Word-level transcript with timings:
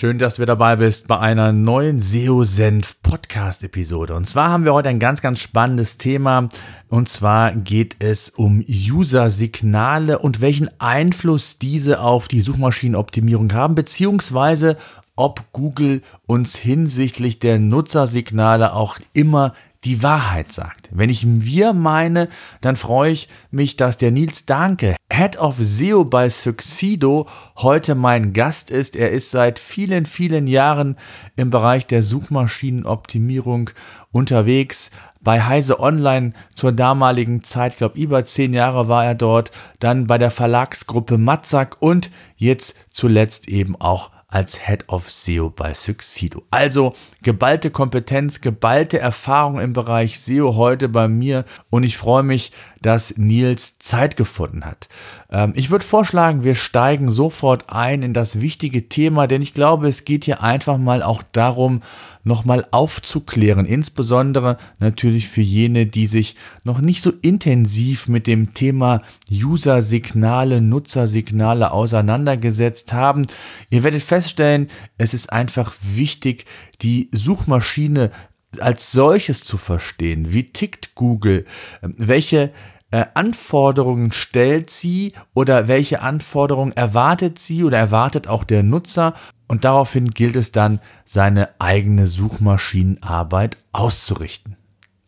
Schön, 0.00 0.18
dass 0.18 0.36
du 0.36 0.46
dabei 0.46 0.76
bist 0.76 1.08
bei 1.08 1.18
einer 1.18 1.52
neuen 1.52 2.00
SEO-Senf 2.00 3.02
Podcast-Episode. 3.02 4.14
Und 4.14 4.26
zwar 4.26 4.48
haben 4.48 4.64
wir 4.64 4.72
heute 4.72 4.88
ein 4.88 4.98
ganz, 4.98 5.20
ganz 5.20 5.40
spannendes 5.40 5.98
Thema. 5.98 6.48
Und 6.88 7.10
zwar 7.10 7.52
geht 7.52 7.96
es 7.98 8.30
um 8.30 8.64
User-Signale 8.66 10.18
und 10.18 10.40
welchen 10.40 10.70
Einfluss 10.80 11.58
diese 11.58 12.00
auf 12.00 12.28
die 12.28 12.40
Suchmaschinenoptimierung 12.40 13.52
haben, 13.52 13.74
beziehungsweise 13.74 14.78
ob 15.16 15.52
Google 15.52 16.00
uns 16.24 16.56
hinsichtlich 16.56 17.38
der 17.38 17.58
Nutzersignale 17.58 18.72
auch 18.72 18.98
immer 19.12 19.52
die 19.84 20.02
Wahrheit 20.02 20.52
sagt. 20.52 20.88
Wenn 20.90 21.08
ich 21.08 21.24
wir 21.26 21.72
meine, 21.72 22.28
dann 22.60 22.76
freue 22.76 23.12
ich 23.12 23.28
mich, 23.50 23.76
dass 23.76 23.96
der 23.96 24.10
Nils 24.10 24.44
Danke, 24.44 24.96
Head 25.12 25.38
of 25.38 25.56
SEO 25.58 26.04
bei 26.04 26.28
Succedo, 26.28 27.26
heute 27.56 27.94
mein 27.94 28.32
Gast 28.32 28.70
ist. 28.70 28.94
Er 28.94 29.10
ist 29.10 29.30
seit 29.30 29.58
vielen, 29.58 30.06
vielen 30.06 30.46
Jahren 30.46 30.96
im 31.36 31.50
Bereich 31.50 31.86
der 31.86 32.02
Suchmaschinenoptimierung 32.02 33.70
unterwegs. 34.12 34.90
Bei 35.22 35.42
Heise 35.42 35.80
Online 35.80 36.32
zur 36.54 36.72
damaligen 36.72 37.42
Zeit, 37.42 37.72
ich 37.72 37.78
glaube 37.78 37.98
über 37.98 38.24
zehn 38.24 38.54
Jahre 38.54 38.88
war 38.88 39.04
er 39.04 39.14
dort, 39.14 39.50
dann 39.78 40.06
bei 40.06 40.18
der 40.18 40.30
Verlagsgruppe 40.30 41.18
Matzak 41.18 41.76
und 41.80 42.10
jetzt 42.36 42.74
zuletzt 42.90 43.48
eben 43.48 43.76
auch 43.80 44.10
als 44.30 44.66
Head 44.66 44.88
of 44.88 45.10
SEO 45.10 45.50
bei 45.50 45.74
Succedo. 45.74 46.42
Also 46.50 46.94
geballte 47.22 47.70
Kompetenz, 47.70 48.40
geballte 48.40 48.98
Erfahrung 48.98 49.60
im 49.60 49.72
Bereich 49.72 50.20
SEO 50.20 50.54
heute 50.54 50.88
bei 50.88 51.08
mir 51.08 51.44
und 51.68 51.82
ich 51.82 51.96
freue 51.96 52.22
mich, 52.22 52.52
dass 52.82 53.16
Nils 53.16 53.78
Zeit 53.78 54.16
gefunden 54.16 54.64
hat. 54.64 54.88
Ähm, 55.30 55.52
ich 55.54 55.70
würde 55.70 55.84
vorschlagen, 55.84 56.44
wir 56.44 56.54
steigen 56.54 57.10
sofort 57.10 57.70
ein 57.70 58.02
in 58.02 58.14
das 58.14 58.40
wichtige 58.40 58.88
Thema, 58.88 59.26
denn 59.26 59.42
ich 59.42 59.54
glaube, 59.54 59.88
es 59.88 60.04
geht 60.04 60.24
hier 60.24 60.42
einfach 60.42 60.78
mal 60.78 61.02
auch 61.02 61.22
darum, 61.32 61.82
nochmal 62.22 62.66
aufzuklären, 62.70 63.64
insbesondere 63.64 64.58
natürlich 64.78 65.28
für 65.28 65.40
jene, 65.40 65.86
die 65.86 66.06
sich 66.06 66.36
noch 66.64 66.80
nicht 66.80 67.00
so 67.00 67.12
intensiv 67.22 68.08
mit 68.08 68.26
dem 68.26 68.52
Thema 68.52 69.02
User-Signale, 69.30 70.60
Nutzersignale 70.60 71.72
auseinandergesetzt 71.72 72.92
haben. 72.92 73.26
Ihr 73.70 73.82
werdet 73.82 74.02
feststellen, 74.02 74.68
es 74.98 75.14
ist 75.14 75.32
einfach 75.32 75.74
wichtig, 75.82 76.44
die 76.82 77.08
Suchmaschine 77.12 78.10
als 78.58 78.92
solches 78.92 79.44
zu 79.44 79.56
verstehen. 79.56 80.32
Wie 80.32 80.50
tickt 80.50 80.94
Google? 80.94 81.44
Ähm, 81.82 81.94
welche 81.98 82.52
äh, 82.90 83.06
Anforderungen 83.14 84.12
stellt 84.12 84.70
sie 84.70 85.12
oder 85.34 85.68
welche 85.68 86.00
Anforderungen 86.00 86.72
erwartet 86.72 87.38
sie 87.38 87.62
oder 87.64 87.78
erwartet 87.78 88.26
auch 88.26 88.44
der 88.44 88.62
Nutzer? 88.62 89.14
Und 89.46 89.64
daraufhin 89.64 90.10
gilt 90.10 90.36
es 90.36 90.52
dann, 90.52 90.80
seine 91.04 91.48
eigene 91.60 92.06
Suchmaschinenarbeit 92.06 93.56
auszurichten. 93.72 94.56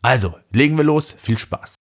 Also, 0.03 0.35
legen 0.51 0.77
wir 0.77 0.85
los. 0.85 1.15
Viel 1.17 1.39
Spaß. 1.39 1.75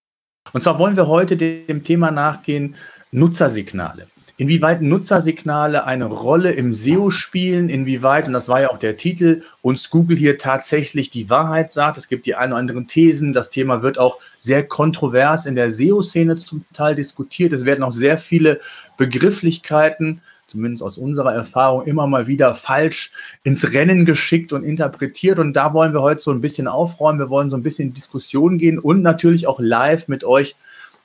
Und 0.52 0.62
zwar 0.62 0.78
wollen 0.78 0.96
wir 0.96 1.08
heute 1.08 1.36
dem 1.36 1.82
Thema 1.82 2.10
nachgehen, 2.10 2.76
Nutzersignale 3.10 4.06
inwieweit 4.42 4.82
Nutzersignale 4.82 5.86
eine 5.86 6.06
Rolle 6.06 6.50
im 6.50 6.72
SEO 6.72 7.10
spielen, 7.10 7.68
inwieweit, 7.68 8.26
und 8.26 8.32
das 8.32 8.48
war 8.48 8.60
ja 8.60 8.70
auch 8.70 8.78
der 8.78 8.96
Titel, 8.96 9.42
uns 9.62 9.88
Google 9.88 10.16
hier 10.16 10.36
tatsächlich 10.36 11.10
die 11.10 11.30
Wahrheit 11.30 11.70
sagt. 11.70 11.96
Es 11.96 12.08
gibt 12.08 12.26
die 12.26 12.34
ein 12.34 12.50
oder 12.50 12.58
anderen 12.58 12.88
Thesen. 12.88 13.32
Das 13.32 13.50
Thema 13.50 13.82
wird 13.82 13.98
auch 13.98 14.18
sehr 14.40 14.66
kontrovers 14.66 15.46
in 15.46 15.54
der 15.54 15.70
SEO-Szene 15.70 16.34
zum 16.34 16.64
Teil 16.72 16.96
diskutiert. 16.96 17.52
Es 17.52 17.64
werden 17.64 17.84
auch 17.84 17.92
sehr 17.92 18.18
viele 18.18 18.58
Begrifflichkeiten 18.96 20.22
zumindest 20.48 20.82
aus 20.82 20.98
unserer 20.98 21.32
Erfahrung, 21.32 21.86
immer 21.86 22.08
mal 22.08 22.26
wieder 22.26 22.56
falsch 22.56 23.12
ins 23.44 23.72
Rennen 23.72 24.04
geschickt 24.04 24.52
und 24.52 24.64
interpretiert. 24.64 25.38
Und 25.38 25.54
da 25.54 25.72
wollen 25.72 25.94
wir 25.94 26.02
heute 26.02 26.20
so 26.20 26.32
ein 26.32 26.40
bisschen 26.40 26.66
aufräumen. 26.66 27.20
Wir 27.20 27.30
wollen 27.30 27.48
so 27.48 27.56
ein 27.56 27.62
bisschen 27.62 27.88
in 27.88 27.94
Diskussion 27.94 28.58
gehen 28.58 28.80
und 28.80 29.02
natürlich 29.02 29.46
auch 29.46 29.60
live 29.60 30.08
mit 30.08 30.24
euch 30.24 30.56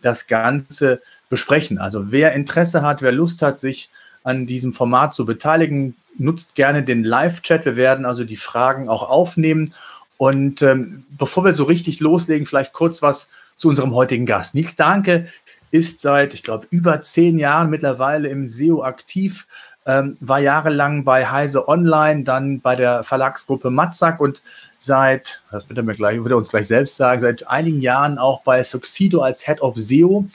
das 0.01 0.27
Ganze 0.27 1.01
besprechen. 1.29 1.77
Also 1.77 2.11
wer 2.11 2.33
Interesse 2.33 2.81
hat, 2.81 3.01
wer 3.01 3.11
Lust 3.11 3.41
hat, 3.41 3.59
sich 3.59 3.89
an 4.23 4.45
diesem 4.45 4.73
Format 4.73 5.13
zu 5.13 5.25
beteiligen, 5.25 5.95
nutzt 6.17 6.55
gerne 6.55 6.83
den 6.83 7.03
Live-Chat. 7.03 7.65
Wir 7.65 7.75
werden 7.75 8.05
also 8.05 8.23
die 8.23 8.37
Fragen 8.37 8.89
auch 8.89 9.09
aufnehmen. 9.09 9.73
Und 10.17 10.61
ähm, 10.61 11.05
bevor 11.09 11.45
wir 11.45 11.53
so 11.53 11.63
richtig 11.63 11.99
loslegen, 11.99 12.47
vielleicht 12.47 12.73
kurz 12.73 13.01
was 13.01 13.29
zu 13.57 13.69
unserem 13.69 13.93
heutigen 13.93 14.25
Gast. 14.25 14.55
Nils 14.55 14.75
Danke 14.75 15.27
ist 15.71 15.99
seit, 15.99 16.33
ich 16.33 16.43
glaube, 16.43 16.67
über 16.69 17.01
zehn 17.01 17.37
Jahren 17.37 17.69
mittlerweile 17.69 18.29
im 18.29 18.47
SEO 18.47 18.83
aktiv, 18.83 19.47
ähm, 19.85 20.17
war 20.19 20.39
jahrelang 20.39 21.03
bei 21.03 21.27
Heise 21.27 21.67
Online, 21.67 22.23
dann 22.23 22.59
bei 22.59 22.75
der 22.75 23.03
Verlagsgruppe 23.03 23.69
Matzak 23.69 24.19
und 24.19 24.41
seit, 24.77 25.41
das 25.51 25.67
wird 25.69 25.77
er, 25.79 25.83
mir 25.83 25.95
gleich, 25.95 26.17
wird 26.21 26.31
er 26.31 26.37
uns 26.37 26.49
gleich 26.49 26.67
selbst 26.67 26.97
sagen, 26.97 27.21
seit 27.21 27.47
einigen 27.47 27.81
Jahren 27.81 28.17
auch 28.17 28.43
bei 28.43 28.61
Succedo 28.63 29.21
als 29.21 29.45
Head 29.45 29.61
of 29.61 29.77
SEO. 29.77 30.25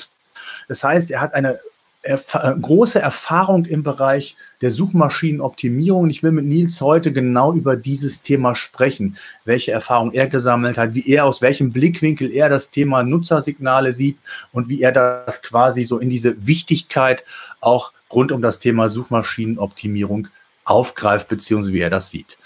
Das 0.68 0.84
heißt, 0.84 1.10
er 1.10 1.20
hat 1.20 1.34
eine 1.34 1.60
erf 2.02 2.34
äh, 2.34 2.54
große 2.60 3.00
Erfahrung 3.00 3.64
im 3.64 3.82
Bereich 3.82 4.36
der 4.60 4.70
Suchmaschinenoptimierung. 4.70 6.10
Ich 6.10 6.22
will 6.22 6.32
mit 6.32 6.46
Nils 6.46 6.80
heute 6.80 7.12
genau 7.12 7.54
über 7.54 7.76
dieses 7.76 8.22
Thema 8.22 8.54
sprechen, 8.54 9.16
welche 9.44 9.72
Erfahrung 9.72 10.12
er 10.12 10.26
gesammelt 10.26 10.78
hat, 10.78 10.94
wie 10.94 11.08
er 11.08 11.24
aus 11.24 11.42
welchem 11.42 11.72
Blickwinkel 11.72 12.30
er 12.32 12.48
das 12.48 12.70
Thema 12.70 13.02
Nutzersignale 13.04 13.92
sieht 13.92 14.18
und 14.52 14.68
wie 14.68 14.82
er 14.82 14.92
das 14.92 15.42
quasi 15.42 15.84
so 15.84 15.98
in 15.98 16.10
diese 16.10 16.46
Wichtigkeit 16.46 17.24
auch 17.60 17.92
rund 18.12 18.32
um 18.32 18.42
das 18.42 18.58
Thema 18.58 18.88
Suchmaschinenoptimierung 18.88 20.28
aufgreift, 20.64 21.28
beziehungsweise 21.28 21.72
wie 21.72 21.80
er 21.80 21.90
das 21.90 22.10
sieht. 22.10 22.36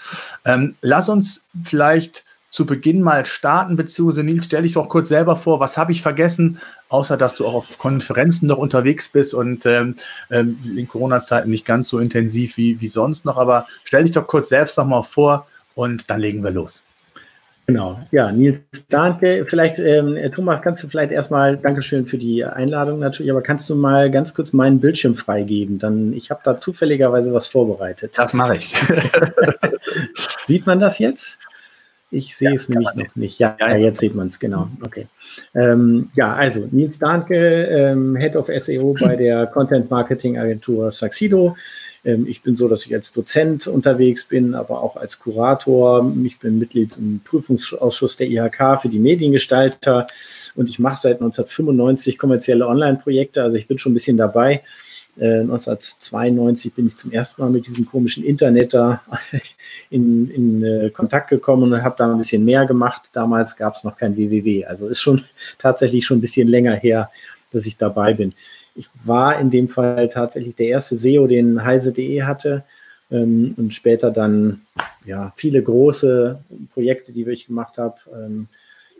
Ähm, 0.45 0.75
lass 0.81 1.09
uns 1.09 1.47
vielleicht 1.63 2.25
zu 2.49 2.65
Beginn 2.65 3.01
mal 3.01 3.25
starten, 3.25 3.75
beziehungsweise 3.75 4.23
Nils, 4.23 4.45
stell 4.45 4.63
dich 4.63 4.73
doch 4.73 4.89
kurz 4.89 5.09
selber 5.09 5.35
vor, 5.35 5.59
was 5.59 5.77
habe 5.77 5.91
ich 5.91 6.01
vergessen, 6.01 6.59
außer 6.89 7.17
dass 7.17 7.35
du 7.35 7.45
auch 7.45 7.53
auf 7.53 7.77
Konferenzen 7.77 8.47
noch 8.47 8.57
unterwegs 8.57 9.09
bist 9.09 9.33
und 9.33 9.65
ähm, 9.65 9.95
ähm, 10.31 10.57
in 10.75 10.87
Corona-Zeiten 10.87 11.49
nicht 11.49 11.65
ganz 11.65 11.89
so 11.89 11.99
intensiv 11.99 12.57
wie, 12.57 12.79
wie 12.79 12.87
sonst 12.87 13.25
noch, 13.25 13.37
aber 13.37 13.67
stell 13.83 14.03
dich 14.03 14.13
doch 14.13 14.27
kurz 14.27 14.49
selbst 14.49 14.77
noch 14.77 14.85
mal 14.85 15.03
vor 15.03 15.47
und 15.75 16.09
dann 16.09 16.19
legen 16.19 16.43
wir 16.43 16.51
los. 16.51 16.83
Genau, 17.67 17.99
ja, 18.11 18.31
Nils, 18.31 18.61
danke. 18.87 19.45
Vielleicht, 19.45 19.79
ähm, 19.79 20.17
Thomas, 20.33 20.61
kannst 20.61 20.85
du 20.85 20.87
vielleicht 20.87 21.11
erstmal, 21.11 21.57
Dankeschön 21.57 22.05
für 22.05 22.17
die 22.17 22.45
Einladung 22.45 22.99
natürlich, 22.99 23.29
aber 23.29 23.41
kannst 23.41 23.69
du 23.69 23.75
mal 23.75 24.09
ganz 24.09 24.33
kurz 24.33 24.53
meinen 24.53 24.79
Bildschirm 24.79 25.13
freigeben? 25.13 25.77
Dann, 25.77 26.13
ich 26.13 26.31
habe 26.31 26.39
da 26.45 26.55
zufälligerweise 26.55 27.33
was 27.33 27.49
vorbereitet. 27.49 28.13
Das 28.15 28.33
mache 28.33 28.55
ich. 28.55 28.73
Sieht 30.45 30.65
man 30.65 30.79
das 30.79 30.97
jetzt? 30.99 31.39
Ich 32.09 32.35
sehe 32.35 32.49
ja, 32.49 32.55
es 32.55 32.69
nämlich 32.69 32.87
noch 32.95 33.15
nicht. 33.15 33.37
Ja, 33.37 33.57
ja, 33.59 33.75
jetzt 33.75 33.99
sieht 33.99 34.15
man 34.15 34.27
es, 34.27 34.39
genau. 34.39 34.69
Okay. 34.81 35.07
Ähm, 35.53 36.09
ja, 36.15 36.33
also 36.33 36.65
Nils 36.71 36.97
Dahnke, 36.99 37.35
ähm, 37.35 38.15
Head 38.15 38.37
of 38.37 38.47
SEO 38.47 38.93
bei 38.99 39.17
der 39.17 39.47
Content 39.47 39.91
Marketing 39.91 40.37
Agentur 40.37 40.89
Saxido. 40.91 41.57
Ähm, 42.05 42.25
ich 42.25 42.41
bin 42.41 42.55
so, 42.55 42.69
dass 42.69 42.85
ich 42.85 42.95
als 42.95 43.11
Dozent 43.11 43.67
unterwegs 43.67 44.23
bin, 44.23 44.55
aber 44.55 44.81
auch 44.81 44.95
als 44.95 45.19
Kurator. 45.19 46.09
Ich 46.23 46.39
bin 46.39 46.57
Mitglied 46.57 46.97
im 46.97 47.19
Prüfungsausschuss 47.23 48.15
der 48.15 48.27
IHK 48.27 48.81
für 48.81 48.89
die 48.89 48.99
Mediengestalter 48.99 50.07
und 50.55 50.69
ich 50.69 50.79
mache 50.79 51.01
seit 51.01 51.15
1995 51.15 52.17
kommerzielle 52.17 52.67
Online-Projekte. 52.67 53.43
Also 53.43 53.57
ich 53.57 53.67
bin 53.67 53.77
schon 53.77 53.91
ein 53.91 53.95
bisschen 53.95 54.17
dabei. 54.17 54.63
1992 55.19 56.71
äh, 56.71 56.75
bin 56.75 56.87
ich 56.87 56.95
zum 56.95 57.11
ersten 57.11 57.41
Mal 57.41 57.49
mit 57.49 57.67
diesem 57.67 57.85
komischen 57.85 58.23
Internet 58.23 58.73
da 58.73 59.01
in, 59.89 60.29
in 60.29 60.63
äh, 60.63 60.89
Kontakt 60.91 61.29
gekommen 61.29 61.73
und 61.73 61.83
habe 61.83 61.95
da 61.97 62.11
ein 62.11 62.17
bisschen 62.17 62.45
mehr 62.45 62.65
gemacht. 62.65 63.09
Damals 63.13 63.55
gab 63.55 63.75
es 63.75 63.83
noch 63.83 63.97
kein 63.97 64.15
www. 64.15 64.65
Also 64.65 64.87
ist 64.87 65.01
schon 65.01 65.23
tatsächlich 65.57 66.05
schon 66.05 66.19
ein 66.19 66.21
bisschen 66.21 66.47
länger 66.47 66.75
her, 66.75 67.09
dass 67.51 67.65
ich 67.65 67.77
dabei 67.77 68.13
bin. 68.13 68.33
Ich 68.75 68.87
war 69.05 69.39
in 69.39 69.49
dem 69.49 69.69
Fall 69.69 70.07
tatsächlich 70.09 70.55
der 70.55 70.67
erste 70.67 70.95
SEO, 70.95 71.25
den 71.25 71.63
heise.de 71.63 72.21
hatte 72.21 72.63
ähm, 73.09 73.55
und 73.57 73.73
später 73.73 74.11
dann 74.11 74.61
ja 75.03 75.33
viele 75.35 75.63
große 75.63 76.39
Projekte, 76.73 77.11
die 77.11 77.23
ich 77.23 77.47
gemacht 77.47 77.77
habe. 77.79 77.95
Ähm, 78.13 78.47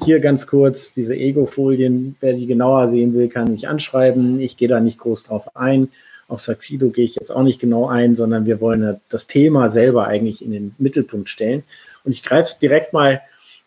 hier 0.03 0.19
ganz 0.19 0.47
kurz 0.47 0.93
diese 0.93 1.15
Ego-Folien, 1.15 2.15
wer 2.19 2.33
die 2.33 2.45
genauer 2.45 2.87
sehen 2.87 3.13
will, 3.13 3.29
kann 3.29 3.51
mich 3.51 3.67
anschreiben. 3.67 4.39
Ich 4.39 4.57
gehe 4.57 4.67
da 4.67 4.79
nicht 4.79 4.99
groß 4.99 5.23
drauf 5.23 5.55
ein. 5.55 5.89
Auf 6.27 6.41
Saxido 6.41 6.89
gehe 6.89 7.05
ich 7.05 7.15
jetzt 7.15 7.31
auch 7.31 7.43
nicht 7.43 7.59
genau 7.59 7.87
ein, 7.87 8.15
sondern 8.15 8.45
wir 8.45 8.59
wollen 8.59 8.99
das 9.09 9.27
Thema 9.27 9.69
selber 9.69 10.07
eigentlich 10.07 10.43
in 10.43 10.51
den 10.51 10.75
Mittelpunkt 10.77 11.29
stellen. 11.29 11.63
Und 12.03 12.11
ich 12.11 12.23
greife 12.23 12.55
direkt 12.61 12.93
mal 12.93 13.21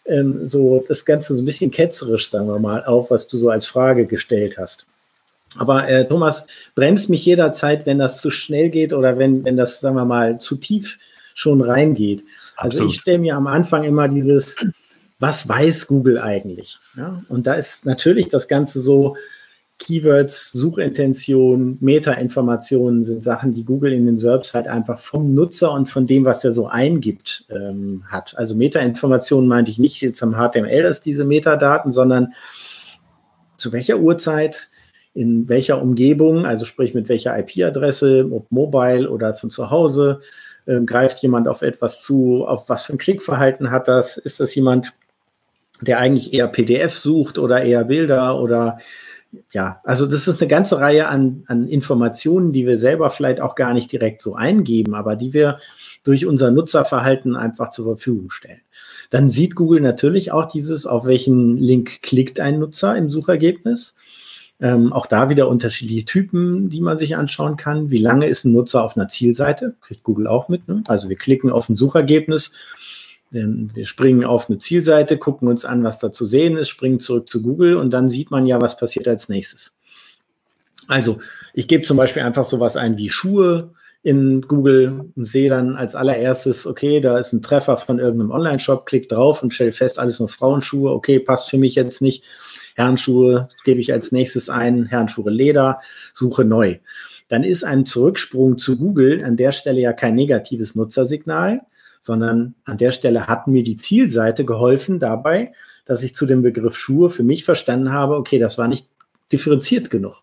ähm, 0.06 0.46
so 0.46 0.84
das 0.86 1.04
Ganze 1.04 1.34
so 1.34 1.42
ein 1.42 1.46
bisschen 1.46 1.70
ketzerisch, 1.70 2.30
sagen 2.30 2.48
wir 2.48 2.58
mal, 2.58 2.84
auf, 2.84 3.10
was 3.10 3.26
du 3.26 3.38
so 3.38 3.48
als 3.48 3.66
Frage 3.66 4.06
gestellt 4.06 4.58
hast. 4.58 4.86
Aber 5.56 5.88
äh, 5.88 6.06
Thomas, 6.06 6.46
bremst 6.74 7.08
mich 7.08 7.24
jederzeit, 7.24 7.86
wenn 7.86 7.98
das 7.98 8.20
zu 8.20 8.30
schnell 8.30 8.70
geht 8.70 8.92
oder 8.92 9.18
wenn, 9.18 9.44
wenn 9.44 9.56
das, 9.56 9.80
sagen 9.80 9.96
wir 9.96 10.04
mal, 10.04 10.38
zu 10.38 10.56
tief 10.56 10.98
schon 11.34 11.62
reingeht. 11.62 12.24
Also 12.56 12.78
Absolut. 12.78 12.92
ich 12.92 13.00
stelle 13.00 13.18
mir 13.18 13.36
am 13.36 13.46
Anfang 13.46 13.84
immer 13.84 14.08
dieses, 14.08 14.56
was 15.20 15.48
weiß 15.48 15.86
Google 15.86 16.18
eigentlich? 16.18 16.80
Ja? 16.96 17.22
Und 17.28 17.46
da 17.46 17.54
ist 17.54 17.86
natürlich 17.86 18.28
das 18.28 18.48
Ganze 18.48 18.80
so, 18.80 19.16
Keywords, 19.80 20.52
Suchintention, 20.52 21.78
Meta-Informationen 21.80 23.02
sind 23.02 23.24
Sachen, 23.24 23.52
die 23.52 23.64
Google 23.64 23.94
in 23.94 24.04
den 24.04 24.18
SERPs 24.18 24.52
halt 24.52 24.68
einfach 24.68 24.98
vom 24.98 25.24
Nutzer 25.24 25.72
und 25.72 25.88
von 25.88 26.06
dem, 26.06 26.26
was 26.26 26.44
er 26.44 26.52
so 26.52 26.68
eingibt, 26.68 27.46
ähm, 27.48 28.04
hat. 28.06 28.36
Also 28.36 28.54
Meta-Informationen 28.54 29.48
meinte 29.48 29.70
ich 29.70 29.78
nicht 29.78 30.00
jetzt 30.02 30.22
am 30.22 30.34
HTML, 30.34 30.82
dass 30.82 31.00
diese 31.00 31.24
Metadaten, 31.24 31.92
sondern 31.92 32.34
zu 33.56 33.72
welcher 33.72 33.98
Uhrzeit, 33.98 34.68
in 35.14 35.48
welcher 35.48 35.80
Umgebung, 35.80 36.44
also 36.44 36.66
sprich 36.66 36.92
mit 36.94 37.08
welcher 37.08 37.36
IP-Adresse, 37.38 38.28
ob 38.30 38.52
mobile 38.52 39.10
oder 39.10 39.32
von 39.32 39.48
zu 39.48 39.70
Hause, 39.70 40.20
äh, 40.66 40.80
greift 40.80 41.22
jemand 41.22 41.48
auf 41.48 41.62
etwas 41.62 42.02
zu, 42.02 42.44
auf 42.46 42.68
was 42.68 42.82
für 42.82 42.92
ein 42.92 42.98
Klickverhalten 42.98 43.70
hat 43.70 43.88
das, 43.88 44.18
ist 44.18 44.40
das 44.40 44.54
jemand, 44.54 44.92
der 45.80 45.98
eigentlich 45.98 46.32
eher 46.32 46.48
PDF 46.48 46.94
sucht 46.94 47.38
oder 47.38 47.62
eher 47.62 47.84
Bilder 47.84 48.40
oder 48.40 48.78
ja, 49.52 49.80
also 49.84 50.06
das 50.06 50.26
ist 50.26 50.40
eine 50.40 50.48
ganze 50.48 50.78
Reihe 50.78 51.08
an, 51.08 51.44
an 51.46 51.68
Informationen, 51.68 52.52
die 52.52 52.66
wir 52.66 52.76
selber 52.76 53.10
vielleicht 53.10 53.40
auch 53.40 53.54
gar 53.54 53.74
nicht 53.74 53.92
direkt 53.92 54.22
so 54.22 54.34
eingeben, 54.34 54.94
aber 54.94 55.14
die 55.14 55.32
wir 55.32 55.58
durch 56.02 56.26
unser 56.26 56.50
Nutzerverhalten 56.50 57.36
einfach 57.36 57.70
zur 57.70 57.84
Verfügung 57.84 58.30
stellen. 58.30 58.60
Dann 59.10 59.28
sieht 59.28 59.54
Google 59.54 59.80
natürlich 59.80 60.32
auch 60.32 60.46
dieses, 60.46 60.86
auf 60.86 61.06
welchen 61.06 61.56
Link 61.56 62.02
klickt 62.02 62.40
ein 62.40 62.58
Nutzer 62.58 62.96
im 62.96 63.08
Suchergebnis. 63.08 63.94
Ähm, 64.62 64.92
auch 64.92 65.06
da 65.06 65.30
wieder 65.30 65.48
unterschiedliche 65.48 66.04
Typen, 66.04 66.68
die 66.68 66.80
man 66.80 66.98
sich 66.98 67.16
anschauen 67.16 67.56
kann. 67.56 67.90
Wie 67.90 67.98
lange 67.98 68.26
ist 68.26 68.44
ein 68.44 68.52
Nutzer 68.52 68.82
auf 68.82 68.96
einer 68.96 69.08
Zielseite? 69.08 69.74
Kriegt 69.80 70.02
Google 70.02 70.26
auch 70.26 70.48
mit. 70.48 70.68
Ne? 70.68 70.82
Also 70.86 71.08
wir 71.08 71.16
klicken 71.16 71.50
auf 71.50 71.68
ein 71.68 71.76
Suchergebnis 71.76 72.52
wir 73.30 73.86
springen 73.86 74.24
auf 74.24 74.48
eine 74.48 74.58
Zielseite, 74.58 75.16
gucken 75.16 75.48
uns 75.48 75.64
an, 75.64 75.84
was 75.84 75.98
da 76.00 76.10
zu 76.10 76.26
sehen 76.26 76.56
ist, 76.56 76.68
springen 76.68 76.98
zurück 76.98 77.28
zu 77.28 77.42
Google 77.42 77.76
und 77.76 77.92
dann 77.92 78.08
sieht 78.08 78.30
man 78.30 78.46
ja, 78.46 78.60
was 78.60 78.76
passiert 78.76 79.06
als 79.06 79.28
nächstes. 79.28 79.74
Also, 80.88 81.18
ich 81.54 81.68
gebe 81.68 81.84
zum 81.84 81.96
Beispiel 81.96 82.22
einfach 82.22 82.44
sowas 82.44 82.76
ein 82.76 82.98
wie 82.98 83.08
Schuhe 83.08 83.72
in 84.02 84.40
Google 84.42 85.12
und 85.14 85.24
sehe 85.24 85.50
dann 85.50 85.76
als 85.76 85.94
allererstes, 85.94 86.66
okay, 86.66 87.00
da 87.00 87.18
ist 87.18 87.32
ein 87.32 87.42
Treffer 87.42 87.76
von 87.76 87.98
irgendeinem 87.98 88.30
Online-Shop, 88.30 88.86
klick 88.86 89.08
drauf 89.08 89.42
und 89.42 89.54
stelle 89.54 89.72
fest, 89.72 89.98
alles 89.98 90.18
nur 90.18 90.28
Frauenschuhe, 90.28 90.90
okay, 90.90 91.20
passt 91.20 91.50
für 91.50 91.58
mich 91.58 91.74
jetzt 91.74 92.00
nicht. 92.00 92.24
Herrenschuhe 92.74 93.48
gebe 93.64 93.80
ich 93.80 93.92
als 93.92 94.10
nächstes 94.10 94.48
ein, 94.48 94.86
Herrenschuhe 94.86 95.30
Leder, 95.30 95.78
suche 96.14 96.44
neu. 96.44 96.78
Dann 97.28 97.44
ist 97.44 97.62
ein 97.62 97.86
Zurücksprung 97.86 98.58
zu 98.58 98.76
Google 98.76 99.22
an 99.22 99.36
der 99.36 99.52
Stelle 99.52 99.80
ja 99.80 99.92
kein 99.92 100.14
negatives 100.14 100.74
Nutzersignal, 100.74 101.60
sondern 102.00 102.54
an 102.64 102.78
der 102.78 102.92
Stelle 102.92 103.26
hat 103.26 103.46
mir 103.46 103.62
die 103.62 103.76
Zielseite 103.76 104.44
geholfen 104.44 104.98
dabei, 104.98 105.52
dass 105.84 106.02
ich 106.02 106.14
zu 106.14 106.26
dem 106.26 106.42
Begriff 106.42 106.76
Schuhe 106.76 107.10
für 107.10 107.22
mich 107.22 107.44
verstanden 107.44 107.92
habe, 107.92 108.16
okay, 108.16 108.38
das 108.38 108.58
war 108.58 108.68
nicht 108.68 108.86
differenziert 109.32 109.90
genug. 109.90 110.22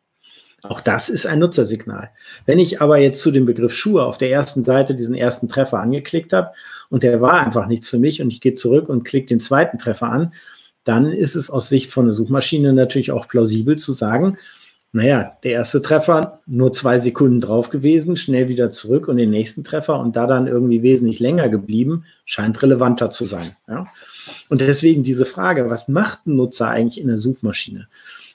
Auch 0.63 0.81
das 0.81 1.09
ist 1.09 1.27
ein 1.27 1.39
Nutzersignal. 1.39 2.09
Wenn 2.45 2.59
ich 2.59 2.81
aber 2.81 2.97
jetzt 2.97 3.21
zu 3.21 3.31
dem 3.31 3.45
Begriff 3.45 3.73
Schuhe 3.73 4.03
auf 4.03 4.17
der 4.17 4.31
ersten 4.31 4.63
Seite 4.63 4.95
diesen 4.95 5.13
ersten 5.13 5.47
Treffer 5.47 5.79
angeklickt 5.79 6.33
habe 6.33 6.51
und 6.89 7.03
der 7.03 7.21
war 7.21 7.45
einfach 7.45 7.67
nichts 7.67 7.89
für 7.89 7.99
mich 7.99 8.21
und 8.21 8.31
ich 8.31 8.41
gehe 8.41 8.55
zurück 8.55 8.89
und 8.89 9.03
klicke 9.03 9.27
den 9.27 9.39
zweiten 9.39 9.77
Treffer 9.77 10.09
an, 10.09 10.33
dann 10.83 11.11
ist 11.11 11.35
es 11.35 11.49
aus 11.49 11.69
Sicht 11.69 11.91
von 11.91 12.05
der 12.05 12.13
Suchmaschine 12.13 12.73
natürlich 12.73 13.11
auch 13.11 13.27
plausibel 13.27 13.75
zu 13.75 13.93
sagen, 13.93 14.37
naja, 14.93 15.33
der 15.43 15.51
erste 15.51 15.81
Treffer, 15.81 16.39
nur 16.45 16.71
zwei 16.73 16.99
Sekunden 16.99 17.41
drauf 17.41 17.69
gewesen, 17.69 18.15
schnell 18.15 18.47
wieder 18.47 18.71
zurück 18.71 19.07
und 19.07 19.17
den 19.17 19.29
nächsten 19.29 19.63
Treffer 19.63 19.99
und 19.99 20.15
da 20.15 20.27
dann 20.27 20.47
irgendwie 20.47 20.81
wesentlich 20.81 21.19
länger 21.19 21.49
geblieben, 21.49 22.05
scheint 22.25 22.61
relevanter 22.61 23.09
zu 23.09 23.25
sein. 23.25 23.51
Ja? 23.67 23.87
Und 24.49 24.61
deswegen 24.61 25.03
diese 25.03 25.25
Frage, 25.25 25.69
was 25.69 25.87
macht 25.87 26.25
ein 26.25 26.35
Nutzer 26.35 26.69
eigentlich 26.69 27.01
in 27.01 27.07
der 27.07 27.17
Suchmaschine? 27.17 27.87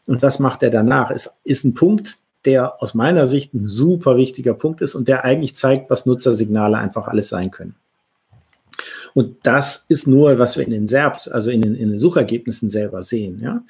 Und 0.07 0.21
was 0.23 0.39
macht 0.39 0.63
er 0.63 0.71
danach? 0.71 1.11
Ist, 1.11 1.39
ist 1.45 1.65
ein 1.65 1.75
Punkt, 1.75 2.19
der 2.45 2.83
aus 2.83 2.95
meiner 2.95 3.27
Sicht 3.27 3.55
ein 3.55 3.67
super 3.67 4.17
wichtiger 4.17 4.55
Punkt 4.55 4.83
ist 4.83 4.95
und 4.95 5.09
der 5.09 5.25
eigentlich 5.25 5.55
zeigt, 5.55 5.91
was 5.91 6.07
Nutzersignale 6.07 6.77
einfach 6.77 7.09
alles 7.09 7.29
sein 7.29 7.51
können. 7.51 7.77
Und 9.15 9.37
das 9.43 9.85
ist 9.89 10.07
nur, 10.07 10.39
was 10.39 10.57
wir 10.57 10.65
in 10.65 10.71
den 10.71 10.87
SERPs, 10.87 11.29
also 11.29 11.51
in 11.51 11.63
den, 11.63 11.75
in 11.75 11.91
den 11.91 11.99
Suchergebnissen 11.99 12.69
selber 12.69 13.03
sehen. 13.03 13.41
Ja? 13.43 13.63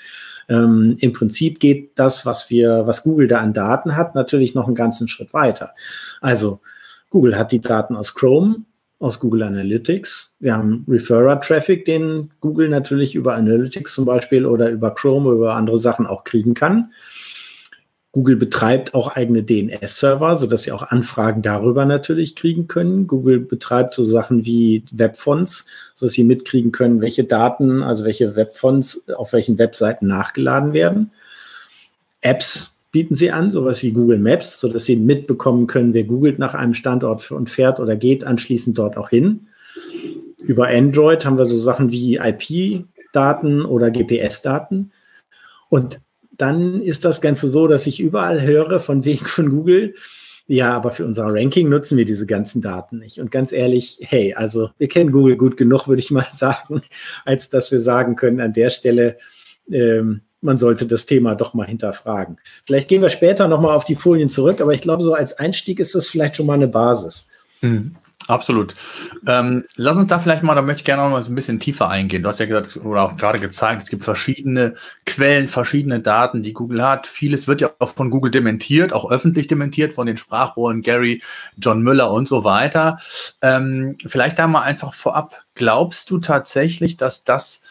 Ähm, 0.53 0.97
Im 1.01 1.15
Prinzip 1.15 1.61
geht 1.61 1.99
das, 1.99 2.27
was 2.27 2.51
wir, 2.51 2.87
was 2.87 3.03
Google 3.03 3.27
da 3.27 3.39
an 3.39 3.55
Daten 3.55 3.97
hat, 3.97 4.15
natürlich 4.15 4.55
noch 4.55 4.67
einen 4.67 4.75
ganzen 4.75 5.09
Schritt 5.09 5.33
weiter. 5.33 5.75
Also 6.21 6.61
Google 7.09 7.39
hat 7.39 7.53
die 7.53 7.61
Daten 7.61 7.97
aus 7.97 8.15
Chrome, 8.15 8.65
aus 8.99 9.19
Google 9.19 9.45
Analytics. 9.45 10.37
Wir 10.41 10.55
haben 10.55 10.85
Referrer-Traffic, 10.87 11.87
den 11.87 12.31
Google 12.41 12.69
natürlich 12.69 13.15
über 13.15 13.35
Analytics 13.35 13.95
zum 13.95 14.05
Beispiel 14.05 14.45
oder 14.45 14.69
über 14.69 14.95
Chrome, 14.95 15.29
oder 15.29 15.37
über 15.37 15.55
andere 15.55 15.79
Sachen 15.79 16.07
auch 16.07 16.25
kriegen 16.25 16.53
kann. 16.53 16.93
Google 18.13 18.37
betreibt 18.37 18.93
auch 18.93 19.09
eigene 19.09 19.43
DNS-Server, 19.43 20.37
sodass 20.37 20.65
sie 20.65 20.73
auch 20.73 20.83
Anfragen 20.83 21.41
darüber 21.41 21.87
natürlich 21.87 22.37
kriegen 22.37 22.69
können. 22.69 23.07
Google 23.07 23.41
betreibt 23.41 23.95
so 23.95 24.05
Sachen 24.05 24.45
wie 24.45 24.85
Webfonts, 24.93 25.65
sodass 25.95 26.13
sie 26.13 26.25
mitkriegen 26.25 26.73
können, 26.73 27.01
welche 27.01 27.25
Daten, 27.25 27.83
also 27.83 28.05
welche 28.05 28.37
Webfonts 28.37 29.09
auf 29.09 29.33
welchen 29.33 29.59
Webseiten 29.59 30.07
nachgeladen 30.07 30.75
werden. 30.75 31.11
Apps 32.21 32.77
bieten 32.93 33.15
sie 33.15 33.31
an, 33.31 33.51
sowas 33.51 33.83
wie 33.83 33.93
Google 33.93 34.19
Maps, 34.19 34.61
sodass 34.61 34.85
sie 34.85 34.97
mitbekommen 34.97 35.67
können, 35.67 35.95
wer 35.95 36.05
googelt 36.05 36.39
nach 36.39 36.53
einem 36.53 36.75
Standort 36.75 37.31
und 37.31 37.49
fährt 37.49 37.81
oder 37.81 37.97
geht 37.97 38.25
anschließend 38.25 38.77
dort 38.77 38.99
auch 38.99 39.09
hin. 39.09 39.47
Über 40.45 40.69
Android 40.69 41.25
haben 41.25 41.39
wir 41.39 41.47
so 41.47 41.59
Sachen 41.59 41.91
wie 41.91 42.17
IP-Daten 42.17 43.65
oder 43.65 43.91
GPS-Daten. 43.91 44.93
Und 45.71 46.01
dann 46.33 46.81
ist 46.81 47.05
das 47.05 47.21
Ganze 47.21 47.49
so, 47.49 47.69
dass 47.69 47.87
ich 47.87 48.01
überall 48.01 48.43
höre 48.43 48.81
von 48.81 49.05
wegen 49.05 49.27
von 49.27 49.51
Google, 49.51 49.95
ja, 50.47 50.75
aber 50.75 50.91
für 50.91 51.07
unser 51.07 51.27
Ranking 51.27 51.69
nutzen 51.69 51.97
wir 51.97 52.05
diese 52.05 52.27
ganzen 52.27 52.61
Daten 52.61 52.99
nicht. 52.99 53.21
Und 53.21 53.31
ganz 53.31 53.53
ehrlich, 53.53 54.01
hey, 54.03 54.35
also 54.35 54.71
wir 54.77 54.89
kennen 54.89 55.13
Google 55.13 55.37
gut 55.37 55.57
genug, 55.57 55.89
würde 55.89 56.01
ich 56.01 56.11
mal 56.11 56.27
sagen, 56.33 56.83
als 57.25 57.49
dass 57.49 57.71
wir 57.71 57.79
sagen 57.79 58.17
können, 58.17 58.41
an 58.41 58.53
der 58.53 58.71
Stelle, 58.71 59.19
ähm, 59.71 60.23
man 60.41 60.59
sollte 60.59 60.87
das 60.87 61.07
Thema 61.07 61.37
doch 61.37 61.55
mal 61.55 61.67
hinterfragen. 61.67 62.39
Vielleicht 62.67 62.89
gehen 62.89 63.01
wir 63.01 63.11
später 63.11 63.47
nochmal 63.47 63.77
auf 63.77 63.85
die 63.85 63.95
Folien 63.95 64.29
zurück, 64.29 64.61
aber 64.61 64.75
ich 64.75 64.81
glaube, 64.81 65.05
so 65.05 65.15
als 65.15 65.39
Einstieg 65.39 65.79
ist 65.79 65.95
das 65.95 66.09
vielleicht 66.09 66.37
schon 66.37 66.47
mal 66.47 66.55
eine 66.55 66.69
Basis. 66.69 67.29
Mhm. 67.61 67.95
Absolut. 68.29 68.77
Ähm, 69.27 69.65
lass 69.77 69.97
uns 69.97 70.09
da 70.09 70.19
vielleicht 70.19 70.43
mal, 70.43 70.55
da 70.55 70.63
möchte 70.63 70.81
ich 70.81 70.85
gerne 70.85 71.03
auch 71.03 71.11
noch 71.11 71.27
ein 71.27 71.35
bisschen 71.35 71.59
tiefer 71.59 71.89
eingehen. 71.89 72.23
Du 72.23 72.29
hast 72.29 72.39
ja 72.39 72.47
gesagt, 72.47 72.77
oder 72.85 73.03
auch 73.03 73.17
gerade 73.17 73.39
gezeigt, 73.39 73.83
es 73.83 73.91
gibt 73.91 74.05
verschiedene 74.05 74.75
Quellen, 75.07 75.49
verschiedene 75.49 76.01
Daten, 76.01 76.43
die 76.43 76.53
Google 76.53 76.83
hat. 76.87 77.07
Vieles 77.07 77.49
wird 77.49 77.61
ja 77.61 77.71
auch 77.79 77.91
von 77.91 78.11
Google 78.11 78.31
dementiert, 78.31 78.93
auch 78.93 79.11
öffentlich 79.11 79.49
dementiert 79.49 79.93
von 79.95 80.07
den 80.07 80.17
Sprachrohren 80.17 80.83
Gary, 80.83 81.23
John 81.57 81.83
Müller 81.83 82.13
und 82.13 82.29
so 82.29 82.45
weiter. 82.45 82.99
Ähm, 83.41 83.97
vielleicht 84.07 84.39
da 84.39 84.47
mal 84.47 84.63
einfach 84.63 84.95
vorab, 84.95 85.43
glaubst 85.55 86.11
du 86.11 86.19
tatsächlich, 86.19 86.97
dass 86.97 87.25
das 87.25 87.63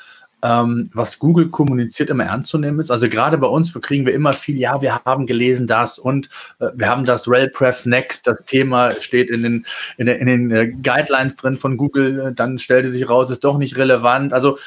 ähm, 0.44 0.90
was 0.94 1.20
Google 1.20 1.50
kommuniziert, 1.50 2.10
immer 2.10 2.26
ernst 2.26 2.50
zu 2.50 2.58
nehmen 2.58 2.80
ist. 2.80 2.92
Also 2.92 3.10
gerade 3.10 3.38
bei 3.38 3.48
uns 3.48 3.74
kriegen 3.82 4.06
wir 4.06 4.14
immer 4.14 4.34
viel, 4.34 4.58
ja, 4.58 4.82
wir 4.82 5.02
haben 5.06 5.28
gelesen 5.28 5.68
das 5.68 6.00
und 6.00 6.30
äh, 6.60 6.70
wir 6.76 6.90
haben 6.90 7.06
das 7.06 7.28
RelPref 7.28 7.86
Next, 7.86 8.28
das 8.28 8.44
Thema 8.46 8.92
steht 9.00 9.30
in 9.30 9.44
den, 9.44 9.66
in, 9.98 10.08
den, 10.08 10.18
in 10.18 10.28
den 10.28 10.52
äh, 10.52 10.68
Guidelines 10.68 11.36
drin 11.36 11.58
von 11.58 11.78
Google, 11.78 12.34
dann 12.36 12.58
stellte 12.58 12.92
sich 12.92 13.10
raus, 13.10 13.30
ist 13.30 13.44
doch 13.44 13.58
nicht 13.58 13.78
relevant. 13.78 14.34
Also 14.34 14.58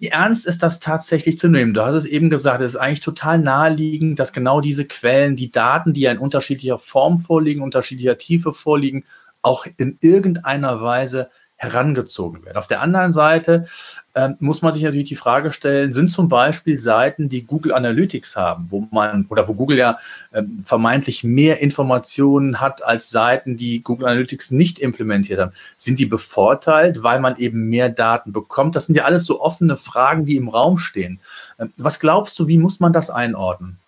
wie 0.00 0.08
ernst 0.08 0.46
ist 0.46 0.62
das 0.62 0.78
tatsächlich 0.78 1.38
zu 1.38 1.48
nehmen? 1.48 1.74
Du 1.74 1.82
hast 1.82 1.94
es 1.94 2.06
eben 2.06 2.30
gesagt, 2.30 2.60
es 2.62 2.74
ist 2.74 2.80
eigentlich 2.80 3.00
total 3.00 3.38
naheliegend, 3.38 4.18
dass 4.18 4.32
genau 4.32 4.60
diese 4.60 4.84
Quellen, 4.84 5.34
die 5.34 5.50
Daten, 5.50 5.92
die 5.92 6.02
ja 6.02 6.12
in 6.12 6.18
unterschiedlicher 6.18 6.78
Form 6.78 7.18
vorliegen, 7.18 7.62
unterschiedlicher 7.62 8.16
Tiefe 8.16 8.52
vorliegen, 8.52 9.04
auch 9.42 9.66
in 9.76 9.98
irgendeiner 10.00 10.80
Weise 10.80 11.30
herangezogen 11.58 12.44
werden. 12.44 12.56
Auf 12.56 12.68
der 12.68 12.80
anderen 12.80 13.12
Seite 13.12 13.66
ähm, 14.14 14.36
muss 14.38 14.62
man 14.62 14.72
sich 14.72 14.84
natürlich 14.84 15.08
die 15.08 15.16
Frage 15.16 15.52
stellen, 15.52 15.92
sind 15.92 16.08
zum 16.08 16.28
Beispiel 16.28 16.78
Seiten, 16.78 17.28
die 17.28 17.44
Google 17.44 17.74
Analytics 17.74 18.36
haben, 18.36 18.68
wo 18.70 18.86
man 18.92 19.26
oder 19.28 19.48
wo 19.48 19.54
Google 19.54 19.76
ja 19.76 19.98
ähm, 20.32 20.62
vermeintlich 20.64 21.24
mehr 21.24 21.60
Informationen 21.60 22.60
hat 22.60 22.84
als 22.84 23.10
Seiten, 23.10 23.56
die 23.56 23.82
Google 23.82 24.06
Analytics 24.06 24.52
nicht 24.52 24.78
implementiert 24.78 25.40
haben, 25.40 25.52
sind 25.76 25.98
die 25.98 26.06
bevorteilt, 26.06 27.02
weil 27.02 27.18
man 27.18 27.36
eben 27.36 27.68
mehr 27.68 27.88
Daten 27.88 28.32
bekommt? 28.32 28.76
Das 28.76 28.86
sind 28.86 28.94
ja 28.94 29.04
alles 29.04 29.26
so 29.26 29.40
offene 29.40 29.76
Fragen, 29.76 30.24
die 30.24 30.36
im 30.36 30.48
Raum 30.48 30.78
stehen. 30.78 31.20
Ähm, 31.58 31.72
was 31.76 31.98
glaubst 31.98 32.38
du, 32.38 32.46
wie 32.46 32.58
muss 32.58 32.78
man 32.78 32.92
das 32.92 33.10
einordnen? 33.10 33.78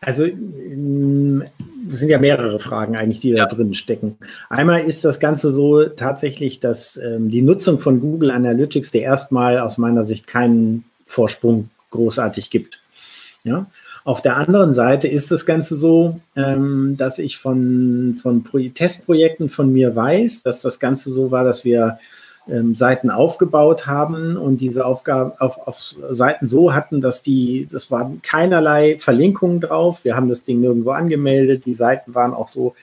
Also 0.00 0.24
es 0.24 1.98
sind 1.98 2.08
ja 2.08 2.18
mehrere 2.18 2.58
Fragen 2.58 2.96
eigentlich, 2.96 3.20
die 3.20 3.30
ja. 3.30 3.46
da 3.46 3.54
drin 3.54 3.74
stecken. 3.74 4.16
Einmal 4.48 4.80
ist 4.80 5.04
das 5.04 5.20
Ganze 5.20 5.52
so 5.52 5.84
tatsächlich, 5.84 6.60
dass 6.60 6.96
ähm, 6.96 7.28
die 7.28 7.42
Nutzung 7.42 7.78
von 7.78 8.00
Google 8.00 8.30
Analytics 8.30 8.90
der 8.90 9.02
erstmal 9.02 9.58
aus 9.58 9.76
meiner 9.76 10.04
Sicht 10.04 10.26
keinen 10.26 10.84
Vorsprung 11.06 11.68
großartig 11.90 12.50
gibt. 12.50 12.80
Ja? 13.44 13.66
Auf 14.04 14.22
der 14.22 14.36
anderen 14.36 14.72
Seite 14.72 15.08
ist 15.08 15.30
das 15.30 15.44
Ganze 15.44 15.76
so, 15.76 16.20
ähm, 16.34 16.96
dass 16.96 17.18
ich 17.18 17.36
von, 17.36 18.16
von 18.20 18.44
Testprojekten 18.74 19.50
von 19.50 19.72
mir 19.72 19.94
weiß, 19.94 20.42
dass 20.42 20.62
das 20.62 20.80
Ganze 20.80 21.10
so 21.10 21.30
war, 21.30 21.44
dass 21.44 21.64
wir 21.64 21.98
ähm, 22.50 22.74
Seiten 22.74 23.10
aufgebaut 23.10 23.86
haben 23.86 24.36
und 24.36 24.60
diese 24.60 24.84
Aufgaben 24.84 25.32
auf, 25.38 25.58
auf 25.66 25.94
Seiten 26.10 26.48
so 26.48 26.74
hatten, 26.74 27.00
dass 27.00 27.22
die, 27.22 27.68
das 27.70 27.90
waren 27.90 28.20
keinerlei 28.22 28.96
Verlinkungen 28.98 29.60
drauf. 29.60 30.04
Wir 30.04 30.16
haben 30.16 30.28
das 30.28 30.44
Ding 30.44 30.60
nirgendwo 30.60 30.90
angemeldet. 30.90 31.64
Die 31.66 31.74
Seiten 31.74 32.14
waren 32.14 32.34
auch 32.34 32.48
so, 32.48 32.74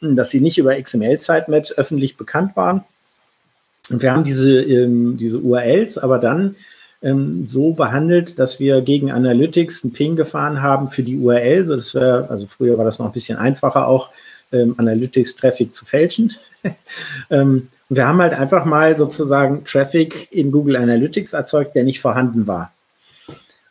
dass 0.00 0.30
sie 0.30 0.40
nicht 0.40 0.58
über 0.58 0.80
XML-Sitemaps 0.80 1.72
öffentlich 1.72 2.16
bekannt 2.16 2.54
waren. 2.54 2.84
Und 3.90 4.02
wir 4.02 4.12
haben 4.12 4.24
diese, 4.24 4.62
ähm, 4.62 5.16
diese 5.16 5.38
URLs 5.38 5.96
aber 5.98 6.18
dann 6.18 6.56
ähm, 7.02 7.46
so 7.46 7.72
behandelt, 7.72 8.38
dass 8.38 8.58
wir 8.60 8.82
gegen 8.82 9.10
Analytics 9.10 9.84
einen 9.84 9.92
Ping 9.92 10.16
gefahren 10.16 10.60
haben 10.60 10.88
für 10.88 11.02
die 11.02 11.16
URL. 11.16 11.64
So 11.64 11.74
das 11.74 11.94
wär, 11.94 12.26
also 12.28 12.46
früher 12.46 12.76
war 12.78 12.84
das 12.84 12.98
noch 12.98 13.06
ein 13.06 13.12
bisschen 13.12 13.38
einfacher 13.38 13.86
auch, 13.86 14.10
ähm, 14.52 14.74
Analytics-Traffic 14.76 15.74
zu 15.74 15.84
fälschen. 15.84 16.32
ähm, 17.30 17.68
wir 17.88 18.06
haben 18.06 18.20
halt 18.20 18.34
einfach 18.34 18.64
mal 18.64 18.96
sozusagen 18.96 19.64
Traffic 19.64 20.32
in 20.32 20.50
Google 20.50 20.76
Analytics 20.76 21.32
erzeugt, 21.32 21.76
der 21.76 21.84
nicht 21.84 22.00
vorhanden 22.00 22.46
war. 22.46 22.72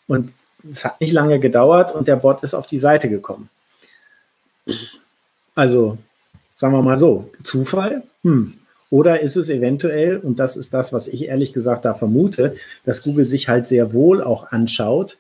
Und 0.08 0.34
es 0.70 0.86
hat 0.86 1.02
nicht 1.02 1.14
lange 1.14 1.40
gedauert 1.40 1.94
und 1.94 2.08
der 2.08 2.16
Bot 2.16 2.44
ist 2.44 2.54
auf 2.54 2.68
die 2.68 2.78
Seite 2.78 3.10
gekommen. 3.10 3.50
Also, 5.54 5.98
sagen 6.56 6.74
wir 6.74 6.82
mal 6.82 6.98
so, 6.98 7.30
Zufall? 7.44 8.04
Hm. 8.24 8.56
Oder 8.90 9.20
ist 9.20 9.36
es 9.36 9.50
eventuell, 9.50 10.18
und 10.18 10.40
das 10.40 10.56
ist 10.56 10.74
das, 10.74 10.94
was 10.94 11.08
ich 11.08 11.26
ehrlich 11.26 11.54
gesagt 11.54 11.86
da 11.86 11.94
vermute, 11.94 12.56
dass 12.86 13.04
Google 13.04 13.28
sich 13.28 13.50
halt 13.50 13.68
sehr 13.68 13.94
wohl 13.94 14.24
auch 14.24 14.52
anschaut, 14.52 15.18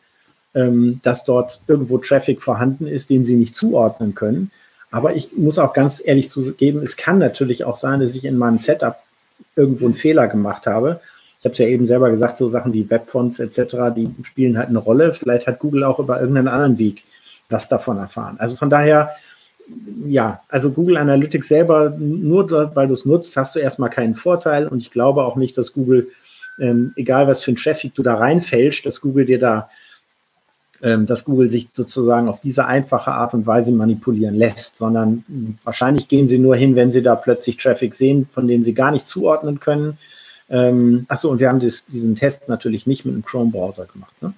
ähm, 0.53 1.01
dass 1.03 1.25
dort 1.25 1.61
irgendwo 1.67 1.97
Traffic 1.97 2.41
vorhanden 2.41 2.87
ist, 2.87 3.09
den 3.09 3.23
sie 3.23 3.35
nicht 3.35 3.55
zuordnen 3.55 4.15
können 4.15 4.51
aber 4.95 5.13
ich 5.13 5.35
muss 5.35 5.59
auch 5.59 5.73
ganz 5.73 6.01
ehrlich 6.03 6.29
zugeben, 6.29 6.81
es 6.81 6.95
kann 6.95 7.17
natürlich 7.17 7.65
auch 7.65 7.75
sein, 7.75 7.99
dass 7.99 8.15
ich 8.15 8.23
in 8.23 8.37
meinem 8.37 8.59
Setup 8.59 8.95
irgendwo 9.53 9.83
einen 9.83 9.93
Fehler 9.93 10.29
gemacht 10.29 10.67
habe. 10.67 11.01
Ich 11.37 11.43
habe 11.43 11.51
es 11.51 11.59
ja 11.59 11.67
eben 11.67 11.85
selber 11.85 12.11
gesagt, 12.11 12.37
so 12.37 12.47
Sachen 12.47 12.73
wie 12.73 12.89
Webfonts 12.89 13.39
etc., 13.39 13.93
die 13.93 14.09
spielen 14.23 14.57
halt 14.57 14.69
eine 14.69 14.79
Rolle. 14.79 15.11
Vielleicht 15.11 15.47
hat 15.47 15.59
Google 15.59 15.83
auch 15.83 15.99
über 15.99 16.21
irgendeinen 16.21 16.47
anderen 16.47 16.79
Weg 16.79 17.03
was 17.49 17.67
davon 17.67 17.97
erfahren. 17.97 18.37
Also 18.39 18.55
von 18.55 18.69
daher, 18.69 19.11
ja, 20.07 20.39
also 20.47 20.71
Google 20.71 20.95
Analytics 20.95 21.49
selber, 21.49 21.89
nur 21.89 22.49
weil 22.73 22.87
du 22.87 22.93
es 22.93 23.03
nutzt, 23.03 23.35
hast 23.35 23.53
du 23.53 23.59
erstmal 23.59 23.89
keinen 23.89 24.15
Vorteil. 24.15 24.65
Und 24.65 24.77
ich 24.77 24.91
glaube 24.91 25.25
auch 25.25 25.35
nicht, 25.35 25.57
dass 25.57 25.73
Google, 25.73 26.07
ähm, 26.57 26.93
egal 26.95 27.27
was 27.27 27.43
für 27.43 27.51
ein 27.51 27.57
Traffic 27.57 27.93
du 27.95 28.01
da 28.01 28.15
reinfälscht, 28.15 28.85
dass 28.85 29.01
Google 29.01 29.25
dir 29.25 29.39
da 29.39 29.69
dass 31.05 31.25
Google 31.25 31.49
sich 31.49 31.69
sozusagen 31.73 32.29
auf 32.29 32.39
diese 32.39 32.65
einfache 32.65 33.11
Art 33.11 33.33
und 33.33 33.47
Weise 33.47 33.71
manipulieren 33.71 34.35
lässt, 34.35 34.77
sondern 34.77 35.23
wahrscheinlich 35.63 36.07
gehen 36.07 36.27
sie 36.27 36.37
nur 36.37 36.55
hin, 36.55 36.75
wenn 36.75 36.91
sie 36.91 37.01
da 37.01 37.15
plötzlich 37.15 37.57
Traffic 37.57 37.93
sehen, 37.93 38.27
von 38.29 38.47
denen 38.47 38.63
sie 38.63 38.73
gar 38.73 38.91
nicht 38.91 39.07
zuordnen 39.07 39.59
können. 39.59 39.97
Ähm, 40.49 41.05
achso, 41.07 41.29
und 41.29 41.39
wir 41.39 41.49
haben 41.49 41.59
das, 41.59 41.85
diesen 41.87 42.15
Test 42.15 42.47
natürlich 42.47 42.85
nicht 42.85 43.03
mit 43.05 43.13
einem 43.13 43.25
Chrome-Browser 43.25 43.85
gemacht. 43.85 44.13
Ne? 44.21 44.33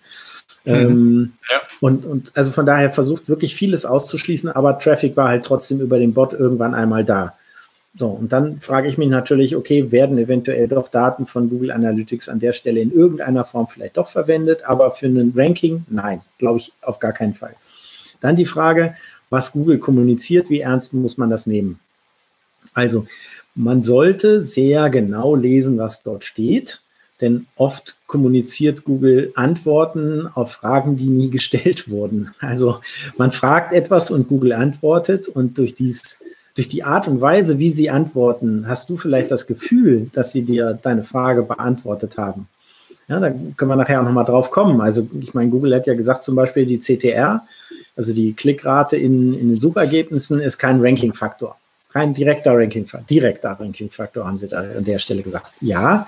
Mhm. 0.65 0.73
Ähm, 0.73 1.33
ja. 1.51 1.61
und, 1.81 2.05
und 2.05 2.31
also 2.35 2.51
von 2.51 2.65
daher 2.65 2.91
versucht 2.91 3.29
wirklich 3.29 3.55
vieles 3.55 3.85
auszuschließen, 3.85 4.49
aber 4.49 4.79
Traffic 4.79 5.17
war 5.17 5.29
halt 5.29 5.45
trotzdem 5.45 5.81
über 5.81 5.99
den 5.99 6.13
Bot 6.13 6.33
irgendwann 6.33 6.73
einmal 6.73 7.03
da. 7.03 7.35
So, 7.97 8.09
und 8.09 8.31
dann 8.31 8.59
frage 8.59 8.87
ich 8.87 8.99
mich 8.99 9.09
natürlich, 9.09 9.55
okay, 9.55 9.91
werden 9.91 10.19
eventuell 10.19 10.67
doch 10.67 10.87
Daten 10.87 11.25
von 11.25 11.49
Google 11.49 11.71
Analytics 11.71 12.29
an 12.29 12.39
der 12.39 12.53
Stelle 12.53 12.79
in 12.79 12.91
irgendeiner 12.91 13.43
Form 13.43 13.67
vielleicht 13.67 13.97
doch 13.97 14.07
verwendet, 14.07 14.63
aber 14.65 14.91
für 14.91 15.07
ein 15.07 15.33
Ranking, 15.35 15.83
nein, 15.89 16.21
glaube 16.37 16.59
ich 16.59 16.73
auf 16.81 16.99
gar 16.99 17.11
keinen 17.11 17.33
Fall. 17.33 17.55
Dann 18.21 18.35
die 18.35 18.45
Frage, 18.45 18.93
was 19.31 19.51
Google 19.51 19.79
kommuniziert, 19.79 20.49
wie 20.51 20.61
ernst 20.61 20.93
muss 20.93 21.17
man 21.17 21.31
das 21.31 21.47
nehmen? 21.47 21.79
Also, 22.73 23.07
man 23.55 23.81
sollte 23.81 24.43
sehr 24.43 24.91
genau 24.91 25.35
lesen, 25.35 25.79
was 25.79 26.03
dort 26.03 26.23
steht, 26.23 26.81
denn 27.19 27.47
oft 27.55 27.97
kommuniziert 28.05 28.83
Google 28.83 29.31
Antworten 29.33 30.27
auf 30.27 30.51
Fragen, 30.51 30.97
die 30.97 31.07
nie 31.07 31.29
gestellt 31.31 31.89
wurden. 31.89 32.29
Also, 32.39 32.79
man 33.17 33.31
fragt 33.31 33.73
etwas 33.73 34.11
und 34.11 34.27
Google 34.27 34.53
antwortet 34.53 35.27
und 35.27 35.57
durch 35.57 35.73
dieses 35.73 36.19
durch 36.57 36.67
die 36.67 36.83
Art 36.83 37.07
und 37.07 37.21
Weise, 37.21 37.59
wie 37.59 37.71
sie 37.71 37.91
antworten, 37.91 38.65
hast 38.67 38.89
du 38.89 38.97
vielleicht 38.97 39.29
das 39.29 39.45
Gefühl, 39.45 40.09
dass 40.13 40.31
sie 40.31 40.41
dir 40.41 40.77
deine 40.81 41.03
Frage 41.03 41.43
beantwortet 41.43 42.17
haben. 42.17 42.47
Ja, 43.07 43.19
da 43.19 43.29
können 43.29 43.69
wir 43.69 43.75
nachher 43.75 44.01
auch 44.01 44.05
nochmal 44.05 44.25
drauf 44.25 44.49
kommen. 44.49 44.81
Also, 44.81 45.07
ich 45.21 45.35
meine, 45.35 45.51
Google 45.51 45.75
hat 45.75 45.85
ja 45.85 45.93
gesagt, 45.93 46.23
zum 46.23 46.35
Beispiel 46.35 46.65
die 46.65 46.79
CTR, 46.79 47.43
also 47.95 48.11
die 48.11 48.33
Klickrate 48.33 48.97
in, 48.97 49.37
in 49.39 49.49
den 49.49 49.59
Suchergebnissen, 49.59 50.39
ist 50.39 50.57
kein 50.57 50.81
Ranking-Faktor. 50.81 51.55
Kein 51.93 52.15
direkter 52.15 52.57
Ranking-Faktor. 52.57 53.05
Direkter 53.07 53.51
Ranking-Faktor 53.59 54.25
haben 54.25 54.39
sie 54.39 54.47
da 54.47 54.61
an 54.61 54.83
der 54.83 54.97
Stelle 54.97 55.21
gesagt. 55.21 55.51
Ja. 55.61 56.07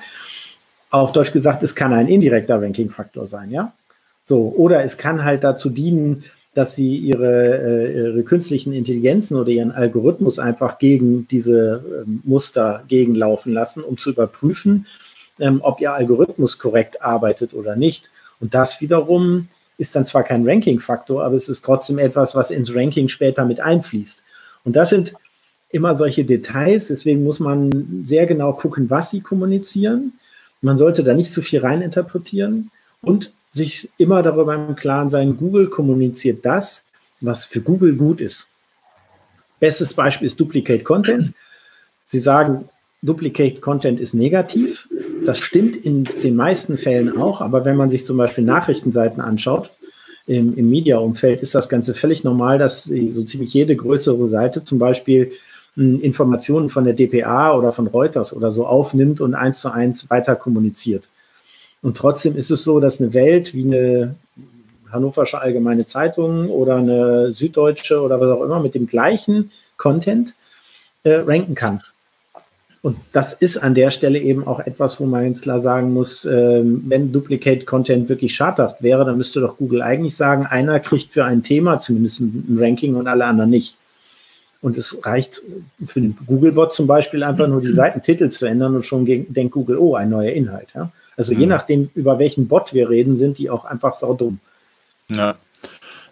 Auf 0.90 1.12
Deutsch 1.12 1.32
gesagt, 1.32 1.62
es 1.62 1.76
kann 1.76 1.94
ein 1.94 2.08
indirekter 2.08 2.60
Ranking-Faktor 2.60 3.28
sein, 3.28 3.52
ja. 3.52 3.72
So, 4.24 4.52
oder 4.58 4.84
es 4.84 4.98
kann 4.98 5.24
halt 5.24 5.44
dazu 5.44 5.70
dienen, 5.70 6.24
dass 6.54 6.76
sie 6.76 6.98
ihre, 6.98 7.58
äh, 7.60 7.98
ihre 7.98 8.24
künstlichen 8.24 8.74
Intelligenzen 8.74 9.38
oder 9.38 9.50
ihren 9.50 9.72
Algorithmus 9.72 10.40
einfach 10.40 10.80
gegen 10.80 11.28
diese 11.28 11.84
ähm, 12.06 12.22
Muster 12.24 12.84
gegenlaufen 12.88 13.54
lassen, 13.54 13.84
um 13.84 13.98
zu 13.98 14.10
überprüfen, 14.10 14.88
ähm, 15.40 15.60
ob 15.62 15.80
ihr 15.80 15.94
Algorithmus 15.94 16.58
korrekt 16.58 17.02
arbeitet 17.04 17.54
oder 17.54 17.76
nicht. 17.76 18.10
Und 18.40 18.54
das 18.54 18.82
wiederum 18.82 19.48
ist 19.78 19.96
dann 19.96 20.06
zwar 20.06 20.24
kein 20.24 20.48
Ranking-Faktor, 20.48 21.24
aber 21.24 21.36
es 21.36 21.50
ist 21.50 21.64
trotzdem 21.64 22.00
etwas, 22.00 22.36
was 22.36 22.52
ins 22.52 22.74
Ranking 22.76 23.08
später 23.08 23.46
mit 23.46 23.60
einfließt. 23.60 24.24
Und 24.66 24.76
das 24.76 24.90
sind 24.90 25.14
immer 25.70 25.96
solche 25.96 26.26
Details, 26.26 26.88
deswegen 26.88 27.24
muss 27.24 27.40
man 27.40 28.02
sehr 28.04 28.26
genau 28.26 28.54
gucken, 28.54 28.90
was 28.90 29.12
sie 29.12 29.22
kommunizieren. 29.22 30.14
Man 30.62 30.78
sollte 30.78 31.04
da 31.04 31.14
nicht 31.14 31.32
zu 31.32 31.42
viel 31.42 31.60
reininterpretieren 31.60 32.72
und 33.02 33.32
sich 33.52 33.90
immer 33.98 34.22
darüber 34.24 34.54
im 34.54 34.76
Klaren 34.76 35.10
sein, 35.10 35.38
Google 35.38 35.70
kommuniziert 35.70 36.46
das, 36.46 36.86
was 37.22 37.46
für 37.46 37.62
Google 37.62 37.96
gut 37.96 38.22
ist. 38.22 38.48
Bestes 39.60 39.94
Beispiel 39.94 40.28
ist 40.28 40.40
Duplicate 40.40 40.84
Content. 40.84 41.34
Sie 42.06 42.20
sagen, 42.20 42.70
Duplicate 43.02 43.62
Content 43.62 44.00
ist 44.00 44.14
negativ. 44.14 44.88
Das 45.26 45.40
stimmt 45.40 45.76
in 45.76 46.04
den 46.04 46.36
meisten 46.36 46.78
Fällen 46.78 47.18
auch, 47.18 47.42
aber 47.42 47.66
wenn 47.66 47.76
man 47.76 47.90
sich 47.90 48.06
zum 48.06 48.18
Beispiel 48.18 48.44
Nachrichtenseiten 48.44 49.22
anschaut, 49.22 49.72
im, 50.28 50.56
im 50.56 50.70
Media-Umfeld 50.70 51.42
ist 51.42 51.56
das 51.56 51.70
Ganze 51.70 51.94
völlig 51.94 52.24
normal, 52.24 52.60
dass 52.60 52.84
so 52.84 53.24
ziemlich 53.24 53.54
jede 53.54 53.76
größere 53.76 54.28
Seite 54.28 54.64
zum 54.64 54.78
Beispiel 54.78 55.32
hm, 55.76 56.00
Informationen 56.02 56.70
von 56.70 56.84
der 56.84 56.94
DPA 56.94 57.58
oder 57.58 57.72
von 57.72 57.88
Reuters 57.88 58.32
oder 58.34 58.52
so 58.52 58.68
aufnimmt 58.68 59.22
und 59.22 59.34
eins 59.34 59.60
zu 59.60 59.72
eins 59.72 60.10
weiter 60.10 60.36
kommuniziert. 60.36 61.10
Und 61.82 61.98
trotzdem 61.98 62.36
ist 62.36 62.52
es 62.52 62.64
so, 62.64 62.80
dass 62.80 63.00
eine 63.00 63.14
Welt 63.14 63.54
wie 63.54 63.64
eine 63.64 64.16
Hannoversche 64.92 65.40
Allgemeine 65.40 65.86
Zeitung 65.86 66.50
oder 66.50 66.78
eine 66.78 67.32
Süddeutsche 67.32 68.02
oder 68.02 68.20
was 68.20 68.32
auch 68.32 68.44
immer 68.44 68.60
mit 68.60 68.76
dem 68.76 68.88
gleichen 68.88 69.52
Content 69.78 70.36
äh, 71.04 71.14
ranken 71.14 71.56
kann. 71.56 71.82
Und 72.82 72.98
das 73.12 73.34
ist 73.34 73.58
an 73.58 73.76
der 73.76 73.90
Stelle 73.90 74.20
eben 74.20 74.48
auch 74.48 74.62
etwas, 74.62 75.00
wo 75.00 75.06
man 75.06 75.26
ganz 75.26 75.42
klar 75.42 75.60
sagen 75.60 75.94
muss, 75.94 76.24
äh, 76.24 76.62
wenn 76.64 77.12
Duplicate 77.12 77.66
Content 77.66 78.08
wirklich 78.08 78.34
schadhaft 78.34 78.82
wäre, 78.82 79.04
dann 79.04 79.18
müsste 79.18 79.42
doch 79.42 79.58
Google 79.58 79.82
eigentlich 79.82 80.16
sagen, 80.16 80.46
einer 80.46 80.80
kriegt 80.80 81.12
für 81.12 81.26
ein 81.26 81.44
Thema 81.44 81.80
zumindest 81.80 82.22
ein 82.22 82.58
Ranking 82.58 82.96
und 82.96 83.08
alle 83.08 83.26
anderen 83.26 83.50
nicht. 83.50 83.78
Und 84.62 84.78
es 84.78 85.06
reicht 85.06 85.42
für 85.86 86.02
den 86.02 86.18
Google-Bot 86.26 86.74
zum 86.74 86.86
Beispiel 86.86 87.24
einfach 87.24 87.48
nur 87.48 87.62
die 87.62 87.72
Seitentitel 87.72 88.30
zu 88.30 88.46
ändern 88.46 88.76
und 88.76 88.86
schon 88.86 89.06
denkt 89.06 89.54
Google, 89.54 89.78
oh, 89.78 89.96
ein 89.96 90.10
neuer 90.10 90.32
Inhalt. 90.32 90.74
Ja? 90.76 90.92
Also 91.16 91.34
mhm. 91.34 91.40
je 91.40 91.46
nachdem, 91.46 91.90
über 91.96 92.20
welchen 92.20 92.48
Bot 92.48 92.74
wir 92.74 92.90
reden, 92.90 93.18
sind 93.18 93.38
die 93.38 93.50
auch 93.50 93.64
einfach 93.64 93.94
saudumm. 93.94 94.40
Ja. 95.10 95.36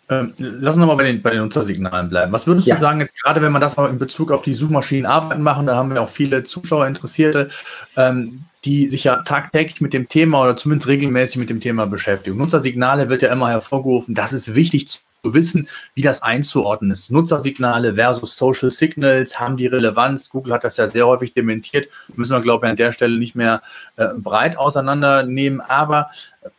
Ähm, 0.10 0.34
lass 0.38 0.76
uns 0.76 0.82
nochmal 0.82 0.96
bei 0.96 1.04
den, 1.04 1.22
bei 1.22 1.32
den 1.32 1.42
Nutzersignalen 1.42 2.10
bleiben. 2.10 2.32
Was 2.32 2.48
würdest 2.48 2.68
ja. 2.68 2.76
du 2.76 2.82
sagen, 2.82 3.02
jetzt 3.02 3.14
gerade 3.22 3.42
wenn 3.42 3.52
man 3.52 3.62
das 3.62 3.78
auch 3.78 3.90
in 3.90 3.98
Bezug 3.98 4.32
auf 4.32 4.42
die 4.42 4.54
Suchmaschinen 4.54 5.06
arbeiten 5.06 5.42
machen, 5.42 5.66
da 5.66 5.76
haben 5.76 5.94
wir 5.94 6.02
auch 6.02 6.10
viele 6.10 6.44
Zuschauer, 6.44 6.88
Interessierte, 6.88 7.50
ähm, 7.98 8.46
die 8.64 8.90
sich 8.90 9.04
ja 9.04 9.18
tagtäglich 9.24 9.82
mit 9.82 9.92
dem 9.92 10.08
Thema 10.08 10.42
oder 10.44 10.56
zumindest 10.56 10.88
regelmäßig 10.88 11.38
mit 11.38 11.50
dem 11.50 11.60
Thema 11.60 11.86
beschäftigen. 11.88 12.38
Nutzersignale 12.38 13.10
wird 13.10 13.22
ja 13.22 13.32
immer 13.34 13.50
hervorgerufen, 13.50 14.16
das 14.16 14.32
ist 14.32 14.56
wichtig 14.56 14.88
zu 14.88 15.00
zu 15.24 15.34
wissen, 15.34 15.68
wie 15.94 16.02
das 16.02 16.22
einzuordnen 16.22 16.92
ist. 16.92 17.12
Nutzersignale 17.12 17.96
versus 17.96 18.38
Social 18.38 18.72
Signals, 18.72 19.40
haben 19.40 19.58
die 19.58 19.68
Relevanz? 19.68 20.30
Google 20.30 20.54
hat 20.54 20.64
das 20.64 20.78
ja 20.78 20.88
sehr 20.88 21.08
häufig 21.08 21.34
dementiert. 21.34 21.90
Müssen 22.16 22.34
wir, 22.34 22.42
glaube 22.42 22.66
ich, 22.66 22.70
an 22.72 22.76
der 22.76 22.94
Stelle 22.94 23.18
nicht 23.18 23.36
mehr 23.36 23.62
äh, 23.96 24.08
breit 24.18 24.58
auseinandernehmen. 24.58 25.62
Aber 25.62 26.10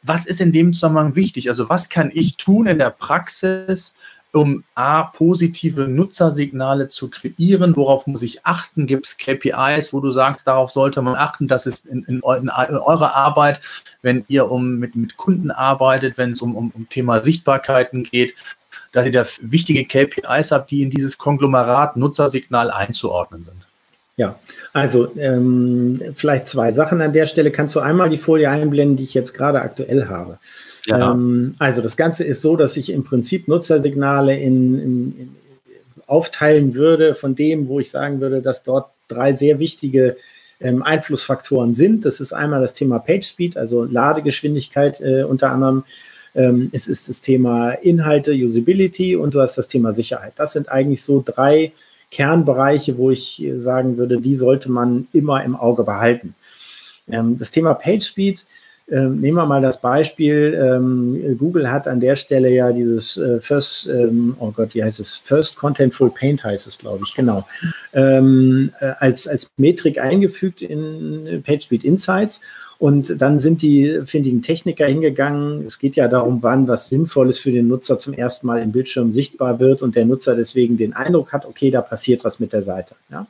was 0.03 0.27
ist 0.27 0.41
in 0.41 0.53
dem 0.53 0.73
Zusammenhang 0.73 1.17
wichtig? 1.17 1.49
Also 1.49 1.69
was 1.69 1.89
kann 1.89 2.11
ich 2.13 2.37
tun 2.37 2.67
in 2.67 2.79
der 2.79 2.91
Praxis, 2.91 3.95
um 4.33 4.65
A, 4.75 5.05
positive 5.05 5.89
Nutzersignale 5.89 6.89
zu 6.89 7.11
kreieren? 7.11 7.77
Worauf 7.77 8.07
muss 8.07 8.23
ich 8.23 8.45
achten? 8.45 8.87
Gibt 8.87 9.07
es 9.07 9.17
KPIs, 9.17 9.93
wo 9.93 10.01
du 10.01 10.13
sagst, 10.13 10.47
darauf 10.47 10.71
sollte 10.71 11.03
man 11.03 11.15
achten? 11.15 11.49
Das 11.49 11.67
ist 11.67 11.87
in, 11.87 12.03
in, 12.05 12.17
in 12.17 12.51
eurer 12.51 13.15
Arbeit, 13.15 13.61
wenn 14.03 14.25
ihr 14.29 14.51
um, 14.51 14.79
mit, 14.79 14.97
mit 14.97 15.17
Kunden 15.17 15.51
arbeitet, 15.51 16.19
wenn 16.19 16.33
es 16.33 16.43
um, 16.43 16.57
um, 16.57 16.71
um 16.75 16.89
Thema 16.89 17.23
Sichtbarkeiten 17.23 18.03
geht, 18.03 18.35
dass 18.93 19.07
ihr 19.07 19.13
da 19.13 19.25
wichtige 19.43 19.85
KPIs 19.85 20.51
habt, 20.51 20.71
die 20.71 20.83
in 20.83 20.91
dieses 20.91 21.19
Konglomerat 21.19 21.97
Nutzersignal 21.97 22.71
einzuordnen 22.71 23.45
sind. 23.45 23.68
Ja, 24.19 24.41
also 24.73 25.13
ähm, 25.17 26.03
vielleicht 26.17 26.49
zwei 26.49 26.73
Sachen 26.73 27.01
an 27.01 27.13
der 27.13 27.27
Stelle. 27.27 27.53
Kannst 27.53 27.77
du 27.77 27.81
einmal 27.81 28.11
die 28.11 28.17
Folie 28.17 28.51
einblenden, 28.51 28.97
die 28.97 29.05
ich 29.05 29.15
jetzt 29.15 29.33
gerade 29.33 29.63
aktuell 29.63 30.07
habe? 30.07 30.41
Ja. 30.87 31.13
Ähm, 31.13 31.55
also 31.61 31.83
das 31.83 31.97
Ganze 31.97 32.25
ist 32.25 32.43
so, 32.43 32.57
dass 32.57 32.77
ich 32.77 32.91
im 32.91 33.05
Prinzip 33.05 33.47
Nutzersignale 33.47 34.37
in, 34.37 34.75
in, 34.75 35.19
in, 35.19 35.37
aufteilen 36.09 36.75
würde 36.75 37.15
von 37.15 37.37
dem, 37.37 37.69
wo 37.69 37.79
ich 37.79 37.91
sagen 37.91 38.21
würde, 38.21 38.43
dass 38.43 38.65
dort 38.65 38.91
drei 39.07 39.35
sehr 39.35 39.61
wichtige 39.61 40.17
ähm, 40.61 40.83
Einflussfaktoren 40.83 41.73
sind. 41.73 42.05
Das 42.05 42.19
ist 42.19 42.33
einmal 42.33 42.61
das 42.61 42.75
Thema 42.75 42.99
PageSpeed, 42.99 43.57
also 43.57 43.85
Ladegeschwindigkeit 43.85 45.01
äh, 45.01 45.23
unter 45.23 45.53
anderem. 45.53 45.85
Ähm, 46.35 46.71
es 46.73 46.89
ist 46.89 47.09
das 47.09 47.21
Thema 47.21 47.71
Inhalte, 47.71 48.33
Usability 48.33 49.15
und 49.15 49.35
du 49.35 49.41
hast 49.41 49.57
das 49.57 49.69
Thema 49.69 49.93
Sicherheit. 49.93 50.33
Das 50.35 50.55
sind 50.55 50.69
eigentlich 50.69 51.05
so 51.05 51.23
drei 51.25 51.71
Kernbereiche, 52.11 52.97
wo 52.97 53.11
ich 53.11 53.47
sagen 53.57 53.99
würde, 53.99 54.21
die 54.21 54.35
sollte 54.35 54.71
man 54.71 55.09
immer 55.13 55.45
im 55.45 55.57
Auge 55.57 55.85
behalten. 55.85 56.35
Ähm, 57.09 57.39
das 57.39 57.51
Thema 57.51 57.75
PageSpeed, 57.75 58.47
ähm, 58.91 59.21
nehmen 59.21 59.37
wir 59.37 59.47
mal 59.47 59.61
das 59.61 59.81
Beispiel, 59.81 60.59
ähm, 60.61 61.37
Google 61.37 61.71
hat 61.71 61.87
an 61.87 62.01
der 62.01 62.17
Stelle 62.17 62.51
ja 62.51 62.73
dieses 62.73 63.19
äh, 63.19 63.41
First, 63.41 63.89
ähm, 63.89 64.35
oh 64.39 64.51
Gott, 64.51 64.75
wie 64.75 64.83
heißt 64.83 64.99
es? 65.01 65.17
First 65.17 65.57
Contentful 65.57 66.11
Paint 66.11 66.43
heißt 66.43 66.67
es, 66.67 66.79
glaube 66.79 67.05
ich, 67.07 67.15
genau, 67.15 67.47
ähm, 67.93 68.73
äh, 68.81 68.93
als, 68.99 69.29
als 69.29 69.51
Metrik 69.59 69.99
eingefügt 69.99 70.63
in 70.63 71.43
PageSpeed 71.45 71.85
Insights. 71.85 72.41
Und 72.79 73.21
dann 73.21 73.41
sind 73.41 73.61
die 73.61 74.03
findigen 74.05 74.41
Techniker 74.41 74.87
hingegangen. 74.87 75.67
Es 75.67 75.81
geht 75.81 75.97
ja 75.97 76.07
darum, 76.07 76.45
wann 76.45 76.69
was 76.69 76.89
Sinnvolles 76.89 77.37
für 77.37 77.51
den 77.51 77.67
Nutzer 77.67 77.99
zum 77.99 78.15
ersten 78.15 78.47
Mal 78.47 78.63
im 78.63 78.71
Bildschirm 78.71 79.13
sichtbar 79.13 79.59
wird 79.59 79.83
und 79.83 79.97
der 79.97 80.07
Nutzer 80.07 80.37
deswegen 80.37 80.77
den 80.77 80.95
Eindruck 80.95 81.33
hat, 81.33 81.45
okay, 81.45 81.73
da 81.73 81.83
passiert 81.83 82.25
was 82.25 82.39
mit 82.39 82.53
der 82.53 82.63
Seite. 82.63 82.95
Ja. 83.11 83.27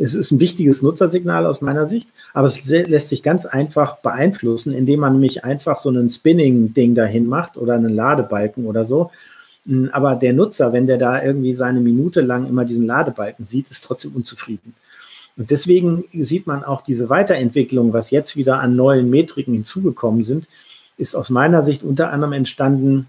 Es 0.00 0.14
ist 0.14 0.30
ein 0.30 0.38
wichtiges 0.38 0.80
Nutzersignal 0.80 1.44
aus 1.44 1.60
meiner 1.60 1.88
Sicht, 1.88 2.08
aber 2.32 2.46
es 2.46 2.64
lässt 2.66 3.08
sich 3.08 3.24
ganz 3.24 3.46
einfach 3.46 3.96
beeinflussen, 3.96 4.72
indem 4.72 5.00
man 5.00 5.14
nämlich 5.14 5.44
einfach 5.44 5.76
so 5.76 5.88
einen 5.88 6.08
Spinning-Ding 6.08 6.94
dahin 6.94 7.26
macht 7.26 7.56
oder 7.56 7.74
einen 7.74 7.94
Ladebalken 7.94 8.66
oder 8.66 8.84
so. 8.84 9.10
Hm, 9.66 9.90
aber 9.92 10.14
der 10.14 10.34
Nutzer, 10.34 10.72
wenn 10.72 10.86
der 10.86 10.98
da 10.98 11.22
irgendwie 11.22 11.52
seine 11.52 11.80
Minute 11.80 12.20
lang 12.20 12.46
immer 12.46 12.64
diesen 12.64 12.86
Ladebalken 12.86 13.44
sieht, 13.44 13.70
ist 13.70 13.82
trotzdem 13.82 14.14
unzufrieden. 14.14 14.74
Und 15.36 15.50
deswegen 15.50 16.04
sieht 16.12 16.46
man 16.46 16.62
auch 16.62 16.82
diese 16.82 17.08
Weiterentwicklung, 17.08 17.92
was 17.92 18.10
jetzt 18.10 18.36
wieder 18.36 18.60
an 18.60 18.76
neuen 18.76 19.10
Metriken 19.10 19.54
hinzugekommen 19.54 20.22
sind, 20.22 20.46
ist 20.96 21.16
aus 21.16 21.30
meiner 21.30 21.62
Sicht 21.62 21.82
unter 21.82 22.12
anderem 22.12 22.32
entstanden, 22.32 23.08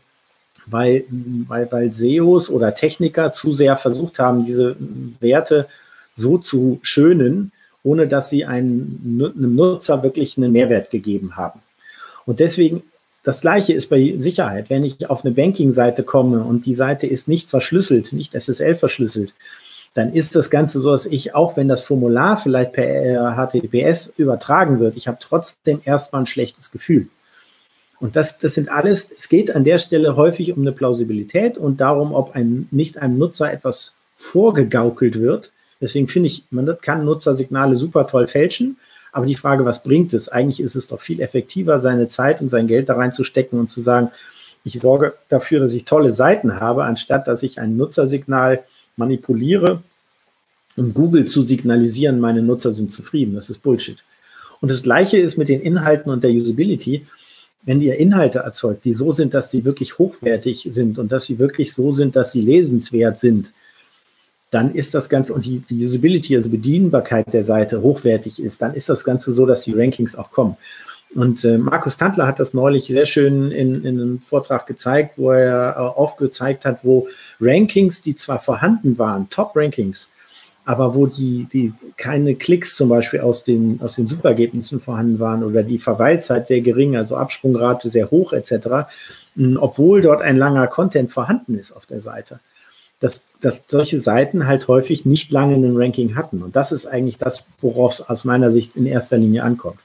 weil, 0.65 1.05
weil, 1.47 1.71
weil 1.71 1.93
SEOs 1.93 2.49
oder 2.49 2.75
Techniker 2.75 3.31
zu 3.31 3.53
sehr 3.53 3.75
versucht 3.75 4.19
haben, 4.19 4.45
diese 4.45 4.75
Werte 5.19 5.67
so 6.19 6.37
zu 6.37 6.79
schönen, 6.81 7.51
ohne 7.83 8.07
dass 8.07 8.29
sie 8.29 8.45
einem, 8.45 9.31
einem 9.35 9.55
Nutzer 9.55 10.03
wirklich 10.03 10.37
einen 10.37 10.51
Mehrwert 10.51 10.91
gegeben 10.91 11.37
haben. 11.37 11.61
Und 12.25 12.39
deswegen 12.39 12.83
das 13.23 13.41
gleiche 13.41 13.73
ist 13.73 13.89
bei 13.89 14.15
Sicherheit. 14.17 14.69
Wenn 14.69 14.83
ich 14.83 15.09
auf 15.09 15.25
eine 15.25 15.33
Banking-Seite 15.33 16.03
komme 16.03 16.43
und 16.43 16.65
die 16.65 16.73
Seite 16.73 17.05
ist 17.05 17.27
nicht 17.27 17.49
verschlüsselt, 17.49 18.13
nicht 18.13 18.33
SSL 18.33 18.75
verschlüsselt, 18.75 19.33
dann 19.93 20.13
ist 20.13 20.35
das 20.35 20.49
Ganze 20.49 20.79
so, 20.79 20.91
dass 20.91 21.05
ich, 21.05 21.35
auch 21.35 21.57
wenn 21.57 21.67
das 21.67 21.81
Formular 21.81 22.37
vielleicht 22.37 22.73
per 22.73 23.35
HTTPS 23.35 24.07
äh, 24.07 24.11
übertragen 24.21 24.79
wird, 24.79 24.95
ich 24.95 25.07
habe 25.07 25.17
trotzdem 25.19 25.81
erstmal 25.83 26.21
ein 26.23 26.27
schlechtes 26.27 26.71
Gefühl. 26.71 27.07
Und 27.99 28.15
das, 28.15 28.37
das 28.37 28.55
sind 28.55 28.71
alles, 28.71 29.09
es 29.11 29.27
geht 29.27 29.53
an 29.53 29.63
der 29.63 29.77
Stelle 29.77 30.15
häufig 30.15 30.55
um 30.55 30.61
eine 30.61 30.71
Plausibilität 30.71 31.57
und 31.57 31.81
darum, 31.81 32.13
ob 32.13 32.31
ein, 32.31 32.67
nicht 32.71 32.97
einem 32.97 33.17
Nutzer 33.17 33.51
etwas 33.51 33.97
vorgegaukelt 34.15 35.19
wird. 35.19 35.51
Deswegen 35.81 36.07
finde 36.07 36.27
ich, 36.27 36.43
man 36.51 36.77
kann 36.81 37.05
Nutzersignale 37.05 37.75
super 37.75 38.07
toll 38.07 38.27
fälschen, 38.27 38.77
aber 39.11 39.25
die 39.25 39.35
Frage, 39.35 39.65
was 39.65 39.81
bringt 39.81 40.13
es? 40.13 40.29
Eigentlich 40.29 40.59
ist 40.59 40.75
es 40.75 40.87
doch 40.87 40.99
viel 40.99 41.21
effektiver, 41.21 41.81
seine 41.81 42.07
Zeit 42.07 42.41
und 42.41 42.49
sein 42.49 42.67
Geld 42.67 42.89
da 42.89 42.95
reinzustecken 42.95 43.59
und 43.59 43.67
zu 43.67 43.81
sagen, 43.81 44.11
ich 44.63 44.79
sorge 44.79 45.13
dafür, 45.29 45.61
dass 45.61 45.73
ich 45.73 45.85
tolle 45.85 46.11
Seiten 46.11 46.59
habe, 46.59 46.83
anstatt 46.83 47.27
dass 47.27 47.43
ich 47.43 47.59
ein 47.59 47.77
Nutzersignal 47.77 48.63
manipuliere, 48.97 49.81
um 50.75 50.93
Google 50.93 51.25
zu 51.25 51.41
signalisieren, 51.41 52.19
meine 52.19 52.41
Nutzer 52.41 52.73
sind 52.73 52.91
zufrieden. 52.91 53.35
Das 53.35 53.49
ist 53.49 53.61
Bullshit. 53.61 53.97
Und 54.61 54.69
das 54.69 54.83
Gleiche 54.83 55.17
ist 55.17 55.37
mit 55.37 55.49
den 55.49 55.61
Inhalten 55.61 56.11
und 56.11 56.23
der 56.23 56.31
Usability. 56.31 57.05
Wenn 57.63 57.81
ihr 57.81 57.97
Inhalte 57.97 58.39
erzeugt, 58.39 58.85
die 58.85 58.93
so 58.93 59.11
sind, 59.11 59.33
dass 59.33 59.51
sie 59.51 59.65
wirklich 59.65 59.97
hochwertig 59.97 60.67
sind 60.69 60.97
und 60.97 61.11
dass 61.11 61.25
sie 61.25 61.39
wirklich 61.39 61.73
so 61.73 61.91
sind, 61.91 62.15
dass 62.15 62.31
sie 62.31 62.41
lesenswert 62.41 63.17
sind, 63.17 63.53
dann 64.51 64.73
ist 64.73 64.93
das 64.93 65.09
Ganze 65.09 65.33
und 65.33 65.45
die, 65.45 65.59
die 65.59 65.85
Usability, 65.85 66.35
also 66.35 66.49
Bedienbarkeit 66.49 67.31
der 67.33 67.43
Seite 67.43 67.81
hochwertig 67.81 68.41
ist, 68.41 68.61
dann 68.61 68.73
ist 68.73 68.89
das 68.89 69.03
Ganze 69.03 69.33
so, 69.33 69.45
dass 69.45 69.61
die 69.61 69.73
Rankings 69.73 70.15
auch 70.15 70.31
kommen. 70.31 70.57
Und 71.15 71.43
äh, 71.43 71.57
Markus 71.57 71.97
Tantler 71.97 72.27
hat 72.27 72.39
das 72.39 72.53
neulich 72.53 72.85
sehr 72.85 73.05
schön 73.05 73.51
in, 73.51 73.83
in 73.83 73.99
einem 73.99 74.21
Vortrag 74.21 74.67
gezeigt, 74.67 75.17
wo 75.17 75.31
er 75.31 75.75
äh, 75.75 75.79
aufgezeigt 75.79 76.65
hat, 76.65 76.83
wo 76.83 77.07
Rankings, 77.41 78.01
die 78.01 78.15
zwar 78.15 78.39
vorhanden 78.39 78.99
waren, 78.99 79.27
Top-Rankings, 79.29 80.09
aber 80.65 80.93
wo 80.93 81.07
die, 81.07 81.47
die 81.51 81.73
keine 81.97 82.35
Klicks 82.35 82.75
zum 82.75 82.89
Beispiel 82.89 83.21
aus 83.21 83.43
den, 83.43 83.81
aus 83.81 83.95
den 83.95 84.05
Suchergebnissen 84.05 84.79
vorhanden 84.79 85.19
waren 85.19 85.43
oder 85.43 85.63
die 85.63 85.79
Verweilzeit 85.79 86.45
sehr 86.45 86.61
gering, 86.61 86.95
also 86.95 87.17
Absprungrate 87.17 87.89
sehr 87.89 88.11
hoch 88.11 88.33
etc., 88.33 88.87
obwohl 89.57 90.01
dort 90.01 90.21
ein 90.21 90.37
langer 90.37 90.67
Content 90.67 91.11
vorhanden 91.11 91.57
ist 91.57 91.71
auf 91.71 91.87
der 91.87 92.01
Seite, 92.01 92.39
dass, 92.99 93.23
dass 93.41 93.63
solche 93.67 93.99
Seiten 93.99 94.47
halt 94.47 94.67
häufig 94.67 95.05
nicht 95.05 95.31
lange 95.31 95.55
einen 95.55 95.77
Ranking 95.77 96.15
hatten. 96.15 96.43
Und 96.43 96.55
das 96.55 96.71
ist 96.71 96.85
eigentlich 96.85 97.17
das, 97.17 97.45
worauf 97.59 97.93
es 97.93 98.01
aus 98.01 98.25
meiner 98.25 98.51
Sicht 98.51 98.75
in 98.75 98.85
erster 98.85 99.17
Linie 99.17 99.43
ankommt. 99.43 99.79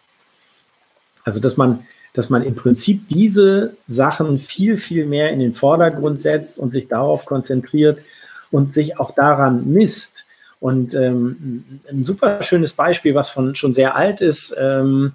Also, 1.24 1.40
dass 1.40 1.56
man, 1.56 1.86
dass 2.12 2.30
man 2.30 2.42
im 2.42 2.54
Prinzip 2.54 3.08
diese 3.08 3.76
Sachen 3.86 4.38
viel, 4.38 4.76
viel 4.76 5.06
mehr 5.06 5.30
in 5.30 5.38
den 5.38 5.54
Vordergrund 5.54 6.20
setzt 6.20 6.58
und 6.58 6.70
sich 6.70 6.88
darauf 6.88 7.24
konzentriert 7.26 8.00
und 8.50 8.74
sich 8.74 8.98
auch 8.98 9.12
daran 9.12 9.70
misst. 9.72 10.26
Und 10.60 10.94
ähm, 10.94 11.80
ein 11.90 12.04
super 12.04 12.40
schönes 12.42 12.72
Beispiel, 12.72 13.14
was 13.14 13.28
von 13.28 13.54
schon 13.54 13.74
sehr 13.74 13.96
alt 13.96 14.20
ist, 14.20 14.54
ähm, 14.58 15.12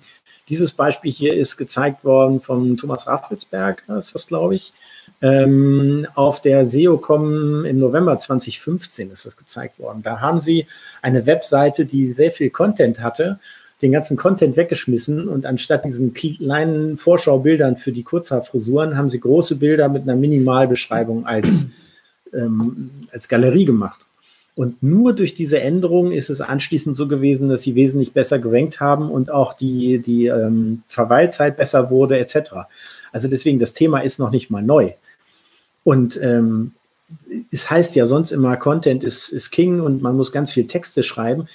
dieses 0.49 0.71
Beispiel 0.71 1.12
hier 1.12 1.33
ist 1.33 1.57
gezeigt 1.57 2.03
worden 2.03 2.41
von 2.41 2.77
Thomas 2.77 3.07
Raffelsberg, 3.07 3.83
ist 3.97 4.15
das, 4.15 4.25
glaube 4.25 4.55
ich. 4.55 4.73
Ähm, 5.21 6.07
auf 6.15 6.41
der 6.41 6.65
SEOCom 6.65 7.65
im 7.65 7.77
November 7.77 8.17
2015 8.17 9.12
ist 9.12 9.25
das 9.25 9.38
gezeigt 9.38 9.79
worden. 9.79 10.01
Da 10.01 10.21
haben 10.21 10.39
sie 10.39 10.65
eine 11.01 11.25
Webseite, 11.25 11.85
die 11.85 12.07
sehr 12.07 12.31
viel 12.31 12.49
Content 12.49 13.01
hatte 13.01 13.39
den 13.81 13.91
ganzen 13.91 14.17
Content 14.17 14.57
weggeschmissen 14.57 15.27
und 15.27 15.45
anstatt 15.45 15.85
diesen 15.85 16.13
kleinen 16.13 16.97
Vorschaubildern 16.97 17.77
für 17.77 17.91
die 17.91 18.03
Kurzhaarfrisuren 18.03 18.97
haben 18.97 19.09
sie 19.09 19.19
große 19.19 19.55
Bilder 19.55 19.88
mit 19.88 20.03
einer 20.03 20.15
Minimalbeschreibung 20.15 21.25
als, 21.25 21.67
ähm, 22.33 22.89
als 23.12 23.29
Galerie 23.29 23.65
gemacht. 23.65 24.05
Und 24.60 24.84
nur 24.84 25.13
durch 25.13 25.34
diese 25.34 25.62
Änderung 25.62 26.12
ist 26.12 26.30
es 26.30 26.41
anschließend 26.41 26.98
so 26.98 27.08
gewesen, 27.08 27.48
dass 27.48 27.62
sie 27.62 27.76
wesentlich 27.76 28.12
besser 28.12 28.39
gerankt 28.39 28.82
haben 28.82 29.10
und 29.10 29.32
auch 29.32 29.54
die, 29.54 30.00
die 30.00 30.26
ähm, 30.26 30.84
Verweilzeit 30.89 31.56
besser 31.56 31.89
wurde, 31.89 32.19
etc. 32.19 32.67
Also 33.13 33.30
deswegen, 33.30 33.58
das 33.58 33.72
Thema 33.72 34.02
ist 34.02 34.19
noch 34.19 34.32
nicht 34.32 34.50
mal 34.50 34.62
neu. 34.62 34.91
Und 35.86 36.19
ähm, 36.22 36.74
es 37.54 37.69
heißt 37.69 37.95
ja 37.95 38.06
sonst 38.06 38.34
immer, 38.34 38.58
Content 38.58 39.06
ist, 39.06 39.30
ist 39.30 39.52
King 39.52 39.80
und 39.80 40.02
man 40.02 40.17
muss 40.17 40.34
ganz 40.34 40.52
viel 40.52 40.67
Texte 40.67 41.04
schreiben 41.04 41.48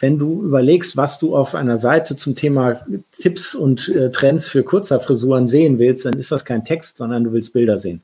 wenn 0.00 0.18
du 0.18 0.42
überlegst, 0.42 0.96
was 0.96 1.20
du 1.20 1.36
auf 1.36 1.54
einer 1.54 1.78
Seite 1.78 2.16
zum 2.16 2.34
Thema 2.34 2.84
Tipps 3.12 3.54
und 3.54 3.88
äh, 3.90 4.10
Trends 4.10 4.48
für 4.48 4.64
Kurzhaarfrisuren 4.64 5.46
sehen 5.46 5.78
willst, 5.78 6.04
dann 6.04 6.14
ist 6.14 6.32
das 6.32 6.44
kein 6.44 6.64
Text, 6.64 6.96
sondern 6.96 7.22
du 7.22 7.32
willst 7.32 7.52
Bilder 7.52 7.78
sehen. 7.78 8.02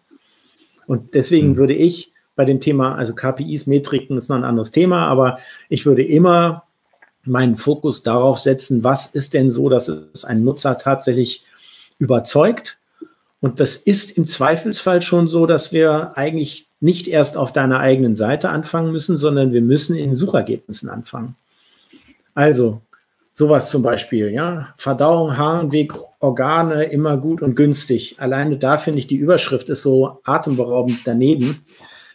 Und 0.86 1.14
deswegen 1.14 1.48
mhm. 1.48 1.56
würde 1.56 1.74
ich 1.74 2.12
bei 2.38 2.44
dem 2.44 2.60
Thema, 2.60 2.94
also 2.94 3.16
KPIs, 3.16 3.66
Metriken 3.66 4.16
ist 4.16 4.28
noch 4.28 4.36
ein 4.36 4.44
anderes 4.44 4.70
Thema, 4.70 5.08
aber 5.08 5.40
ich 5.68 5.86
würde 5.86 6.04
immer 6.04 6.62
meinen 7.24 7.56
Fokus 7.56 8.04
darauf 8.04 8.38
setzen, 8.38 8.84
was 8.84 9.06
ist 9.06 9.34
denn 9.34 9.50
so, 9.50 9.68
dass 9.68 9.88
es 9.88 10.24
einen 10.24 10.44
Nutzer 10.44 10.78
tatsächlich 10.78 11.44
überzeugt 11.98 12.78
Und 13.40 13.58
das 13.58 13.74
ist 13.74 14.12
im 14.12 14.26
Zweifelsfall 14.28 15.02
schon 15.02 15.26
so, 15.26 15.46
dass 15.46 15.72
wir 15.72 16.16
eigentlich 16.16 16.68
nicht 16.78 17.08
erst 17.08 17.36
auf 17.36 17.52
deiner 17.52 17.80
eigenen 17.80 18.14
Seite 18.14 18.50
anfangen 18.50 18.92
müssen, 18.92 19.18
sondern 19.18 19.52
wir 19.52 19.62
müssen 19.62 19.96
in 19.96 20.14
Suchergebnissen 20.14 20.88
anfangen. 20.88 21.34
Also, 22.34 22.80
sowas 23.32 23.70
zum 23.70 23.82
Beispiel, 23.82 24.30
ja, 24.30 24.68
Verdauung, 24.76 25.36
Harnweg, 25.36 25.92
Organe 26.20 26.84
immer 26.84 27.16
gut 27.16 27.42
und 27.42 27.56
günstig. 27.56 28.14
Alleine 28.18 28.58
da 28.58 28.78
finde 28.78 29.00
ich, 29.00 29.08
die 29.08 29.16
Überschrift 29.16 29.68
ist 29.68 29.82
so 29.82 30.20
atemberaubend 30.24 31.00
daneben. 31.04 31.64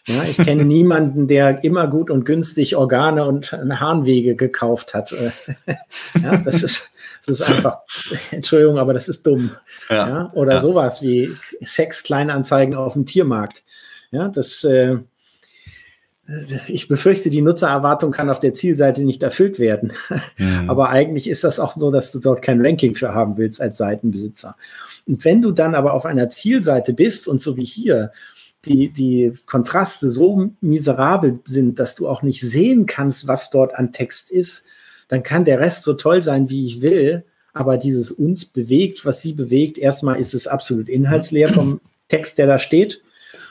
Ja, 0.06 0.24
ich 0.24 0.38
kenne 0.38 0.66
niemanden, 0.66 1.28
der 1.28 1.64
immer 1.64 1.88
gut 1.88 2.12
und 2.12 2.26
günstig 2.26 2.76
Organe 2.76 3.26
und 3.26 3.54
Harnwege 3.54 4.36
gekauft 4.36 4.94
hat. 4.94 5.12
ja, 6.22 6.38
das 6.38 6.62
ist, 6.62 6.92
das 7.26 7.40
ist 7.40 7.42
einfach, 7.42 7.80
Entschuldigung, 8.32 8.80
aber 8.80 8.94
das 8.94 9.08
ist 9.08 9.26
dumm. 9.26 9.52
Ja, 9.90 10.10
ja 10.10 10.32
oder 10.34 10.56
ja. 10.56 10.62
sowas 10.62 11.02
wie 11.02 11.36
Sex-Kleinanzeigen 11.62 12.76
auf 12.76 12.94
dem 12.94 13.06
Tiermarkt. 13.06 13.64
Ja, 14.12 14.28
das, 14.28 14.66
äh, 14.66 14.98
ich 16.68 16.88
befürchte, 16.88 17.30
die 17.30 17.42
Nutzererwartung 17.42 18.12
kann 18.12 18.30
auf 18.30 18.40
der 18.40 18.54
Zielseite 18.54 19.04
nicht 19.04 19.24
erfüllt 19.24 19.60
werden. 19.60 19.94
Mhm. 20.38 20.68
Aber 20.68 20.90
eigentlich 20.90 21.30
ist 21.30 21.44
das 21.44 21.60
auch 21.60 21.78
so, 21.78 21.92
dass 21.92 22.12
du 22.12 22.20
dort 22.20 22.42
kein 22.42 22.66
Ranking 22.66 22.96
für 22.96 23.14
haben 23.14 23.38
willst 23.38 23.62
als 23.62 23.78
Seitenbesitzer. 23.78 24.56
Und 25.06 25.24
wenn 25.26 25.44
du 25.44 25.52
dann 25.52 25.76
aber 25.76 25.94
auf 25.94 26.06
einer 26.06 26.28
Zielseite 26.30 26.94
bist 26.94 27.28
und 27.28 27.40
so 27.40 27.56
wie 27.56 27.64
hier 27.64 28.12
die, 28.66 28.90
die 28.90 29.34
Kontraste 29.46 30.10
so 30.10 30.52
miserabel 30.62 31.40
sind, 31.46 31.80
dass 31.80 31.96
du 31.96 32.08
auch 32.08 32.24
nicht 32.24 32.42
sehen 32.42 32.86
kannst, 32.86 33.28
was 33.28 33.50
dort 33.50 33.76
an 33.76 33.92
Text 33.92 34.32
ist, 34.32 34.64
dann 35.08 35.24
kann 35.24 35.46
der 35.46 35.60
Rest 35.60 35.84
so 35.84 35.94
toll 35.94 36.24
sein, 36.24 36.50
wie 36.50 36.66
ich 36.66 36.82
will. 36.82 37.24
Aber 37.54 37.78
dieses 37.78 38.12
uns 38.12 38.46
bewegt, 38.46 39.06
was 39.06 39.22
sie 39.22 39.34
bewegt, 39.34 39.78
erstmal 39.78 40.20
ist 40.20 40.34
es 40.34 40.48
absolut 40.48 40.90
inhaltsleer 40.90 41.50
vom 41.50 41.82
Text, 42.08 42.38
der 42.38 42.48
da 42.48 42.58
steht. 42.58 43.04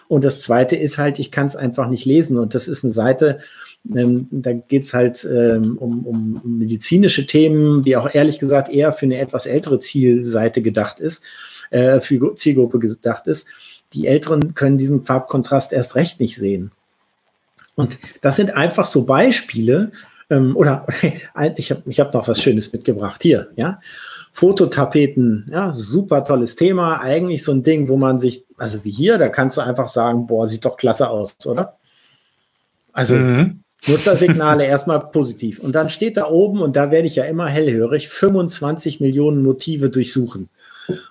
Und 0.09 0.25
das 0.25 0.43
Zweite 0.43 0.77
ist 0.77 0.99
halt, 0.99 1.19
ich 1.19 1.31
kann 1.31 1.47
es 1.47 1.57
einfach 1.57 1.89
nicht 1.89 2.05
lesen. 2.05 2.37
Und 2.37 2.55
das 2.55 2.69
ist 2.69 2.83
eine 2.83 2.93
Seite, 2.93 3.39
ähm, 3.95 4.29
da 4.31 4.53
geht 4.53 4.83
es 4.83 4.95
halt 4.95 5.25
ähm, 5.25 5.79
um, 5.79 6.07
um 6.07 6.41
medizinische 6.59 7.27
Themen, 7.27 7.83
die 7.83 7.97
auch 7.97 8.13
ehrlich 8.13 8.39
gesagt 8.39 8.69
eher 8.69 8.93
für 8.93 9.07
eine 9.07 9.19
etwas 9.19 9.47
ältere 9.47 9.79
Zielseite 9.79 10.63
gedacht 10.63 11.01
ist, 11.01 11.23
äh, 11.71 12.01
für 12.01 12.35
Zielgruppe 12.35 12.79
gedacht 12.79 13.27
ist 13.27 13.47
die 13.95 14.07
Älteren 14.07 14.55
können 14.55 14.79
diesen 14.79 15.03
Farbkontrast 15.03 15.73
erst 15.73 15.95
recht 15.95 16.21
nicht 16.21 16.37
sehen. 16.37 16.73
Und 17.75 17.99
das 18.21 18.37
sind 18.37 18.55
einfach 18.55 18.87
so 18.87 19.05
Beispiele, 19.05 19.93
ähm, 20.31 20.57
oder 20.57 20.87
ich 21.57 21.71
habe 21.71 21.83
ich 21.87 22.01
hab 22.01 22.15
noch 22.15 22.29
was 22.29 22.41
Schönes 22.41 22.73
mitgebracht 22.73 23.23
hier, 23.23 23.51
ja. 23.57 23.81
Fototapeten, 24.35 25.47
ja, 25.53 25.73
super 25.73 26.25
tolles 26.25 26.57
Thema. 26.57 27.01
Eigentlich 27.03 27.45
so 27.45 27.53
ein 27.53 27.63
Ding, 27.63 27.91
wo 27.91 27.99
man 27.99 28.19
sich, 28.19 28.47
also 28.57 28.83
wie 28.83 28.91
hier, 28.91 29.19
da 29.19 29.29
kannst 29.29 29.59
du 29.59 29.61
einfach 29.61 29.89
sagen, 29.89 30.27
boah, 30.27 30.47
sieht 30.47 30.65
doch 30.65 30.79
klasse 30.79 31.11
aus, 31.11 31.35
oder? 31.45 31.77
Also 32.95 33.15
mhm. 33.17 33.63
Nutzersignale 33.87 34.65
erstmal 34.67 35.01
positiv. 35.01 35.59
Und 35.59 35.75
dann 35.75 35.91
steht 35.91 36.17
da 36.17 36.29
oben, 36.29 36.63
und 36.63 36.77
da 36.77 36.91
werde 36.91 37.07
ich 37.07 37.17
ja 37.17 37.25
immer 37.25 37.47
hellhörig, 37.47 38.09
25 38.09 39.01
Millionen 39.01 39.43
Motive 39.43 39.91
durchsuchen. 39.91 40.49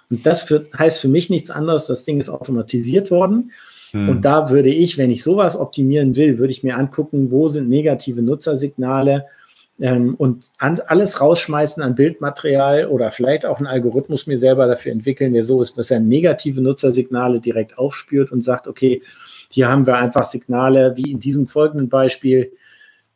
Und 0.10 0.26
das 0.26 0.44
für, 0.44 0.66
heißt 0.78 1.00
für 1.00 1.08
mich 1.08 1.30
nichts 1.30 1.50
anderes, 1.50 1.86
das 1.86 2.04
Ding 2.04 2.20
ist 2.20 2.30
automatisiert 2.30 3.12
worden. 3.12 3.52
Hm. 3.92 4.10
Und 4.10 4.26
da 4.26 4.50
würde 4.50 4.70
ich, 4.70 4.98
wenn 4.98 5.12
ich 5.12 5.24
sowas 5.24 5.56
optimieren 5.56 6.16
will, 6.16 6.38
würde 6.38 6.52
ich 6.52 6.64
mir 6.64 6.78
angucken, 6.78 7.32
wo 7.32 7.50
sind 7.50 7.70
negative 7.70 8.22
Nutzersignale 8.22 9.26
ähm, 9.80 10.16
und 10.16 10.52
an, 10.58 10.80
alles 10.86 11.22
rausschmeißen 11.22 11.82
an 11.82 11.96
Bildmaterial 11.96 12.88
oder 12.88 13.12
vielleicht 13.12 13.46
auch 13.46 13.58
einen 13.58 13.68
Algorithmus 13.68 14.28
mir 14.28 14.38
selber 14.38 14.68
dafür 14.68 14.92
entwickeln, 14.92 15.34
der 15.34 15.44
so 15.44 15.62
ist, 15.62 15.78
dass 15.78 15.92
er 15.92 16.00
negative 16.00 16.62
Nutzersignale 16.62 17.40
direkt 17.40 17.78
aufspürt 17.78 18.32
und 18.32 18.44
sagt, 18.44 18.68
okay, 18.68 19.02
hier 19.50 19.70
haben 19.70 19.88
wir 19.88 19.98
einfach 19.98 20.26
Signale, 20.26 20.94
wie 20.96 21.12
in 21.12 21.20
diesem 21.20 21.48
folgenden 21.48 21.90
Beispiel, 21.90 22.52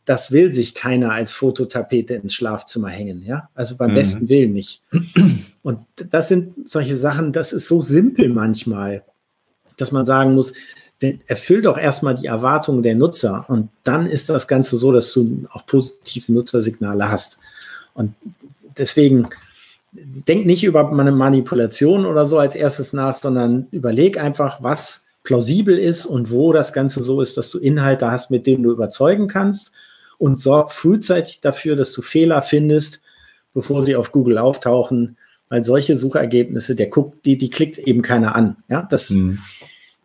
das 0.05 0.31
will 0.31 0.53
sich 0.53 0.75
keiner 0.75 1.11
als 1.11 1.33
Fototapete 1.33 2.13
ins 2.13 2.35
Schlafzimmer 2.35 2.89
hängen, 2.89 3.23
ja. 3.25 3.49
Also 3.55 3.75
beim 3.75 3.91
mhm. 3.91 3.95
besten 3.95 4.29
Willen 4.29 4.53
nicht. 4.53 4.81
Und 5.63 5.79
das 6.11 6.27
sind 6.27 6.69
solche 6.69 6.95
Sachen, 6.95 7.31
das 7.31 7.51
ist 7.51 7.67
so 7.67 7.81
simpel 7.81 8.29
manchmal, 8.29 9.03
dass 9.77 9.91
man 9.91 10.05
sagen 10.05 10.35
muss, 10.35 10.53
erfüll 11.27 11.61
doch 11.61 11.77
erstmal 11.77 12.15
die 12.15 12.27
Erwartungen 12.27 12.81
der 12.81 12.95
Nutzer 12.95 13.45
und 13.49 13.69
dann 13.83 14.05
ist 14.05 14.29
das 14.29 14.47
Ganze 14.47 14.77
so, 14.77 14.91
dass 14.91 15.11
du 15.11 15.45
auch 15.51 15.65
positive 15.65 16.31
Nutzersignale 16.31 17.09
hast. 17.09 17.37
Und 17.93 18.15
deswegen 18.77 19.25
denk 19.91 20.45
nicht 20.45 20.63
über 20.63 20.89
eine 20.89 21.11
Manipulation 21.11 22.05
oder 22.05 22.25
so 22.25 22.37
als 22.37 22.55
erstes 22.55 22.93
nach, 22.93 23.15
sondern 23.15 23.67
überleg 23.71 24.17
einfach, 24.17 24.61
was 24.61 25.03
plausibel 25.23 25.77
ist 25.77 26.05
und 26.05 26.31
wo 26.31 26.53
das 26.53 26.73
Ganze 26.73 27.01
so 27.01 27.21
ist, 27.21 27.37
dass 27.37 27.49
du 27.49 27.57
Inhalte 27.57 28.11
hast, 28.11 28.29
mit 28.29 28.45
denen 28.45 28.63
du 28.63 28.71
überzeugen 28.71 29.27
kannst 29.27 29.71
und 30.17 30.39
sorg 30.39 30.71
frühzeitig 30.71 31.41
dafür, 31.41 31.75
dass 31.75 31.93
du 31.93 32.01
Fehler 32.01 32.41
findest, 32.41 33.01
bevor 33.53 33.81
sie 33.81 33.95
auf 33.95 34.11
Google 34.11 34.37
auftauchen, 34.37 35.17
weil 35.49 35.63
solche 35.63 35.95
Suchergebnisse, 35.95 36.75
der 36.75 36.87
guckt, 36.87 37.25
die, 37.25 37.37
die 37.37 37.49
klickt 37.49 37.77
eben 37.77 38.01
keiner 38.01 38.35
an. 38.35 38.57
Ja, 38.67 38.81
das, 38.89 39.11
mhm. 39.11 39.39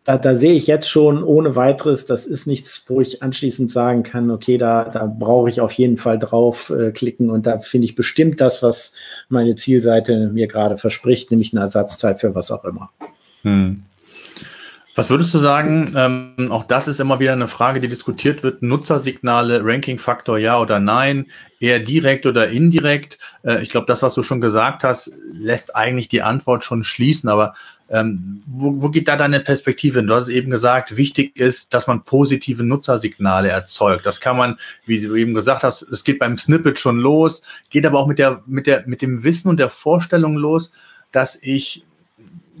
da, 0.03 0.17
da 0.17 0.35
sehe 0.35 0.53
ich 0.53 0.67
jetzt 0.67 0.89
schon 0.89 1.23
ohne 1.23 1.55
weiteres, 1.55 2.05
das 2.05 2.25
ist 2.25 2.47
nichts, 2.47 2.85
wo 2.87 3.01
ich 3.01 3.23
anschließend 3.23 3.69
sagen 3.69 4.03
kann, 4.03 4.29
okay, 4.31 4.57
da, 4.57 4.85
da 4.85 5.05
brauche 5.05 5.49
ich 5.49 5.59
auf 5.59 5.71
jeden 5.73 5.97
Fall 5.97 6.19
drauf 6.19 6.69
äh, 6.69 6.91
klicken 6.91 7.29
und 7.29 7.45
da 7.45 7.59
finde 7.59 7.85
ich 7.85 7.95
bestimmt 7.95 8.39
das, 8.39 8.61
was 8.63 8.93
meine 9.29 9.55
Zielseite 9.55 10.29
mir 10.31 10.47
gerade 10.47 10.77
verspricht, 10.77 11.31
nämlich 11.31 11.53
eine 11.53 11.61
Ersatzteil 11.61 12.15
für 12.15 12.35
was 12.35 12.51
auch 12.51 12.63
immer. 12.63 12.91
Mhm. 13.43 13.83
Was 14.93 15.09
würdest 15.09 15.33
du 15.33 15.37
sagen? 15.37 15.93
Ähm, 15.95 16.51
auch 16.51 16.65
das 16.65 16.89
ist 16.89 16.99
immer 16.99 17.21
wieder 17.21 17.31
eine 17.31 17.47
Frage, 17.47 17.79
die 17.79 17.87
diskutiert 17.87 18.43
wird. 18.43 18.61
Nutzersignale, 18.61 19.63
Ranking-Faktor, 19.63 20.37
ja 20.37 20.59
oder 20.59 20.79
nein? 20.79 21.27
Eher 21.61 21.79
direkt 21.79 22.25
oder 22.25 22.49
indirekt? 22.49 23.17
Äh, 23.43 23.61
ich 23.61 23.69
glaube, 23.69 23.87
das, 23.87 24.01
was 24.01 24.15
du 24.15 24.23
schon 24.23 24.41
gesagt 24.41 24.83
hast, 24.83 25.11
lässt 25.33 25.77
eigentlich 25.77 26.09
die 26.09 26.21
Antwort 26.21 26.65
schon 26.65 26.83
schließen. 26.83 27.29
Aber 27.29 27.53
ähm, 27.89 28.43
wo, 28.45 28.81
wo 28.81 28.89
geht 28.89 29.07
da 29.07 29.15
deine 29.15 29.39
Perspektive 29.39 29.99
hin? 29.99 30.07
Du 30.07 30.13
hast 30.15 30.27
eben 30.27 30.51
gesagt, 30.51 30.97
wichtig 30.97 31.37
ist, 31.37 31.73
dass 31.73 31.87
man 31.87 32.03
positive 32.03 32.63
Nutzersignale 32.63 33.47
erzeugt. 33.47 34.05
Das 34.05 34.19
kann 34.19 34.35
man, 34.35 34.57
wie 34.85 34.99
du 34.99 35.15
eben 35.15 35.33
gesagt 35.33 35.63
hast, 35.63 35.83
es 35.83 36.03
geht 36.03 36.19
beim 36.19 36.37
Snippet 36.37 36.79
schon 36.79 36.99
los, 36.99 37.43
geht 37.69 37.85
aber 37.85 37.99
auch 37.99 38.07
mit 38.07 38.19
der, 38.19 38.43
mit 38.45 38.67
der, 38.67 38.83
mit 38.87 39.01
dem 39.01 39.23
Wissen 39.23 39.47
und 39.47 39.57
der 39.57 39.69
Vorstellung 39.69 40.35
los, 40.35 40.73
dass 41.13 41.41
ich 41.41 41.85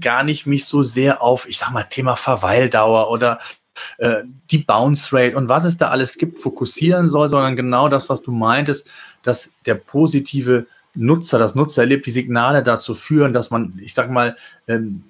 gar 0.01 0.23
nicht 0.23 0.45
mich 0.45 0.65
so 0.65 0.83
sehr 0.83 1.21
auf, 1.21 1.47
ich 1.47 1.57
sag 1.57 1.71
mal, 1.71 1.83
Thema 1.83 2.15
Verweildauer 2.15 3.09
oder 3.09 3.39
äh, 3.97 4.23
die 4.49 4.59
Bounce 4.59 5.15
Rate 5.15 5.37
und 5.37 5.47
was 5.47 5.63
es 5.63 5.77
da 5.77 5.89
alles 5.89 6.17
gibt, 6.17 6.41
fokussieren 6.41 7.09
soll, 7.09 7.29
sondern 7.29 7.55
genau 7.55 7.89
das, 7.89 8.09
was 8.09 8.21
du 8.21 8.31
meintest, 8.31 8.89
dass 9.23 9.51
der 9.65 9.75
positive 9.75 10.65
Nutzer, 10.93 11.39
das 11.39 11.55
Nutzererlebnis, 11.55 12.05
die 12.05 12.11
Signale 12.11 12.63
dazu 12.63 12.95
führen, 12.95 13.31
dass 13.31 13.49
man, 13.49 13.79
ich 13.81 13.93
sag 13.93 14.11
mal, 14.11 14.35
ähm, 14.67 15.03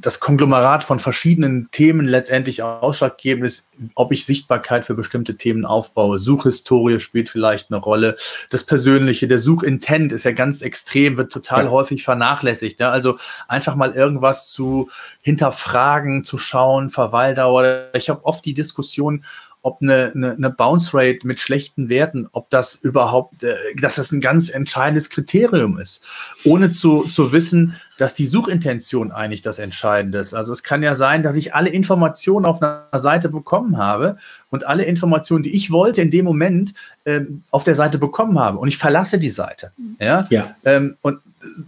das 0.00 0.20
Konglomerat 0.20 0.84
von 0.84 0.98
verschiedenen 0.98 1.70
Themen 1.70 2.06
letztendlich 2.06 2.62
ausschlaggebend 2.62 3.46
ist, 3.46 3.68
ob 3.94 4.12
ich 4.12 4.26
Sichtbarkeit 4.26 4.84
für 4.84 4.94
bestimmte 4.94 5.36
Themen 5.36 5.64
aufbaue. 5.64 6.18
Suchhistorie 6.18 7.00
spielt 7.00 7.30
vielleicht 7.30 7.70
eine 7.70 7.80
Rolle. 7.80 8.16
Das 8.50 8.64
Persönliche, 8.64 9.28
der 9.28 9.38
Suchintent 9.38 10.12
ist 10.12 10.24
ja 10.24 10.32
ganz 10.32 10.62
extrem, 10.62 11.16
wird 11.16 11.32
total 11.32 11.64
ja. 11.66 11.70
häufig 11.70 12.04
vernachlässigt. 12.04 12.80
Ja? 12.80 12.90
Also 12.90 13.18
einfach 13.48 13.74
mal 13.74 13.92
irgendwas 13.92 14.50
zu 14.50 14.90
hinterfragen, 15.22 16.24
zu 16.24 16.38
schauen, 16.38 16.90
Verweildauer. 16.90 17.88
Ich 17.94 18.08
habe 18.08 18.24
oft 18.24 18.44
die 18.44 18.54
Diskussion, 18.54 19.24
ob 19.66 19.82
eine, 19.82 20.12
eine, 20.14 20.34
eine 20.34 20.50
Bounce 20.50 20.94
Rate 20.94 21.26
mit 21.26 21.40
schlechten 21.40 21.88
Werten, 21.88 22.28
ob 22.30 22.50
das 22.50 22.76
überhaupt, 22.76 23.42
äh, 23.42 23.56
dass 23.80 23.96
das 23.96 24.12
ein 24.12 24.20
ganz 24.20 24.48
entscheidendes 24.48 25.10
Kriterium 25.10 25.76
ist, 25.80 26.04
ohne 26.44 26.70
zu, 26.70 27.02
zu 27.08 27.32
wissen, 27.32 27.74
dass 27.98 28.14
die 28.14 28.26
Suchintention 28.26 29.10
eigentlich 29.10 29.42
das 29.42 29.58
Entscheidende 29.58 30.18
ist. 30.18 30.34
Also 30.34 30.52
es 30.52 30.62
kann 30.62 30.84
ja 30.84 30.94
sein, 30.94 31.24
dass 31.24 31.34
ich 31.34 31.52
alle 31.52 31.68
Informationen 31.68 32.46
auf 32.46 32.62
einer 32.62 32.86
Seite 33.00 33.28
bekommen 33.28 33.76
habe 33.76 34.18
und 34.50 34.64
alle 34.68 34.84
Informationen, 34.84 35.42
die 35.42 35.56
ich 35.56 35.72
wollte, 35.72 36.00
in 36.00 36.12
dem 36.12 36.26
Moment 36.26 36.72
ähm, 37.04 37.42
auf 37.50 37.64
der 37.64 37.74
Seite 37.74 37.98
bekommen 37.98 38.38
habe 38.38 38.58
und 38.58 38.68
ich 38.68 38.78
verlasse 38.78 39.18
die 39.18 39.30
Seite. 39.30 39.72
Ja. 39.98 40.24
ja. 40.30 40.54
Ähm, 40.64 40.96
und 41.02 41.18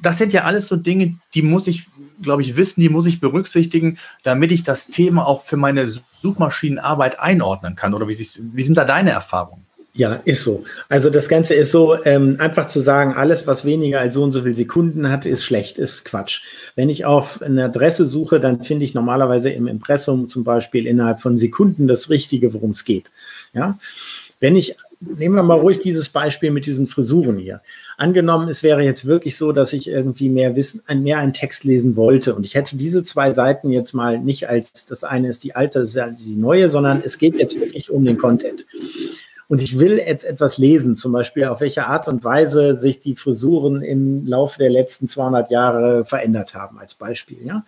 das 0.01 0.19
sind 0.19 0.33
ja 0.33 0.45
alles 0.45 0.69
so 0.69 0.77
Dinge, 0.77 1.17
die 1.35 1.43
muss 1.43 1.67
ich 1.67 1.89
glaube 2.23 2.43
ich, 2.43 2.57
wissen, 2.57 2.81
die 2.81 2.89
muss 2.89 3.07
ich 3.07 3.21
berücksichtigen, 3.21 3.99
damit 4.23 4.51
ich 4.51 4.63
das 4.63 4.89
Thema 4.89 5.27
auch 5.27 5.45
für 5.45 5.57
meine 5.57 5.87
Suchmaschinenarbeit 6.23 7.21
einordnen 7.21 7.77
kann? 7.77 7.95
Oder 7.95 8.09
wie, 8.09 8.19
wie 8.19 8.63
sind 8.63 8.77
da 8.77 8.85
deine 8.85 9.11
Erfahrungen? 9.11 9.69
Ja, 9.99 10.15
ist 10.25 10.45
so. 10.45 10.63
Also 10.89 11.11
das 11.11 11.29
Ganze 11.29 11.55
ist 11.55 11.73
so, 11.73 12.01
ähm, 12.05 12.37
einfach 12.39 12.67
zu 12.67 12.79
sagen, 12.79 13.15
alles, 13.15 13.49
was 13.49 13.65
weniger 13.65 13.99
als 13.99 14.15
so 14.15 14.23
und 14.23 14.31
so 14.31 14.43
viele 14.43 14.55
Sekunden 14.55 15.11
hat, 15.11 15.27
ist 15.27 15.45
schlecht, 15.45 15.77
ist 15.77 16.05
Quatsch. 16.05 16.43
Wenn 16.77 16.89
ich 16.89 17.05
auf 17.05 17.43
eine 17.43 17.65
Adresse 17.65 18.07
suche, 18.07 18.39
dann 18.39 18.63
finde 18.63 18.85
ich 18.85 18.95
normalerweise 18.95 19.51
im 19.51 19.67
Impressum 19.67 20.29
zum 20.29 20.45
Beispiel 20.45 20.87
innerhalb 20.87 21.21
von 21.21 21.37
Sekunden 21.37 21.89
das 21.89 22.11
Richtige, 22.11 22.55
worum 22.55 22.71
es 22.71 22.85
geht. 22.85 23.11
Ja. 23.55 23.77
Wenn 24.39 24.55
ich 24.55 24.77
nehmen 25.01 25.35
wir 25.35 25.43
mal 25.43 25.59
ruhig 25.59 25.79
dieses 25.79 26.09
Beispiel 26.09 26.51
mit 26.51 26.67
diesen 26.67 26.87
Frisuren 26.87 27.39
hier. 27.39 27.61
Angenommen, 27.97 28.49
es 28.49 28.63
wäre 28.63 28.83
jetzt 28.83 29.07
wirklich 29.07 29.37
so, 29.37 29.53
dass 29.53 29.73
ich 29.73 29.89
irgendwie 29.89 30.29
mehr 30.29 30.57
Wissen, 30.57 30.83
mehr 31.03 31.19
einen 31.19 31.33
Text 31.33 31.65
lesen 31.65 31.97
wollte 31.97 32.35
und 32.35 32.45
ich 32.45 32.55
hätte 32.55 32.77
diese 32.77 33.05
zwei 33.05 33.33
Seiten 33.33 33.71
jetzt 33.71 33.93
mal 33.93 34.19
nicht 34.19 34.49
als 34.49 34.87
das 34.87 35.05
eine 35.05 35.29
ist 35.29 35.45
die 35.45 35.55
alte, 35.55 35.81
das 35.81 35.95
ist 35.95 36.05
die 36.19 36.37
neue, 36.37 36.69
sondern 36.69 37.03
es 37.05 37.19
geht 37.19 37.37
jetzt 37.37 37.59
wirklich 37.59 37.91
um 37.91 38.05
den 38.05 38.19
Content. 38.19 38.67
Und 39.49 39.63
ich 39.63 39.79
will 39.79 39.99
jetzt 39.99 40.27
etwas 40.27 40.59
lesen, 40.59 40.95
zum 40.95 41.13
Beispiel 41.13 41.47
auf 41.47 41.63
welche 41.63 41.87
Art 41.87 42.07
und 42.07 42.23
Weise 42.23 42.77
sich 42.77 43.01
die 43.01 43.17
Frisuren 43.17 43.81
im 43.83 44.27
Laufe 44.27 44.59
der 44.59 44.69
letzten 44.69 45.09
200 45.09 45.51
Jahre 45.51 46.05
verändert 46.05 46.55
haben, 46.55 46.79
als 46.79 46.95
Beispiel. 46.95 47.39
Ja? 47.45 47.65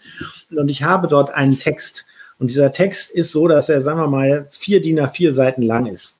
Und 0.54 0.70
ich 0.70 0.82
habe 0.82 1.08
dort 1.08 1.32
einen 1.32 1.58
Text. 1.58 2.04
Und 2.38 2.50
dieser 2.50 2.70
Text 2.72 3.10
ist 3.10 3.32
so, 3.32 3.48
dass 3.48 3.70
er, 3.70 3.80
sagen 3.80 3.98
wir 3.98 4.08
mal, 4.08 4.46
vier 4.50 4.82
DIN 4.82 5.00
A4 5.00 5.32
Seiten 5.32 5.62
lang 5.62 5.86
ist. 5.86 6.19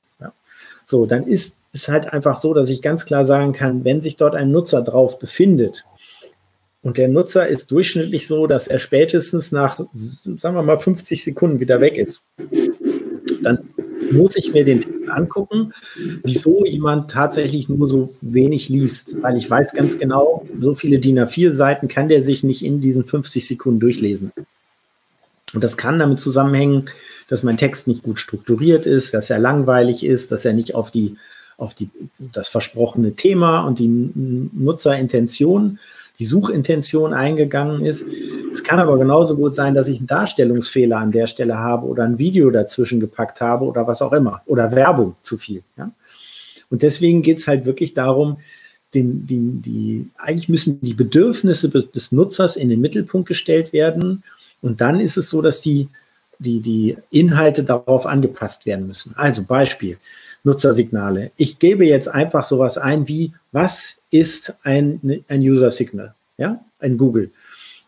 So, 0.91 1.05
dann 1.05 1.23
ist 1.23 1.57
es 1.71 1.87
halt 1.87 2.11
einfach 2.11 2.37
so, 2.37 2.53
dass 2.53 2.69
ich 2.69 2.81
ganz 2.81 3.05
klar 3.05 3.23
sagen 3.23 3.53
kann, 3.53 3.85
wenn 3.85 4.01
sich 4.01 4.17
dort 4.17 4.35
ein 4.35 4.51
Nutzer 4.51 4.81
drauf 4.81 5.19
befindet, 5.19 5.85
und 6.83 6.97
der 6.97 7.07
Nutzer 7.07 7.47
ist 7.47 7.69
durchschnittlich 7.69 8.27
so, 8.27 8.47
dass 8.47 8.67
er 8.67 8.79
spätestens 8.79 9.51
nach, 9.51 9.79
sagen 9.93 10.55
wir 10.55 10.63
mal, 10.63 10.79
50 10.79 11.23
Sekunden 11.23 11.59
wieder 11.59 11.79
weg 11.79 11.95
ist. 11.95 12.27
Dann 13.43 13.69
muss 14.11 14.35
ich 14.35 14.51
mir 14.51 14.65
den 14.65 14.81
Text 14.81 15.07
angucken, 15.07 15.71
wieso 16.23 16.65
jemand 16.65 17.11
tatsächlich 17.11 17.69
nur 17.69 17.87
so 17.87 18.09
wenig 18.23 18.67
liest, 18.69 19.21
weil 19.21 19.37
ich 19.37 19.47
weiß 19.47 19.73
ganz 19.73 19.99
genau, 19.99 20.47
so 20.59 20.73
viele 20.73 20.97
DIN 20.97 21.19
A4-Seiten 21.19 21.87
kann 21.87 22.09
der 22.09 22.23
sich 22.23 22.43
nicht 22.43 22.65
in 22.65 22.81
diesen 22.81 23.05
50 23.05 23.47
Sekunden 23.47 23.79
durchlesen. 23.79 24.31
Und 25.53 25.63
das 25.63 25.77
kann 25.77 25.99
damit 25.99 26.19
zusammenhängen, 26.19 26.89
dass 27.27 27.43
mein 27.43 27.57
Text 27.57 27.87
nicht 27.87 28.03
gut 28.03 28.19
strukturiert 28.19 28.85
ist, 28.85 29.13
dass 29.13 29.29
er 29.29 29.39
langweilig 29.39 30.05
ist, 30.05 30.31
dass 30.31 30.45
er 30.45 30.53
nicht 30.53 30.75
auf 30.75 30.91
die 30.91 31.17
auf 31.57 31.75
die, 31.75 31.91
das 32.17 32.47
versprochene 32.47 33.13
Thema 33.13 33.61
und 33.67 33.77
die 33.77 33.87
Nutzerintention 33.87 35.77
die 36.19 36.25
Suchintention 36.25 37.13
eingegangen 37.13 37.85
ist. 37.85 38.05
Es 38.51 38.63
kann 38.63 38.79
aber 38.79 38.97
genauso 38.97 39.35
gut 39.35 39.55
sein, 39.55 39.73
dass 39.73 39.87
ich 39.87 39.99
einen 39.99 40.07
Darstellungsfehler 40.07 40.97
an 40.97 41.11
der 41.11 41.27
Stelle 41.27 41.57
habe 41.57 41.87
oder 41.87 42.03
ein 42.03 42.19
Video 42.19 42.49
dazwischen 42.51 42.99
gepackt 42.99 43.41
habe 43.41 43.65
oder 43.65 43.87
was 43.87 44.01
auch 44.01 44.13
immer 44.13 44.41
oder 44.45 44.75
Werbung 44.75 45.15
zu 45.23 45.37
viel. 45.37 45.63
Ja? 45.77 45.91
Und 46.69 46.81
deswegen 46.81 47.21
geht 47.21 47.37
es 47.37 47.47
halt 47.47 47.65
wirklich 47.65 47.93
darum, 47.93 48.37
den, 48.93 49.25
den, 49.25 49.61
die, 49.61 50.09
eigentlich 50.17 50.49
müssen 50.49 50.81
die 50.81 50.93
Bedürfnisse 50.93 51.69
des 51.69 52.11
Nutzers 52.11 52.55
in 52.55 52.69
den 52.69 52.81
Mittelpunkt 52.81 53.27
gestellt 53.27 53.71
werden. 53.71 54.23
Und 54.61 54.81
dann 54.81 54.99
ist 54.99 55.17
es 55.17 55.29
so, 55.29 55.41
dass 55.41 55.61
die, 55.61 55.89
die, 56.39 56.61
die 56.61 56.97
Inhalte 57.09 57.63
darauf 57.63 58.05
angepasst 58.05 58.65
werden 58.65 58.87
müssen. 58.87 59.13
Also 59.15 59.43
Beispiel. 59.43 59.97
Nutzersignale. 60.43 61.31
Ich 61.35 61.59
gebe 61.59 61.85
jetzt 61.85 62.07
einfach 62.07 62.43
sowas 62.43 62.77
ein 62.77 63.07
wie, 63.07 63.33
was 63.51 63.97
ist 64.09 64.55
ein, 64.63 65.23
ein 65.27 65.41
User 65.41 65.71
Signal? 65.71 66.15
Ja, 66.37 66.63
ein 66.79 66.97
Google. 66.97 67.31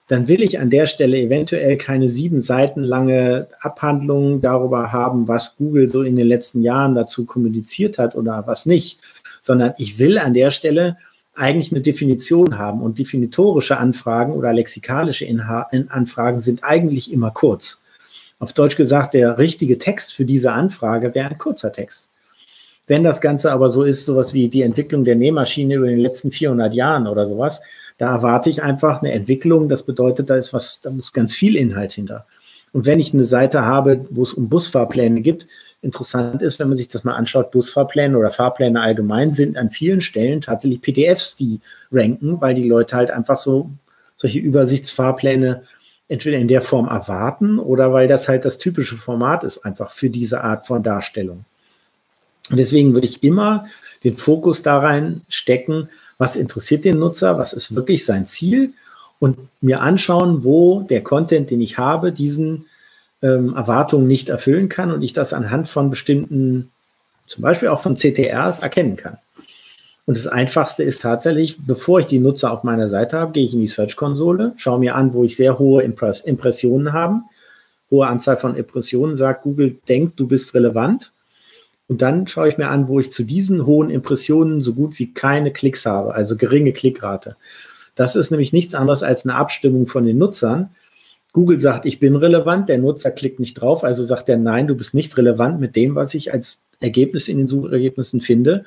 Dann 0.08 0.28
will 0.28 0.44
ich 0.44 0.60
an 0.60 0.70
der 0.70 0.86
Stelle 0.86 1.18
eventuell 1.18 1.78
keine 1.78 2.10
sieben 2.10 2.42
Seiten 2.42 2.84
lange 2.84 3.48
Abhandlung 3.62 4.42
darüber 4.42 4.92
haben, 4.92 5.28
was 5.28 5.56
Google 5.56 5.90
so 5.90 6.04
in 6.04 6.16
den 6.16 6.28
letzten 6.28 6.62
Jahren 6.62 6.94
dazu 6.94 7.26
kommuniziert 7.26 7.98
hat 7.98 8.16
oder 8.16 8.46
was 8.46 8.66
nicht, 8.66 9.00
sondern 9.42 9.74
ich 9.78 9.98
will 9.98 10.18
an 10.18 10.34
der 10.34 10.52
Stelle 10.52 10.98
eigentlich 11.36 11.72
eine 11.72 11.82
Definition 11.82 12.58
haben. 12.58 12.82
Und 12.82 13.00
definitorische 13.00 13.78
Anfragen 13.78 14.34
oder 14.34 14.54
lexikalische 14.54 15.26
Inha 15.26 15.68
Anfragen 15.90 16.40
sind 16.40 16.64
eigentlich 16.64 17.12
immer 17.12 17.32
kurz. 17.32 17.82
Auf 18.40 18.54
Deutsch 18.54 18.76
gesagt, 18.76 19.14
der 19.14 19.38
richtige 19.38 19.78
Text 19.78 20.14
für 20.14 20.26
diese 20.26 20.52
Anfrage 20.52 21.16
wäre 21.16 21.30
ein 21.30 21.38
kurzer 21.38 21.72
Text. 21.72 22.10
Wenn 22.88 23.04
das 23.04 23.22
Ganze 23.22 23.52
aber 23.52 23.70
so 23.70 23.84
ist, 23.84 24.06
sowas 24.06 24.34
wie 24.34 24.50
die 24.50 24.62
Entwicklung 24.62 25.06
der 25.06 25.16
Nähmaschine 25.16 25.76
über 25.76 25.88
den 25.88 26.00
letzten 26.00 26.32
400 26.32 26.74
Jahren 26.74 27.08
oder 27.08 27.26
sowas, 27.26 27.62
da 27.98 28.14
erwarte 28.14 28.50
ich 28.50 28.62
einfach 28.62 29.02
eine 29.02 29.14
Entwicklung. 29.14 29.70
Das 29.70 29.84
bedeutet, 29.84 30.30
da 30.30 30.36
ist 30.36 30.54
was, 30.54 30.82
da 30.82 30.90
muss 30.90 31.14
ganz 31.14 31.34
viel 31.34 31.56
Inhalt 31.56 31.94
hinter. 31.94 32.26
Und 32.74 32.86
wenn 32.86 33.00
ich 33.00 33.14
eine 33.14 33.24
Seite 33.24 33.64
habe, 33.66 34.06
wo 34.10 34.24
es 34.24 34.34
um 34.34 34.50
Busfahrpläne 34.50 35.22
gibt, 35.22 35.48
interessant 35.84 36.42
ist, 36.42 36.60
wenn 36.60 36.70
man 36.70 36.78
sich 36.78 36.88
das 36.88 37.04
mal 37.04 37.16
anschaut, 37.16 37.52
Busfahrpläne 37.52 38.18
oder 38.18 38.32
Fahrpläne 38.32 38.82
allgemein 38.82 39.32
sind 39.32 39.58
an 39.58 39.70
vielen 39.70 40.02
Stellen 40.02 40.42
tatsächlich 40.42 40.82
PDFs, 40.82 41.36
die 41.36 41.60
ranken, 41.92 42.40
weil 42.42 42.56
die 42.56 42.68
Leute 42.68 42.96
halt 42.96 43.12
einfach 43.12 43.38
so 43.38 43.70
solche 44.16 44.40
Übersichtsfahrpläne 44.40 45.64
entweder 46.08 46.38
in 46.38 46.48
der 46.48 46.62
Form 46.62 46.88
erwarten 46.88 47.60
oder 47.60 47.92
weil 47.92 48.08
das 48.08 48.28
halt 48.28 48.46
das 48.46 48.58
typische 48.58 48.96
Format 48.96 49.44
ist, 49.44 49.66
einfach 49.66 49.92
für 49.92 50.10
diese 50.10 50.42
Art 50.42 50.66
von 50.66 50.84
Darstellung. 50.84 51.46
Und 52.50 52.58
deswegen 52.58 52.94
würde 52.94 53.08
ich 53.08 53.24
immer 53.24 53.66
den 54.04 54.14
Fokus 54.14 54.62
da 54.62 54.80
rein 54.80 55.22
stecken, 55.30 55.90
was 56.18 56.36
interessiert 56.36 56.86
den 56.86 57.00
Nutzer, 57.00 57.38
was 57.38 57.54
ist 57.54 57.76
wirklich 57.76 58.06
sein 58.06 58.26
Ziel 58.26 58.74
und 59.20 59.38
mir 59.62 59.82
anschauen, 59.82 60.44
wo 60.44 60.82
der 60.82 61.02
Content, 61.02 61.50
den 61.50 61.62
ich 61.62 61.78
habe, 61.78 62.12
diesen 62.12 62.66
ähm, 63.24 63.56
Erwartungen 63.56 64.06
nicht 64.06 64.30
erfüllen 64.30 64.70
kann 64.70 64.92
und 64.92 65.02
ich 65.02 65.14
das 65.14 65.34
anhand 65.34 65.68
von 65.68 65.90
bestimmten, 65.90 66.72
zum 67.26 67.42
Beispiel 67.42 67.70
auch 67.70 67.82
von 67.82 67.96
CTRs, 67.96 68.60
erkennen 68.60 68.98
kann. 68.98 69.18
Und 70.06 70.18
das 70.18 70.28
Einfachste 70.28 70.84
ist 70.84 71.02
tatsächlich, 71.02 71.58
bevor 71.66 72.02
ich 72.02 72.06
die 72.06 72.20
Nutzer 72.20 72.52
auf 72.52 72.64
meiner 72.64 72.90
Seite 72.90 73.18
habe, 73.18 73.32
gehe 73.32 73.46
ich 73.46 73.54
in 73.54 73.62
die 73.62 73.68
Search-Konsole, 73.68 74.54
schaue 74.58 74.80
mir 74.80 74.96
an, 74.96 75.14
wo 75.14 75.24
ich 75.24 75.38
sehr 75.38 75.58
hohe 75.58 75.82
Impress 75.82 76.20
Impressionen 76.20 76.92
habe. 76.92 77.22
Hohe 77.90 78.08
Anzahl 78.08 78.36
von 78.36 78.56
Impressionen 78.56 79.16
sagt, 79.16 79.44
Google 79.44 79.78
denkt, 79.88 80.20
du 80.20 80.28
bist 80.28 80.54
relevant. 80.54 81.14
Und 81.88 82.02
dann 82.02 82.28
schaue 82.28 82.50
ich 82.50 82.58
mir 82.58 82.70
an, 82.70 82.88
wo 82.90 83.00
ich 83.00 83.12
zu 83.12 83.24
diesen 83.24 83.66
hohen 83.66 83.90
Impressionen 83.90 84.60
so 84.60 84.74
gut 84.74 85.00
wie 85.00 85.14
keine 85.14 85.54
Klicks 85.54 85.86
habe, 85.86 86.14
also 86.14 86.36
geringe 86.36 86.74
Klickrate. 86.74 87.38
Das 87.96 88.16
ist 88.16 88.32
nämlich 88.32 88.52
nichts 88.52 88.74
anderes 88.76 89.04
als 89.04 89.24
eine 89.24 89.36
Abstimmung 89.36 89.86
von 89.86 90.06
den 90.06 90.18
Nutzern. 90.18 90.72
Google 91.34 91.60
sagt, 91.60 91.86
ich 91.86 92.00
bin 92.00 92.16
relevant, 92.16 92.70
der 92.70 92.78
Nutzer 92.78 93.12
klickt 93.12 93.40
nicht 93.40 93.56
drauf, 93.56 93.84
also 93.84 94.04
sagt 94.04 94.30
er, 94.30 94.38
nein, 94.38 94.68
du 94.68 94.76
bist 94.76 94.94
nicht 94.94 95.18
relevant 95.18 95.60
mit 95.60 95.76
dem, 95.76 95.96
was 95.96 96.14
ich 96.14 96.32
als 96.32 96.60
Ergebnis 96.80 97.28
in 97.28 97.38
den 97.38 97.48
Suchergebnissen 97.48 98.22
finde. 98.22 98.66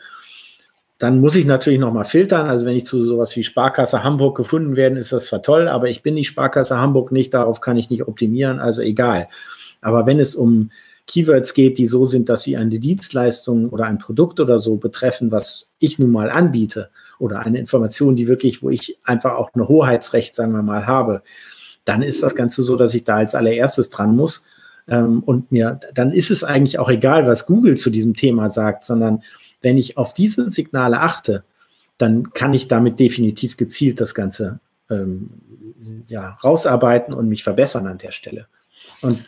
Dann 0.99 1.21
muss 1.21 1.37
ich 1.37 1.45
natürlich 1.45 1.79
nochmal 1.79 2.07
filtern. 2.07 2.47
Also 2.47 2.67
wenn 2.67 2.75
ich 2.75 2.87
zu 2.87 3.05
sowas 3.05 3.37
wie 3.37 3.45
Sparkasse 3.45 4.03
Hamburg 4.03 4.37
gefunden 4.37 4.75
werde, 4.75 4.99
ist 4.99 5.13
das 5.13 5.27
zwar 5.27 5.43
toll, 5.43 5.69
aber 5.69 5.89
ich 5.89 6.03
bin 6.03 6.17
die 6.17 6.25
Sparkasse 6.25 6.79
Hamburg 6.79 7.13
nicht, 7.13 7.35
darauf 7.35 7.61
kann 7.61 7.77
ich 7.77 7.91
nicht 7.91 8.09
optimieren, 8.09 8.59
also 8.59 8.83
egal. 8.83 9.29
Aber 9.81 10.07
wenn 10.07 10.19
es 10.19 10.35
um 10.35 10.71
Keywords 11.07 11.55
geht, 11.55 11.79
die 11.79 11.87
so 11.87 12.05
sind, 12.05 12.29
dass 12.29 12.43
sie 12.43 12.57
eine 12.57 12.81
Dienstleistung 12.81 13.69
oder 13.69 13.85
ein 13.85 13.99
Produkt 13.99 14.41
oder 14.41 14.59
so 14.59 14.77
betreffen, 14.77 15.31
was 15.31 15.69
ich 15.79 16.01
nun 16.01 16.11
mal 16.11 16.31
anbiete 16.31 16.91
oder 17.21 17.41
eine 17.41 17.61
Information, 17.61 18.17
die 18.17 18.27
wirklich, 18.27 18.63
wo 18.63 18.71
ich 18.71 18.99
einfach 19.05 19.37
auch 19.37 19.51
ein 19.55 19.69
Hoheitsrecht, 19.69 20.35
sagen 20.35 20.53
wir 20.53 20.63
mal, 20.63 20.87
habe, 20.87 21.23
dann 21.87 22.03
ist 22.03 22.23
das 22.23 22.35
Ganze 22.35 22.63
so, 22.63 22.77
dass 22.77 22.93
ich 22.93 23.05
da 23.05 23.17
als 23.17 23.35
allererstes 23.35 23.89
dran 23.89 24.15
muss. 24.15 24.45
Ähm, 24.87 25.23
und 25.23 25.51
mir, 25.51 25.81
dann 25.95 26.13
ist 26.13 26.31
es 26.31 26.45
eigentlich 26.45 26.79
auch 26.79 26.91
egal, 26.91 27.27
was 27.27 27.47
Google 27.47 27.79
zu 27.79 27.89
diesem 27.89 28.15
Thema 28.15 28.51
sagt, 28.51 28.85
sondern 28.85 29.23
wenn 29.63 29.79
ich 29.79 29.97
auf 29.97 30.13
diese 30.13 30.51
Signale 30.51 31.01
achte, 31.01 31.45
dann 31.97 32.35
kann 32.35 32.53
ich 32.53 32.69
damit 32.69 33.01
definitiv 33.01 33.57
gezielt 33.57 34.01
das 34.01 34.15
Ganze 34.15 34.61
ähm, 34.91 35.31
ja, 36.09 36.37
rausarbeiten 36.45 37.15
und 37.15 37.29
mich 37.29 37.43
verbessern 37.43 37.87
an 37.87 37.99
der 37.99 38.11
Stelle. 38.11 38.47
Und 39.01 39.25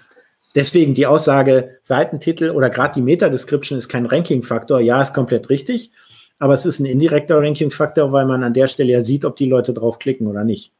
Deswegen 0.54 0.94
die 0.94 1.06
Aussage, 1.06 1.78
Seitentitel 1.82 2.50
oder 2.50 2.70
gerade 2.70 2.94
die 2.94 3.02
Meta-Description 3.02 3.78
ist 3.78 3.88
kein 3.88 4.06
Ranking-Faktor. 4.06 4.80
Ja, 4.80 5.00
ist 5.00 5.14
komplett 5.14 5.50
richtig. 5.50 5.92
Aber 6.38 6.54
es 6.54 6.66
ist 6.66 6.80
ein 6.80 6.86
indirekter 6.86 7.38
Ranking-Faktor, 7.38 8.12
weil 8.12 8.26
man 8.26 8.42
an 8.42 8.54
der 8.54 8.66
Stelle 8.66 8.92
ja 8.92 9.02
sieht, 9.02 9.24
ob 9.24 9.36
die 9.36 9.48
Leute 9.48 9.72
drauf 9.72 9.98
klicken 9.98 10.26
oder 10.26 10.44
nicht. 10.44 10.72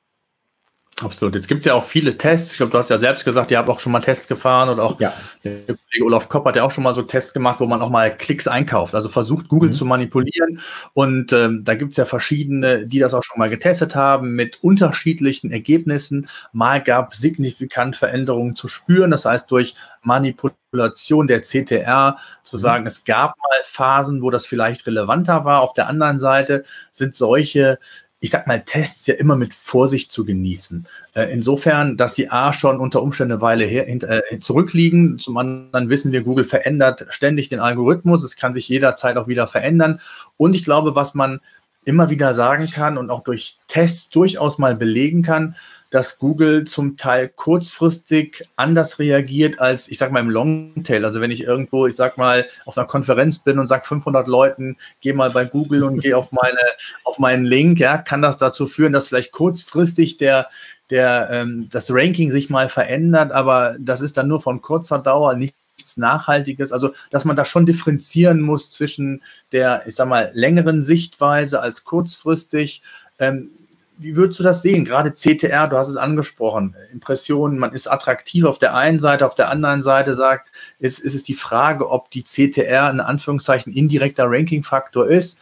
Absolut. 1.03 1.35
Jetzt 1.35 1.47
gibt 1.47 1.61
es 1.61 1.67
ja 1.67 1.75
auch 1.75 1.85
viele 1.85 2.19
Tests. 2.19 2.53
Ich 2.53 2.57
glaube, 2.57 2.73
du 2.73 2.79
hast 2.79 2.89
ja 2.89 2.99
selbst 2.99 3.25
gesagt, 3.25 3.51
ihr 3.51 3.59
habt 3.59 3.69
auch 3.69 3.79
schon 3.79 3.93
mal 3.93 4.01
Tests 4.01 4.27
gefahren 4.27 4.69
und 4.69 4.81
auch 4.81 4.99
ja. 4.99 5.13
der 5.45 5.53
Kollege 5.61 6.05
Olaf 6.05 6.29
Kopp 6.29 6.45
hat 6.45 6.57
ja 6.57 6.65
auch 6.65 6.71
schon 6.71 6.83
mal 6.85 6.95
so 6.95 7.03
Tests 7.03 7.33
gemacht, 7.33 7.61
wo 7.61 7.67
man 7.67 7.81
auch 7.83 7.91
mal 7.91 8.15
Klicks 8.17 8.49
einkauft. 8.49 8.95
Also 8.95 9.09
versucht, 9.09 9.49
Google 9.49 9.71
mhm. 9.71 9.75
zu 9.75 9.85
manipulieren. 9.85 10.61
Und 10.95 11.33
ähm, 11.33 11.63
da 11.65 11.75
gibt 11.75 11.93
es 11.93 11.99
ja 11.99 12.05
verschiedene, 12.05 12.87
die 12.87 12.99
das 12.99 13.15
auch 13.15 13.23
schon 13.23 13.39
mal 13.39 13.49
getestet 13.49 13.95
haben 13.95 14.35
mit 14.35 14.63
unterschiedlichen 14.63 15.53
Ergebnissen. 15.53 16.29
Mal 16.53 16.83
gab 16.83 17.13
es 17.13 17.19
signifikant 17.19 17.97
Veränderungen 17.97 18.57
zu 18.57 18.67
spüren. 18.67 19.11
Das 19.13 19.25
heißt, 19.25 19.51
durch 19.51 19.75
Manipulation 20.03 21.29
der 21.29 21.43
CTR 21.43 22.17
zu 22.43 22.57
mhm. 22.57 22.61
sagen, 22.61 22.87
es 22.87 23.05
gab 23.05 23.37
mal 23.39 23.61
Phasen, 23.63 24.21
wo 24.23 24.31
das 24.31 24.47
vielleicht 24.47 24.87
relevanter 24.87 25.45
war. 25.45 25.61
Auf 25.61 25.75
der 25.75 25.87
anderen 25.87 26.19
Seite 26.19 26.65
sind 26.91 27.15
solche 27.15 27.79
ich 28.21 28.31
sag 28.31 28.47
mal, 28.47 28.63
Tests 28.65 29.07
ja 29.07 29.15
immer 29.15 29.37
mit 29.37 29.55
Vorsicht 29.55 30.11
zu 30.11 30.25
genießen. 30.25 30.87
Äh, 31.15 31.33
insofern, 31.33 31.97
dass 31.97 32.17
sie 32.17 32.31
A 32.31 32.53
schon 32.53 32.81
unter 32.81 33.03
Umständen 33.03 33.33
eine 33.33 33.43
Weile 33.43 33.65
her, 33.65 33.89
äh, 33.89 34.39
zurückliegen. 34.41 35.19
Zum 35.19 35.37
anderen 35.37 35.89
wissen 35.89 36.11
wir, 36.11 36.23
Google 36.23 36.45
verändert 36.45 37.07
ständig 37.11 37.49
den 37.49 37.61
Algorithmus. 37.61 38.25
Es 38.25 38.37
kann 38.37 38.55
sich 38.55 38.69
jederzeit 38.69 39.17
auch 39.17 39.29
wieder 39.29 39.47
verändern. 39.47 40.01
Und 40.37 40.55
ich 40.55 40.65
glaube, 40.65 40.97
was 40.97 41.15
man 41.15 41.41
immer 41.85 42.11
wieder 42.11 42.35
sagen 42.35 42.69
kann 42.71 42.99
und 42.99 43.11
auch 43.11 43.23
durch 43.23 43.59
Tests 43.69 44.11
durchaus 44.11 44.59
mal 44.59 44.75
belegen 44.75 45.23
kann, 45.23 45.55
dass 45.91 46.19
Google 46.19 46.65
zum 46.65 46.97
Teil 46.97 47.29
kurzfristig 47.29 48.47
anders 48.57 48.99
reagiert 48.99 49.61
als, 49.61 49.89
ich 49.89 49.99
sag 49.99 50.13
mal, 50.13 50.21
im 50.21 50.31
Longtail. 50.31 51.05
Also 51.05 51.21
wenn 51.21 51.31
ich 51.31 51.43
irgendwo, 51.43 51.87
ich 51.87 51.97
sag 51.97 52.19
mal, 52.19 52.47
auf 52.67 52.77
einer 52.77 52.87
Konferenz 52.87 53.39
bin 53.39 53.59
und 53.59 53.67
sag 53.67 53.87
500 53.87 54.29
Leuten, 54.29 54.77
geh 55.01 55.13
mal 55.13 55.31
bei 55.31 55.45
Google 55.45 55.85
und 55.85 56.01
geh 56.01 56.15
auf 56.15 56.33
meine, 56.33 56.59
auf 57.05 57.19
meinen 57.19 57.45
Link, 57.45 57.79
ja, 57.79 57.99
kann 57.99 58.23
das 58.23 58.37
dazu 58.37 58.67
führen, 58.67 58.93
dass 58.93 59.09
vielleicht 59.09 59.33
kurzfristig 59.33 60.19
der, 60.19 60.49
der, 60.91 61.29
ähm, 61.31 61.69
das 61.71 61.91
Ranking 61.91 62.31
sich 62.31 62.51
mal 62.51 62.69
verändert, 62.69 63.33
aber 63.33 63.77
das 63.79 64.01
ist 64.01 64.17
dann 64.17 64.29
nur 64.29 64.41
von 64.41 64.61
kurzer 64.61 64.99
Dauer, 64.99 65.35
nicht 65.35 65.55
nichts 65.79 65.97
Nachhaltiges. 65.97 66.73
Also, 66.73 66.93
dass 67.11 67.25
man 67.25 67.37
da 67.37 67.45
schon 67.45 67.65
differenzieren 67.65 68.41
muss 68.41 68.71
zwischen 68.71 69.23
der, 69.53 69.87
ich 69.87 69.95
sag 69.95 70.09
mal, 70.09 70.31
längeren 70.35 70.83
Sichtweise 70.83 71.61
als 71.61 71.85
kurzfristig. 71.85 72.83
Ähm, 73.19 73.51
wie 73.99 74.17
würdest 74.17 74.39
du 74.39 74.45
das 74.45 74.63
sehen? 74.63 74.85
Gerade 74.85 75.13
CTR, 75.13 75.67
du 75.67 75.77
hast 75.77 75.89
es 75.89 75.97
angesprochen, 75.97 76.75
Impressionen, 76.93 77.59
man 77.59 77.73
ist 77.73 77.89
attraktiv 77.89 78.45
auf 78.45 78.59
der 78.59 78.75
einen 78.75 79.01
Seite, 79.01 79.27
auf 79.27 79.35
der 79.35 79.51
anderen 79.51 79.83
Seite 79.83 80.15
sagt, 80.15 80.51
ist, 80.79 81.01
ist 81.01 81.15
es 81.15 81.25
die 81.25 81.35
Frage, 81.35 81.91
ob 81.91 82.11
die 82.11 82.23
CTR 82.23 82.91
in 82.91 83.01
Anführungszeichen 83.01 83.73
indirekter 83.73 84.27
Ranking-Faktor 84.29 85.09
ist. 85.09 85.41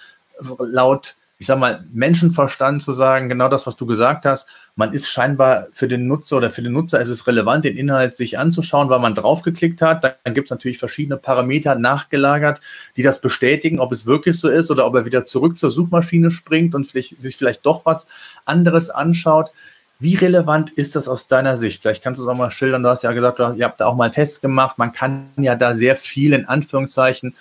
Laut 0.58 1.16
ich 1.38 1.46
sag 1.46 1.58
mal, 1.58 1.84
Menschenverstand 1.92 2.82
zu 2.82 2.94
sagen, 2.94 3.28
genau 3.28 3.48
das, 3.48 3.66
was 3.66 3.76
du 3.76 3.84
gesagt 3.84 4.24
hast, 4.24 4.48
man 4.74 4.92
ist 4.92 5.08
scheinbar 5.08 5.66
für 5.72 5.86
den 5.86 6.06
Nutzer 6.06 6.38
oder 6.38 6.48
für 6.48 6.62
den 6.62 6.72
Nutzer 6.72 7.00
ist 7.00 7.10
es 7.10 7.26
relevant, 7.26 7.66
den 7.66 7.76
Inhalt 7.76 8.16
sich 8.16 8.38
anzuschauen, 8.38 8.88
weil 8.88 9.00
man 9.00 9.14
draufgeklickt 9.14 9.82
hat. 9.82 10.02
Dann 10.02 10.34
gibt 10.34 10.46
es 10.46 10.50
natürlich 10.50 10.78
verschiedene 10.78 11.18
Parameter 11.18 11.74
nachgelagert, 11.74 12.60
die 12.96 13.02
das 13.02 13.20
bestätigen, 13.20 13.80
ob 13.80 13.92
es 13.92 14.06
wirklich 14.06 14.38
so 14.38 14.48
ist 14.48 14.70
oder 14.70 14.86
ob 14.86 14.94
er 14.94 15.04
wieder 15.04 15.24
zurück 15.24 15.58
zur 15.58 15.70
Suchmaschine 15.70 16.30
springt 16.30 16.74
und 16.74 16.86
vielleicht, 16.86 17.20
sich 17.20 17.36
vielleicht 17.36 17.66
doch 17.66 17.84
was 17.84 18.08
anderes 18.46 18.88
anschaut. 18.88 19.50
Wie 19.98 20.14
relevant 20.14 20.70
ist 20.70 20.94
das 20.96 21.08
aus 21.08 21.26
deiner 21.26 21.56
Sicht? 21.56 21.82
Vielleicht 21.82 22.02
kannst 22.02 22.18
du 22.18 22.24
es 22.24 22.28
auch 22.28 22.36
mal 22.36 22.50
schildern. 22.50 22.82
Du 22.82 22.88
hast 22.90 23.02
ja 23.02 23.12
gesagt, 23.12 23.38
ihr 23.38 23.64
habt 23.64 23.80
da 23.80 23.86
auch 23.86 23.96
mal 23.96 24.10
Tests 24.10 24.42
gemacht. 24.42 24.76
Man 24.76 24.92
kann 24.92 25.28
ja 25.38 25.54
da 25.54 25.74
sehr 25.74 25.96
viel 25.96 26.32
in 26.34 26.46
Anführungszeichen 26.46 27.34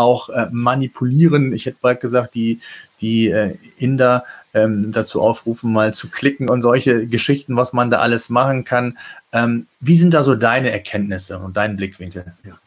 auch 0.00 0.30
äh, 0.30 0.46
manipulieren. 0.50 1.52
Ich 1.52 1.66
hätte 1.66 1.76
bald 1.80 2.00
gesagt, 2.00 2.34
die, 2.34 2.60
die 3.00 3.28
äh, 3.28 3.56
Inder 3.78 4.24
ähm, 4.54 4.90
dazu 4.92 5.20
aufrufen, 5.20 5.72
mal 5.72 5.94
zu 5.94 6.08
klicken 6.08 6.48
und 6.48 6.62
solche 6.62 7.06
Geschichten, 7.06 7.56
was 7.56 7.72
man 7.72 7.90
da 7.90 7.98
alles 7.98 8.30
machen 8.30 8.64
kann. 8.64 8.98
Ähm, 9.32 9.66
wie 9.80 9.96
sind 9.96 10.14
da 10.14 10.24
so 10.24 10.34
deine 10.34 10.70
Erkenntnisse 10.70 11.38
und 11.38 11.56
dein 11.56 11.76
Blickwinkel? 11.76 12.24
Ja. 12.44 12.58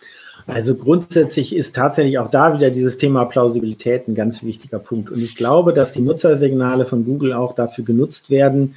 Also 0.47 0.75
grundsätzlich 0.75 1.55
ist 1.55 1.75
tatsächlich 1.75 2.19
auch 2.19 2.29
da 2.29 2.53
wieder 2.53 2.69
dieses 2.69 2.97
Thema 2.97 3.25
Plausibilität 3.25 4.07
ein 4.07 4.15
ganz 4.15 4.43
wichtiger 4.43 4.79
Punkt. 4.79 5.09
Und 5.09 5.21
ich 5.21 5.35
glaube, 5.35 5.73
dass 5.73 5.93
die 5.93 6.01
Nutzersignale 6.01 6.85
von 6.85 7.05
Google 7.05 7.33
auch 7.33 7.55
dafür 7.55 7.85
genutzt 7.85 8.29
werden, 8.29 8.75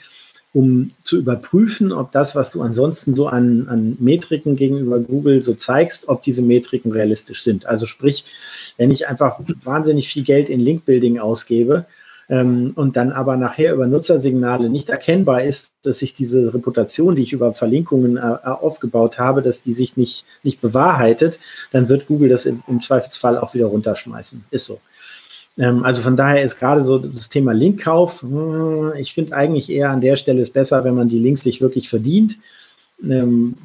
um 0.52 0.90
zu 1.02 1.18
überprüfen, 1.18 1.92
ob 1.92 2.12
das, 2.12 2.34
was 2.34 2.50
du 2.50 2.62
ansonsten 2.62 3.14
so 3.14 3.26
an, 3.26 3.68
an 3.68 3.96
Metriken 4.00 4.56
gegenüber 4.56 5.00
Google 5.00 5.42
so 5.42 5.54
zeigst, 5.54 6.08
ob 6.08 6.22
diese 6.22 6.42
Metriken 6.42 6.92
realistisch 6.92 7.42
sind. 7.42 7.66
Also 7.66 7.84
sprich, 7.86 8.24
wenn 8.78 8.90
ich 8.90 9.08
einfach 9.08 9.40
wahnsinnig 9.62 10.08
viel 10.08 10.24
Geld 10.24 10.48
in 10.48 10.60
Link-Building 10.60 11.18
ausgebe, 11.18 11.86
ähm, 12.28 12.72
und 12.74 12.96
dann 12.96 13.12
aber 13.12 13.36
nachher 13.36 13.72
über 13.74 13.86
Nutzersignale 13.86 14.68
nicht 14.68 14.88
erkennbar 14.88 15.44
ist, 15.44 15.72
dass 15.82 16.00
sich 16.00 16.12
diese 16.12 16.52
Reputation, 16.52 17.14
die 17.14 17.22
ich 17.22 17.32
über 17.32 17.52
Verlinkungen 17.52 18.16
äh, 18.16 18.20
aufgebaut 18.20 19.18
habe, 19.18 19.42
dass 19.42 19.62
die 19.62 19.72
sich 19.72 19.96
nicht, 19.96 20.24
nicht 20.42 20.60
bewahrheitet, 20.60 21.38
dann 21.70 21.88
wird 21.88 22.08
Google 22.08 22.28
das 22.28 22.46
im, 22.46 22.62
im 22.66 22.80
Zweifelsfall 22.80 23.38
auch 23.38 23.54
wieder 23.54 23.66
runterschmeißen. 23.66 24.44
Ist 24.50 24.66
so. 24.66 24.80
Ähm, 25.58 25.84
also 25.84 26.02
von 26.02 26.16
daher 26.16 26.42
ist 26.42 26.58
gerade 26.58 26.82
so 26.82 26.98
das 26.98 27.28
Thema 27.28 27.52
Linkkauf, 27.52 28.24
äh, 28.24 29.00
ich 29.00 29.14
finde 29.14 29.34
eigentlich 29.34 29.70
eher 29.70 29.90
an 29.90 30.00
der 30.00 30.16
Stelle 30.16 30.42
ist 30.42 30.52
besser, 30.52 30.84
wenn 30.84 30.94
man 30.94 31.08
die 31.08 31.18
Links 31.18 31.42
sich 31.42 31.60
wirklich 31.60 31.88
verdient. 31.88 32.38
Ähm, 33.02 33.56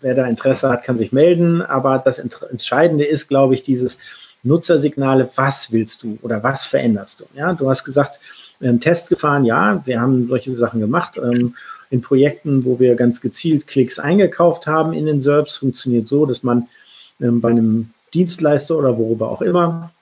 wer 0.00 0.14
da 0.14 0.26
Interesse 0.26 0.68
hat, 0.68 0.84
kann 0.84 0.96
sich 0.96 1.12
melden. 1.12 1.62
Aber 1.62 1.98
das 1.98 2.18
Entscheidende 2.18 3.04
ist, 3.04 3.28
glaube 3.28 3.54
ich, 3.54 3.62
dieses 3.62 3.98
Nutzersignale, 4.42 5.28
was 5.36 5.72
willst 5.72 6.02
du 6.02 6.18
oder 6.22 6.42
was 6.42 6.64
veränderst 6.64 7.20
du? 7.20 7.24
Ja, 7.34 7.52
du 7.52 7.68
hast 7.68 7.84
gesagt, 7.84 8.20
ähm, 8.60 8.80
Tests 8.80 9.08
gefahren, 9.08 9.44
ja, 9.44 9.82
wir 9.84 10.00
haben 10.00 10.28
solche 10.28 10.54
Sachen 10.54 10.80
gemacht. 10.80 11.18
Ähm, 11.18 11.54
in 11.90 12.00
Projekten, 12.00 12.64
wo 12.64 12.80
wir 12.80 12.96
ganz 12.96 13.20
gezielt 13.20 13.68
Klicks 13.68 14.00
eingekauft 14.00 14.66
haben 14.66 14.92
in 14.92 15.06
den 15.06 15.20
SERPs, 15.20 15.58
funktioniert 15.58 16.08
so, 16.08 16.26
dass 16.26 16.42
man 16.42 16.68
ähm, 17.20 17.40
bei 17.40 17.50
einem 17.50 17.90
Dienstleister 18.12 18.76
oder 18.76 18.98
worüber 18.98 19.30
auch 19.30 19.42
immer 19.42 19.92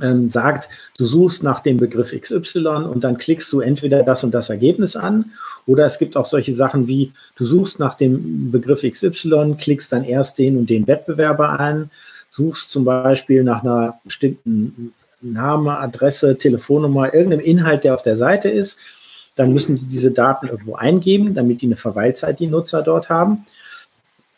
ähm, 0.00 0.28
sagt, 0.28 0.68
du 0.96 1.04
suchst 1.04 1.42
nach 1.42 1.60
dem 1.60 1.76
Begriff 1.76 2.14
XY 2.18 2.88
und 2.90 3.04
dann 3.04 3.18
klickst 3.18 3.52
du 3.52 3.60
entweder 3.60 4.02
das 4.02 4.24
und 4.24 4.32
das 4.32 4.48
Ergebnis 4.48 4.96
an 4.96 5.32
oder 5.66 5.84
es 5.84 5.98
gibt 5.98 6.16
auch 6.16 6.26
solche 6.26 6.54
Sachen 6.54 6.88
wie, 6.88 7.12
du 7.36 7.44
suchst 7.44 7.78
nach 7.78 7.94
dem 7.94 8.50
Begriff 8.50 8.82
XY, 8.82 9.56
klickst 9.58 9.92
dann 9.92 10.04
erst 10.04 10.38
den 10.38 10.56
und 10.56 10.70
den 10.70 10.86
Wettbewerber 10.86 11.60
an, 11.60 11.90
suchst 12.28 12.70
zum 12.70 12.84
Beispiel 12.84 13.44
nach 13.44 13.62
einer 13.62 14.00
bestimmten 14.04 14.94
Name, 15.20 15.78
Adresse, 15.78 16.36
Telefonnummer, 16.36 17.14
irgendeinem 17.14 17.44
Inhalt, 17.44 17.84
der 17.84 17.94
auf 17.94 18.02
der 18.02 18.16
Seite 18.16 18.48
ist, 18.48 18.76
dann 19.34 19.52
müssen 19.52 19.76
die 19.76 19.86
diese 19.86 20.10
Daten 20.10 20.48
irgendwo 20.48 20.74
eingeben, 20.74 21.34
damit 21.34 21.62
die 21.62 21.66
eine 21.66 21.76
Verweilzeit, 21.76 22.40
die 22.40 22.48
Nutzer 22.48 22.82
dort 22.82 23.08
haben. 23.08 23.46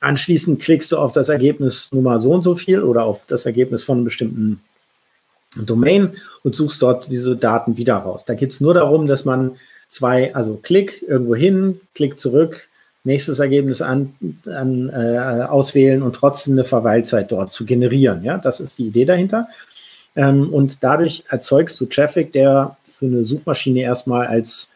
Anschließend 0.00 0.60
klickst 0.60 0.92
du 0.92 0.98
auf 0.98 1.12
das 1.12 1.30
Ergebnis 1.30 1.90
Nummer 1.92 2.20
so 2.20 2.32
und 2.32 2.42
so 2.42 2.54
viel 2.54 2.82
oder 2.82 3.04
auf 3.04 3.26
das 3.26 3.46
Ergebnis 3.46 3.84
von 3.84 3.98
einem 3.98 4.04
bestimmten 4.04 4.60
Domain 5.56 6.14
und 6.42 6.54
suchst 6.54 6.82
dort 6.82 7.10
diese 7.10 7.36
Daten 7.36 7.76
wieder 7.76 7.96
raus. 7.96 8.24
Da 8.24 8.34
geht 8.34 8.50
es 8.50 8.60
nur 8.60 8.74
darum, 8.74 9.06
dass 9.06 9.24
man 9.24 9.56
zwei, 9.88 10.34
also 10.34 10.56
Klick 10.56 11.04
irgendwo 11.06 11.34
hin, 11.34 11.80
Klick 11.94 12.18
zurück, 12.18 12.68
nächstes 13.04 13.38
Ergebnis 13.38 13.82
an, 13.82 14.14
an 14.46 14.88
äh, 14.88 15.44
auswählen 15.44 16.02
und 16.02 16.16
trotzdem 16.16 16.54
eine 16.54 16.64
Verweilzeit 16.64 17.30
dort 17.30 17.52
zu 17.52 17.64
generieren. 17.64 18.24
Ja, 18.24 18.38
das 18.38 18.60
ist 18.60 18.78
die 18.78 18.86
Idee 18.86 19.04
dahinter. 19.04 19.48
Ähm, 20.16 20.52
und 20.52 20.82
dadurch 20.82 21.24
erzeugst 21.28 21.80
du 21.80 21.86
Traffic, 21.86 22.32
der 22.32 22.76
für 22.82 23.06
eine 23.06 23.24
Suchmaschine 23.24 23.82
erstmal 23.82 24.26
als, 24.26 24.70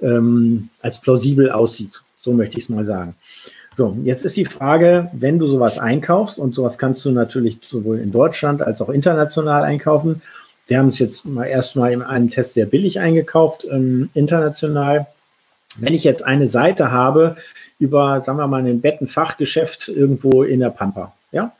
ähm, 0.00 0.70
als 0.80 1.00
plausibel 1.00 1.50
aussieht. 1.50 2.02
So 2.20 2.32
möchte 2.32 2.58
ich 2.58 2.64
es 2.64 2.68
mal 2.68 2.84
sagen. 2.84 3.14
So, 3.74 3.96
jetzt 4.04 4.24
ist 4.24 4.36
die 4.36 4.44
Frage, 4.44 5.08
wenn 5.14 5.38
du 5.38 5.46
sowas 5.46 5.78
einkaufst, 5.78 6.38
und 6.38 6.54
sowas 6.54 6.76
kannst 6.76 7.04
du 7.04 7.10
natürlich 7.10 7.58
sowohl 7.66 7.98
in 8.00 8.12
Deutschland 8.12 8.60
als 8.60 8.82
auch 8.82 8.90
international 8.90 9.62
einkaufen. 9.62 10.20
Wir 10.66 10.78
haben 10.78 10.88
es 10.88 10.98
jetzt 10.98 11.24
mal 11.24 11.44
erstmal 11.44 11.92
in 11.92 12.02
einem 12.02 12.28
Test 12.28 12.54
sehr 12.54 12.66
billig 12.66 13.00
eingekauft, 13.00 13.66
ähm, 13.70 14.10
international. 14.14 15.06
Wenn 15.78 15.94
ich 15.94 16.04
jetzt 16.04 16.22
eine 16.22 16.48
Seite 16.48 16.90
habe 16.90 17.36
über, 17.78 18.20
sagen 18.20 18.38
wir 18.38 18.46
mal, 18.46 18.64
ein 18.64 18.80
Bettenfachgeschäft 18.82 19.88
irgendwo 19.88 20.42
in 20.42 20.60
der 20.60 20.70
Pampa, 20.70 21.14
ja, 21.32 21.52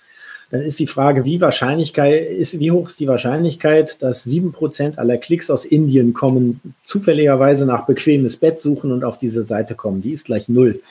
dann 0.50 0.60
ist 0.60 0.80
die 0.80 0.86
Frage, 0.86 1.24
wie 1.24 1.40
Wahrscheinlichkeit 1.40 2.28
ist, 2.28 2.60
wie 2.60 2.70
hoch 2.70 2.88
ist 2.88 3.00
die 3.00 3.08
Wahrscheinlichkeit, 3.08 4.02
dass 4.02 4.22
sieben 4.22 4.52
Prozent 4.52 4.98
aller 4.98 5.16
Klicks 5.16 5.48
aus 5.48 5.64
Indien 5.64 6.12
kommen, 6.12 6.60
zufälligerweise 6.84 7.64
nach 7.64 7.86
bequemes 7.86 8.36
Bett 8.36 8.60
suchen 8.60 8.92
und 8.92 9.02
auf 9.02 9.16
diese 9.16 9.44
Seite 9.44 9.74
kommen. 9.74 10.02
Die 10.02 10.12
ist 10.12 10.26
gleich 10.26 10.50
null 10.50 10.82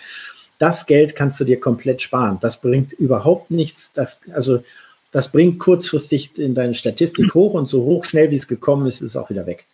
das 0.61 0.85
Geld 0.85 1.15
kannst 1.15 1.39
du 1.39 1.43
dir 1.43 1.59
komplett 1.59 2.03
sparen. 2.03 2.37
Das 2.39 2.57
bringt 2.57 2.93
überhaupt 2.93 3.49
nichts. 3.49 3.91
Das, 3.93 4.19
also 4.31 4.63
das 5.11 5.31
bringt 5.31 5.57
kurzfristig 5.57 6.37
in 6.37 6.53
deine 6.53 6.75
Statistik 6.75 7.33
hoch 7.33 7.55
und 7.55 7.67
so 7.67 7.83
hoch 7.83 8.05
schnell 8.05 8.29
wie 8.29 8.35
es 8.35 8.47
gekommen 8.47 8.85
ist, 8.85 9.01
ist 9.01 9.09
es 9.09 9.17
auch 9.17 9.31
wieder 9.31 9.47
weg. 9.47 9.65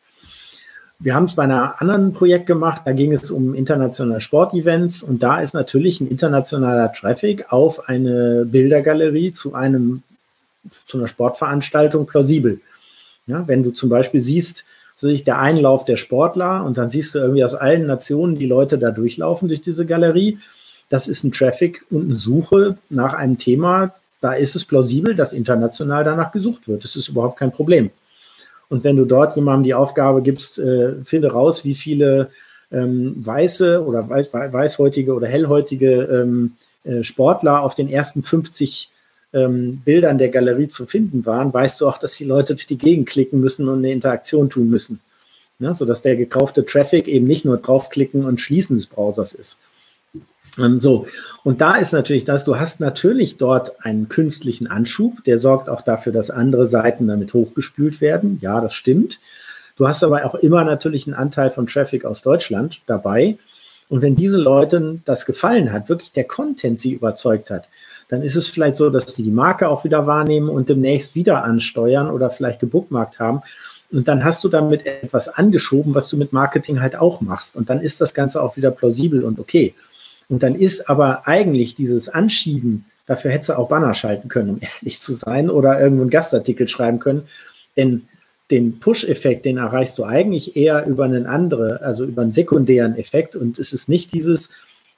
Wir 1.00 1.14
haben 1.14 1.26
es 1.26 1.36
bei 1.36 1.44
einem 1.44 1.70
anderen 1.78 2.14
Projekt 2.14 2.48
gemacht, 2.48 2.84
da 2.86 2.94
ging 2.94 3.12
es 3.12 3.30
um 3.30 3.54
internationale 3.54 4.22
Sportevents 4.22 5.04
und 5.04 5.22
da 5.22 5.42
ist 5.42 5.54
natürlich 5.54 6.00
ein 6.00 6.08
internationaler 6.08 6.92
Traffic 6.94 7.52
auf 7.52 7.88
eine 7.90 8.46
Bildergalerie 8.46 9.32
zu 9.32 9.54
einem 9.54 10.04
zu 10.86 10.98
einer 10.98 11.08
Sportveranstaltung 11.08 12.08
plausibel. 12.08 12.62
Ja, 13.28 13.48
wenn 13.48 13.62
du 13.62 13.72
zum 13.72 13.90
Beispiel 13.90 14.22
siehst, 14.22 14.64
so 14.96 15.08
ich 15.08 15.24
der 15.24 15.40
Einlauf 15.40 15.86
der 15.86 15.98
Sportler 15.98 16.64
und 16.64 16.78
dann 16.78 16.90
siehst 16.90 17.14
du 17.14 17.20
irgendwie 17.20 17.44
aus 17.44 17.54
allen 17.56 17.86
Nationen 17.86 18.40
die 18.40 18.48
Leute 18.48 18.80
da 18.80 18.92
durchlaufen 18.92 19.50
durch 19.50 19.62
diese 19.62 19.86
Galerie 19.86 20.40
das 20.90 21.08
ist 21.08 21.24
ein 21.24 21.32
Traffic 21.32 21.86
und 21.92 22.06
eine 22.06 22.16
Suche 22.16 22.78
nach 22.90 23.14
einem 23.14 23.38
Thema. 23.38 23.94
Da 24.22 24.34
ist 24.34 24.56
es 24.56 24.66
plausibel, 24.66 25.16
dass 25.16 25.34
international 25.34 26.04
danach 26.04 26.32
gesucht 26.32 26.68
wird. 26.68 26.84
Das 26.84 26.96
ist 26.96 27.10
überhaupt 27.10 27.40
kein 27.40 27.52
Problem. 27.52 27.92
Und 28.70 28.84
wenn 28.84 28.96
du 28.96 29.06
dort 29.06 29.36
jemandem 29.36 29.64
die 29.64 29.74
Aufgabe 29.74 30.22
gibst, 30.22 30.60
äh, 30.60 30.96
finde 31.04 31.32
raus, 31.32 31.64
wie 31.64 31.76
viele 31.76 32.30
ähm, 32.72 33.16
weiße 33.18 33.84
oder 33.86 34.10
weiß, 34.10 34.34
weißhäutige 34.34 35.14
oder 35.14 35.28
hellhäutige 35.28 36.04
ähm, 36.04 36.54
äh, 36.84 37.04
Sportler 37.04 37.62
auf 37.62 37.76
den 37.76 37.90
ersten 37.90 38.24
50 38.24 38.90
ähm, 39.34 39.82
Bildern 39.86 40.18
der 40.18 40.30
Galerie 40.30 40.68
zu 40.68 40.86
finden 40.86 41.26
waren, 41.26 41.54
weißt 41.54 41.82
du 41.82 41.88
auch, 41.88 41.98
dass 41.98 42.16
die 42.16 42.26
Leute 42.26 42.56
durch 42.56 42.68
die 42.68 42.78
Gegend 42.78 43.08
klicken 43.08 43.40
müssen 43.40 43.68
und 43.68 43.80
eine 43.80 43.92
Interaktion 43.92 44.50
tun 44.50 44.70
müssen. 44.70 45.00
Ja, 45.60 45.74
sodass 45.74 46.02
der 46.02 46.16
gekaufte 46.16 46.66
Traffic 46.66 47.08
eben 47.08 47.26
nicht 47.26 47.44
nur 47.44 47.58
draufklicken 47.58 48.26
und 48.26 48.40
schließen 48.40 48.76
des 48.76 48.86
Browsers 48.86 49.34
ist. 49.34 49.58
Ähm, 50.58 50.80
so, 50.80 51.08
und 51.44 51.62
da 51.62 51.76
ist 51.76 51.94
natürlich 51.94 52.26
das, 52.26 52.44
du 52.44 52.58
hast 52.58 52.80
natürlich 52.80 53.38
dort 53.38 53.86
einen 53.86 54.10
künstlichen 54.10 54.68
Anschub, 54.68 55.24
der 55.24 55.38
sorgt 55.38 55.70
auch 55.70 55.82
dafür, 55.82 56.14
dass 56.14 56.30
andere 56.30 56.68
Seiten 56.68 57.08
damit 57.08 57.34
hochgespült 57.34 58.02
werden. 58.02 58.40
Ja, 58.42 58.62
das 58.62 58.74
stimmt. 58.74 59.20
Du 59.76 59.88
hast 59.88 60.04
aber 60.04 60.26
auch 60.26 60.36
immer 60.36 60.64
natürlich 60.64 61.06
einen 61.06 61.16
Anteil 61.16 61.52
von 61.52 61.68
Traffic 61.68 62.04
aus 62.04 62.22
Deutschland 62.22 62.82
dabei. 62.88 63.38
Und 63.90 64.02
wenn 64.02 64.16
diese 64.16 64.38
Leuten 64.38 65.02
das 65.06 65.26
gefallen 65.26 65.72
hat, 65.72 65.88
wirklich 65.88 66.12
der 66.12 66.26
Content 66.26 66.80
sie 66.80 66.92
überzeugt 66.92 67.52
hat, 67.52 67.70
dann 68.10 68.22
ist 68.22 68.36
es 68.36 68.48
vielleicht 68.48 68.76
so, 68.76 68.90
dass 68.90 69.16
sie 69.16 69.24
die 69.24 69.32
Marke 69.32 69.70
auch 69.70 69.84
wieder 69.84 70.08
wahrnehmen 70.08 70.50
und 70.50 70.68
demnächst 70.70 71.16
wieder 71.16 71.44
ansteuern 71.44 72.10
oder 72.10 72.30
vielleicht 72.30 72.60
gebookmarkt 72.60 73.20
haben. 73.20 73.42
Und 73.92 74.08
dann 74.08 74.26
hast 74.26 74.44
du 74.44 74.50
damit 74.50 74.86
etwas 74.86 75.30
angeschoben, 75.30 75.96
was 75.96 76.10
du 76.10 76.18
mit 76.18 76.34
Marketing 76.34 76.82
halt 76.82 76.98
auch 76.98 77.22
machst. 77.22 77.56
Und 77.56 77.70
dann 77.70 77.80
ist 77.80 78.02
das 78.02 78.14
Ganze 78.14 78.42
auch 78.42 78.58
wieder 78.58 78.72
plausibel 78.72 79.24
und 79.24 79.40
okay. 79.40 79.74
Und 80.30 80.44
dann 80.44 80.56
ist 80.56 80.90
aber 80.90 81.28
eigentlich 81.28 81.76
dieses 81.76 82.10
Anschieben, 82.10 82.86
dafür 83.06 83.32
hättest 83.32 83.50
du 83.50 83.58
auch 83.58 83.70
Banner 83.70 83.94
schalten 83.94 84.30
können, 84.30 84.50
um 84.50 84.60
ehrlich 84.80 85.02
zu 85.02 85.14
sein, 85.14 85.50
oder 85.50 85.80
irgendwo 85.80 86.02
einen 86.02 86.10
Gastartikel 86.10 86.68
schreiben 86.68 87.00
können. 87.00 87.24
Denn 87.76 88.08
den 88.52 88.80
Push-Effekt, 88.80 89.46
den 89.46 89.58
erreichst 89.58 89.98
du 89.98 90.06
eigentlich 90.06 90.56
eher 90.56 90.86
über 90.86 91.06
einen 91.06 91.26
anderen, 91.26 91.78
also 91.78 92.06
über 92.06 92.22
einen 92.22 92.32
sekundären 92.32 92.96
Effekt. 92.96 93.36
Und 93.36 93.60
es 93.60 93.74
ist 93.74 93.90
nicht 93.90 94.14
dieses, 94.14 94.50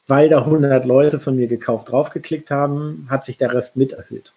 weil 0.08 0.30
da 0.30 0.40
100 0.40 0.86
Leute 0.86 1.20
von 1.20 1.36
mir 1.36 1.48
gekauft 1.48 1.92
draufgeklickt 1.92 2.52
haben, 2.52 3.08
hat 3.10 3.26
sich 3.26 3.38
der 3.38 3.54
Rest 3.54 3.76
mit 3.76 3.94
erhöht. 3.94 4.34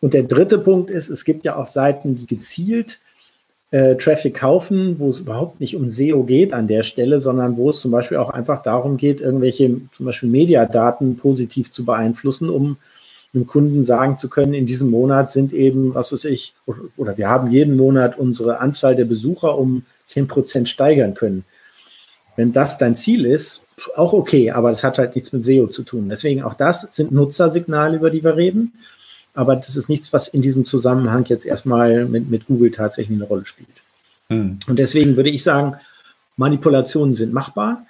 Und 0.00 0.14
der 0.14 0.22
dritte 0.22 0.58
Punkt 0.58 0.90
ist, 0.90 1.10
es 1.10 1.24
gibt 1.24 1.44
ja 1.44 1.56
auch 1.56 1.66
Seiten, 1.66 2.14
die 2.14 2.26
gezielt 2.26 3.00
äh, 3.70 3.96
Traffic 3.96 4.34
kaufen, 4.34 4.98
wo 4.98 5.10
es 5.10 5.20
überhaupt 5.20 5.60
nicht 5.60 5.76
um 5.76 5.88
SEO 5.88 6.24
geht 6.24 6.52
an 6.52 6.66
der 6.66 6.82
Stelle, 6.82 7.20
sondern 7.20 7.56
wo 7.56 7.68
es 7.68 7.80
zum 7.80 7.90
Beispiel 7.90 8.16
auch 8.16 8.30
einfach 8.30 8.62
darum 8.62 8.96
geht, 8.96 9.20
irgendwelche 9.20 9.80
zum 9.92 10.06
Beispiel 10.06 10.28
Mediadaten 10.28 11.16
positiv 11.16 11.70
zu 11.70 11.84
beeinflussen, 11.84 12.48
um 12.48 12.76
einem 13.32 13.46
Kunden 13.46 13.84
sagen 13.84 14.18
zu 14.18 14.28
können, 14.28 14.54
in 14.54 14.66
diesem 14.66 14.90
Monat 14.90 15.30
sind 15.30 15.52
eben, 15.52 15.94
was 15.94 16.12
weiß 16.12 16.24
ich, 16.24 16.54
oder 16.96 17.16
wir 17.16 17.28
haben 17.28 17.50
jeden 17.50 17.76
Monat 17.76 18.18
unsere 18.18 18.58
Anzahl 18.58 18.96
der 18.96 19.04
Besucher 19.04 19.56
um 19.56 19.84
10 20.06 20.26
Prozent 20.26 20.68
steigern 20.68 21.14
können. 21.14 21.44
Wenn 22.34 22.52
das 22.52 22.76
dein 22.76 22.96
Ziel 22.96 23.26
ist, 23.26 23.66
auch 23.94 24.12
okay, 24.12 24.50
aber 24.50 24.70
das 24.70 24.82
hat 24.82 24.98
halt 24.98 25.14
nichts 25.14 25.32
mit 25.32 25.44
SEO 25.44 25.68
zu 25.68 25.84
tun. 25.84 26.08
Deswegen 26.08 26.42
auch 26.42 26.54
das 26.54 26.82
sind 26.90 27.12
Nutzersignale, 27.12 27.96
über 27.96 28.10
die 28.10 28.24
wir 28.24 28.36
reden. 28.36 28.72
Aber 29.34 29.56
das 29.56 29.76
ist 29.76 29.88
nichts, 29.88 30.12
was 30.12 30.28
in 30.28 30.42
diesem 30.42 30.64
Zusammenhang 30.64 31.24
jetzt 31.26 31.46
erstmal 31.46 32.04
mit, 32.06 32.30
mit 32.30 32.46
Google 32.46 32.70
tatsächlich 32.70 33.16
eine 33.16 33.26
Rolle 33.26 33.46
spielt. 33.46 33.68
Hm. 34.28 34.58
Und 34.66 34.78
deswegen 34.78 35.16
würde 35.16 35.30
ich 35.30 35.42
sagen, 35.42 35.76
Manipulationen 36.36 37.14
sind 37.14 37.32
machbar. 37.32 37.86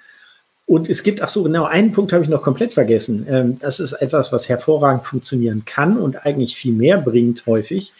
Und 0.65 0.89
es 0.89 1.03
gibt, 1.03 1.21
ach 1.21 1.29
so, 1.29 1.43
genau, 1.43 1.65
einen 1.65 1.91
Punkt 1.91 2.13
habe 2.13 2.23
ich 2.23 2.29
noch 2.29 2.43
komplett 2.43 2.73
vergessen. 2.73 3.25
Ähm, 3.27 3.59
das 3.59 3.79
ist 3.79 3.93
etwas, 3.93 4.31
was 4.31 4.47
hervorragend 4.47 5.05
funktionieren 5.05 5.63
kann 5.65 5.97
und 5.97 6.25
eigentlich 6.25 6.55
viel 6.55 6.73
mehr 6.73 6.97
bringt 6.97 7.45
häufig, 7.45 7.93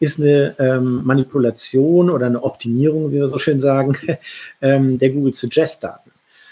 ist 0.00 0.20
eine 0.20 0.54
ähm, 0.58 1.04
Manipulation 1.04 2.10
oder 2.10 2.26
eine 2.26 2.42
Optimierung, 2.42 3.10
wie 3.10 3.16
wir 3.16 3.28
so 3.28 3.38
schön 3.38 3.60
sagen, 3.60 3.96
ähm, 4.60 4.98
der 4.98 5.10
Google 5.10 5.34
Suggest 5.34 5.84
Daten. 5.84 6.10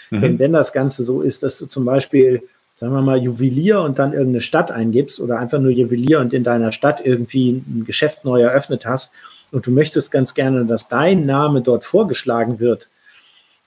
Mhm. 0.09 0.19
Denn 0.19 0.39
wenn 0.39 0.53
das 0.53 0.73
Ganze 0.73 1.03
so 1.03 1.21
ist, 1.21 1.43
dass 1.43 1.57
du 1.59 1.67
zum 1.67 1.85
Beispiel, 1.85 2.43
sagen 2.77 2.93
wir 2.93 3.01
mal, 3.01 3.17
Juwelier 3.17 3.81
und 3.81 3.97
dann 3.97 4.13
irgendeine 4.13 4.41
Stadt 4.41 4.69
eingibst 4.69 5.19
oder 5.19 5.39
einfach 5.39 5.59
nur 5.59 5.71
Juwelier 5.71 6.19
und 6.19 6.31
in 6.31 6.43
deiner 6.43 6.71
Stadt 6.71 7.03
irgendwie 7.03 7.63
ein 7.67 7.83
Geschäft 7.85 8.23
neu 8.23 8.39
eröffnet 8.39 8.85
hast 8.85 9.11
und 9.51 9.65
du 9.65 9.71
möchtest 9.71 10.11
ganz 10.11 10.35
gerne, 10.35 10.63
dass 10.63 10.87
dein 10.87 11.25
Name 11.25 11.61
dort 11.61 11.83
vorgeschlagen 11.83 12.59
wird, 12.59 12.89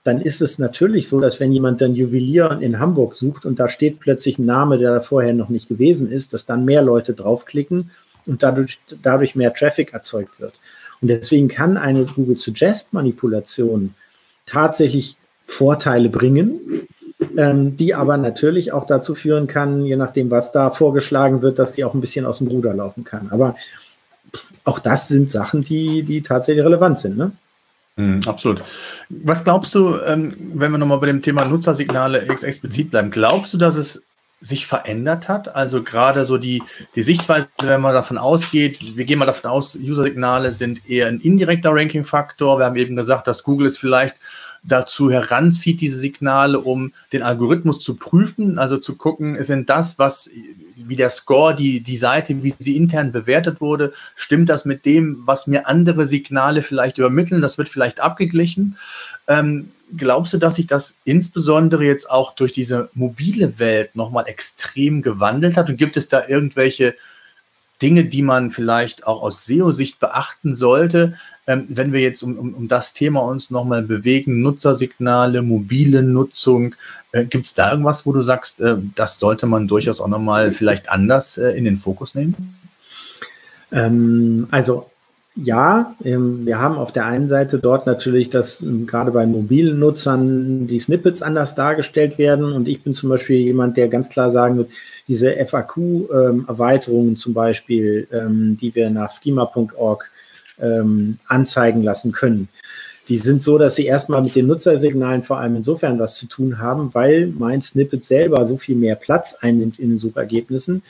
dann 0.03 0.21
ist 0.21 0.41
es 0.41 0.59
natürlich 0.59 1.09
so, 1.09 1.19
dass 1.19 1.41
wenn 1.41 1.51
jemand 1.51 1.81
dann 1.81 1.93
Juwelier 1.93 2.57
in 2.61 2.79
Hamburg 2.79 3.15
sucht 3.15 3.45
und 3.45 3.59
da 3.59 3.67
steht 3.67 3.99
plötzlich 3.99 4.39
ein 4.39 4.45
Name, 4.45 4.77
der 4.77 4.93
da 4.93 5.01
vorher 5.01 5.33
noch 5.33 5.49
nicht 5.49 5.67
gewesen 5.67 6.09
ist, 6.09 6.33
dass 6.33 6.45
dann 6.45 6.63
mehr 6.63 6.81
Leute 6.81 7.13
draufklicken 7.13 7.91
und 8.25 8.43
dadurch, 8.43 8.79
dadurch 9.03 9.35
mehr 9.35 9.53
Traffic 9.53 9.93
erzeugt 9.93 10.39
wird. 10.39 10.53
Und 11.01 11.09
deswegen 11.09 11.49
kann 11.49 11.75
eine 11.75 12.05
Google 12.05 12.37
Suggest 12.37 12.93
Manipulation 12.93 13.93
tatsächlich 14.45 15.17
Vorteile 15.43 16.07
bringen, 16.07 16.87
ähm, 17.37 17.77
die 17.77 17.93
aber 17.93 18.17
natürlich 18.17 18.73
auch 18.73 18.85
dazu 18.85 19.15
führen 19.15 19.47
kann, 19.47 19.85
je 19.85 19.95
nachdem, 19.95 20.31
was 20.31 20.51
da 20.51 20.71
vorgeschlagen 20.71 21.41
wird, 21.41 21.59
dass 21.59 21.73
die 21.73 21.83
auch 21.83 21.93
ein 21.93 22.01
bisschen 22.01 22.25
aus 22.25 22.39
dem 22.39 22.47
Ruder 22.47 22.73
laufen 22.73 23.03
kann. 23.03 23.29
Aber 23.31 23.55
auch 24.63 24.79
das 24.79 25.07
sind 25.07 25.29
Sachen, 25.29 25.63
die, 25.63 26.03
die 26.03 26.21
tatsächlich 26.21 26.65
relevant 26.65 26.99
sind. 26.99 27.17
Ne? 27.17 27.31
Mm, 27.95 28.19
absolut. 28.25 28.61
Was 29.09 29.43
glaubst 29.43 29.73
du, 29.75 29.99
ähm, 30.01 30.33
wenn 30.53 30.71
wir 30.71 30.77
nochmal 30.77 30.99
bei 30.99 31.07
dem 31.07 31.21
Thema 31.21 31.45
Nutzersignale 31.45 32.21
ex 32.27 32.43
explizit 32.43 32.91
bleiben, 32.91 33.11
glaubst 33.11 33.53
du, 33.53 33.57
dass 33.57 33.75
es 33.75 34.01
sich 34.39 34.65
verändert 34.65 35.27
hat? 35.27 35.55
Also 35.55 35.83
gerade 35.83 36.25
so 36.25 36.37
die, 36.37 36.63
die 36.95 37.03
Sichtweise, 37.03 37.47
wenn 37.61 37.81
man 37.81 37.93
davon 37.93 38.17
ausgeht, 38.17 38.97
wir 38.97 39.05
gehen 39.05 39.19
mal 39.19 39.25
davon 39.25 39.51
aus, 39.51 39.75
User-Signale 39.75 40.51
sind 40.51 40.89
eher 40.89 41.07
ein 41.07 41.19
indirekter 41.19 41.71
Ranking-Faktor. 41.71 42.57
Wir 42.57 42.65
haben 42.65 42.75
eben 42.75 42.95
gesagt, 42.95 43.27
dass 43.27 43.43
Google 43.43 43.67
es 43.67 43.77
vielleicht 43.77 44.15
dazu 44.63 45.09
heranzieht, 45.09 45.81
diese 45.81 45.97
Signale, 45.97 46.59
um 46.59 46.93
den 47.13 47.23
Algorithmus 47.23 47.79
zu 47.79 47.95
prüfen, 47.95 48.59
also 48.59 48.77
zu 48.77 48.95
gucken, 48.95 49.43
sind 49.43 49.69
das, 49.69 49.97
was, 49.97 50.29
wie 50.75 50.95
der 50.95 51.09
Score, 51.09 51.55
die, 51.55 51.81
die 51.81 51.97
Seite, 51.97 52.43
wie 52.43 52.53
sie 52.59 52.77
intern 52.77 53.11
bewertet 53.11 53.59
wurde, 53.59 53.93
stimmt 54.15 54.49
das 54.49 54.65
mit 54.65 54.85
dem, 54.85 55.21
was 55.25 55.47
mir 55.47 55.67
andere 55.67 56.05
Signale 56.05 56.61
vielleicht 56.61 56.97
übermitteln? 56.97 57.41
Das 57.41 57.57
wird 57.57 57.69
vielleicht 57.69 58.01
abgeglichen. 58.01 58.77
Ähm, 59.27 59.71
glaubst 59.97 60.33
du, 60.33 60.37
dass 60.37 60.55
sich 60.55 60.67
das 60.67 60.95
insbesondere 61.05 61.83
jetzt 61.83 62.09
auch 62.09 62.35
durch 62.35 62.53
diese 62.53 62.89
mobile 62.93 63.59
Welt 63.59 63.95
nochmal 63.95 64.27
extrem 64.27 65.01
gewandelt 65.01 65.57
hat? 65.57 65.69
Und 65.69 65.77
gibt 65.77 65.97
es 65.97 66.07
da 66.07 66.27
irgendwelche 66.27 66.95
Dinge, 67.81 68.05
die 68.05 68.21
man 68.21 68.51
vielleicht 68.51 69.07
auch 69.07 69.21
aus 69.21 69.45
SEO-Sicht 69.45 69.99
beachten 69.99 70.55
sollte, 70.55 71.13
ähm, 71.47 71.65
wenn 71.69 71.91
wir 71.91 72.01
jetzt 72.01 72.21
um, 72.21 72.37
um, 72.37 72.53
um 72.53 72.67
das 72.67 72.93
Thema 72.93 73.21
uns 73.21 73.49
nochmal 73.49 73.81
bewegen, 73.81 74.41
Nutzersignale, 74.41 75.41
mobile 75.41 76.03
Nutzung, 76.03 76.75
äh, 77.11 77.25
gibt 77.25 77.47
es 77.47 77.53
da 77.53 77.71
irgendwas, 77.71 78.05
wo 78.05 78.13
du 78.13 78.21
sagst, 78.21 78.61
äh, 78.61 78.77
das 78.95 79.19
sollte 79.19 79.47
man 79.47 79.67
durchaus 79.67 79.99
auch 79.99 80.07
nochmal 80.07 80.51
vielleicht 80.51 80.89
anders 80.89 81.37
äh, 81.37 81.51
in 81.51 81.63
den 81.63 81.77
Fokus 81.77 82.13
nehmen? 82.15 82.55
Ähm, 83.71 84.47
also 84.51 84.90
ja, 85.35 85.95
ähm, 86.03 86.45
wir 86.45 86.59
haben 86.59 86.75
auf 86.75 86.91
der 86.91 87.05
einen 87.05 87.29
Seite 87.29 87.57
dort 87.59 87.85
natürlich, 87.85 88.29
dass 88.29 88.61
ähm, 88.61 88.85
gerade 88.85 89.11
bei 89.11 89.25
mobilen 89.25 89.79
Nutzern 89.79 90.67
die 90.67 90.79
Snippets 90.79 91.21
anders 91.21 91.55
dargestellt 91.55 92.17
werden. 92.17 92.51
Und 92.51 92.67
ich 92.67 92.83
bin 92.83 92.93
zum 92.93 93.09
Beispiel 93.09 93.37
jemand, 93.37 93.77
der 93.77 93.87
ganz 93.87 94.09
klar 94.09 94.29
sagen 94.29 94.57
wird, 94.57 94.71
diese 95.07 95.33
FAQ-Erweiterungen 95.45 97.15
zum 97.15 97.33
Beispiel, 97.33 98.07
ähm, 98.11 98.57
die 98.59 98.75
wir 98.75 98.89
nach 98.89 99.11
schema.org 99.11 100.09
anzeigen 101.25 101.81
lassen 101.81 102.11
können, 102.11 102.47
die 103.09 103.17
sind 103.17 103.41
so, 103.41 103.57
dass 103.57 103.75
sie 103.75 103.85
erstmal 103.85 104.21
mit 104.21 104.35
den 104.35 104.45
Nutzersignalen 104.45 105.23
vor 105.23 105.39
allem 105.39 105.55
insofern 105.55 105.97
was 105.97 106.17
zu 106.17 106.27
tun 106.27 106.59
haben, 106.59 106.93
weil 106.93 107.27
mein 107.27 107.61
Snippet 107.61 108.05
selber 108.05 108.45
so 108.45 108.57
viel 108.57 108.75
mehr 108.75 108.95
Platz 108.95 109.35
einnimmt 109.39 109.79
in 109.79 109.89
den 109.89 109.97
Suchergebnissen, 109.97 110.83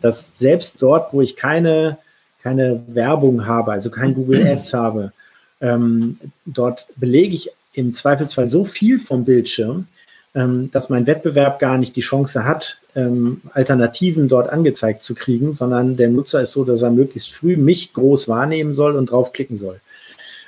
dass 0.00 0.30
selbst 0.36 0.80
dort, 0.80 1.12
wo 1.12 1.22
ich 1.22 1.34
keine 1.34 1.98
keine 2.46 2.80
Werbung 2.86 3.44
habe, 3.44 3.72
also 3.72 3.90
kein 3.90 4.14
Google 4.14 4.46
Ads 4.52 4.72
habe, 4.72 5.12
ähm, 5.60 6.16
dort 6.44 6.86
belege 6.94 7.34
ich 7.34 7.50
im 7.72 7.92
Zweifelsfall 7.92 8.48
so 8.48 8.64
viel 8.64 9.00
vom 9.00 9.24
Bildschirm, 9.24 9.88
ähm, 10.32 10.70
dass 10.70 10.88
mein 10.88 11.08
Wettbewerb 11.08 11.58
gar 11.58 11.76
nicht 11.76 11.96
die 11.96 12.02
Chance 12.02 12.44
hat, 12.44 12.78
ähm, 12.94 13.40
Alternativen 13.52 14.28
dort 14.28 14.48
angezeigt 14.48 15.02
zu 15.02 15.16
kriegen, 15.16 15.54
sondern 15.54 15.96
der 15.96 16.08
Nutzer 16.08 16.40
ist 16.40 16.52
so, 16.52 16.62
dass 16.62 16.82
er 16.82 16.92
möglichst 16.92 17.34
früh 17.34 17.56
mich 17.56 17.92
groß 17.92 18.28
wahrnehmen 18.28 18.74
soll 18.74 18.94
und 18.94 19.10
draufklicken 19.10 19.56
soll. 19.56 19.80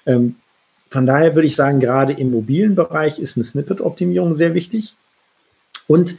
Ähm, 0.06 0.36
von 0.90 1.04
daher 1.04 1.34
würde 1.34 1.48
ich 1.48 1.56
sagen, 1.56 1.80
gerade 1.80 2.12
im 2.12 2.30
mobilen 2.30 2.76
Bereich 2.76 3.18
ist 3.18 3.36
eine 3.36 3.42
Snippet-Optimierung 3.42 4.36
sehr 4.36 4.54
wichtig. 4.54 4.94
Und 5.88 6.14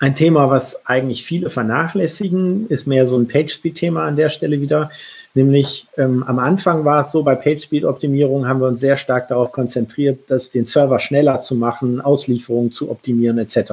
ein 0.00 0.14
Thema, 0.14 0.48
was 0.48 0.86
eigentlich 0.86 1.24
viele 1.24 1.50
vernachlässigen, 1.50 2.68
ist 2.68 2.86
mehr 2.86 3.06
so 3.06 3.18
ein 3.18 3.26
PageSpeed-Thema 3.26 4.04
an 4.04 4.16
der 4.16 4.28
Stelle 4.28 4.60
wieder. 4.60 4.90
Nämlich 5.34 5.88
ähm, 5.96 6.22
am 6.22 6.38
Anfang 6.38 6.84
war 6.84 7.00
es 7.00 7.10
so, 7.10 7.24
bei 7.24 7.34
PageSpeed-Optimierung 7.34 8.46
haben 8.46 8.60
wir 8.60 8.68
uns 8.68 8.80
sehr 8.80 8.96
stark 8.96 9.28
darauf 9.28 9.50
konzentriert, 9.50 10.20
das, 10.28 10.50
den 10.50 10.66
Server 10.66 11.00
schneller 11.00 11.40
zu 11.40 11.56
machen, 11.56 12.00
Auslieferungen 12.00 12.70
zu 12.70 12.90
optimieren 12.90 13.38
etc. 13.38 13.72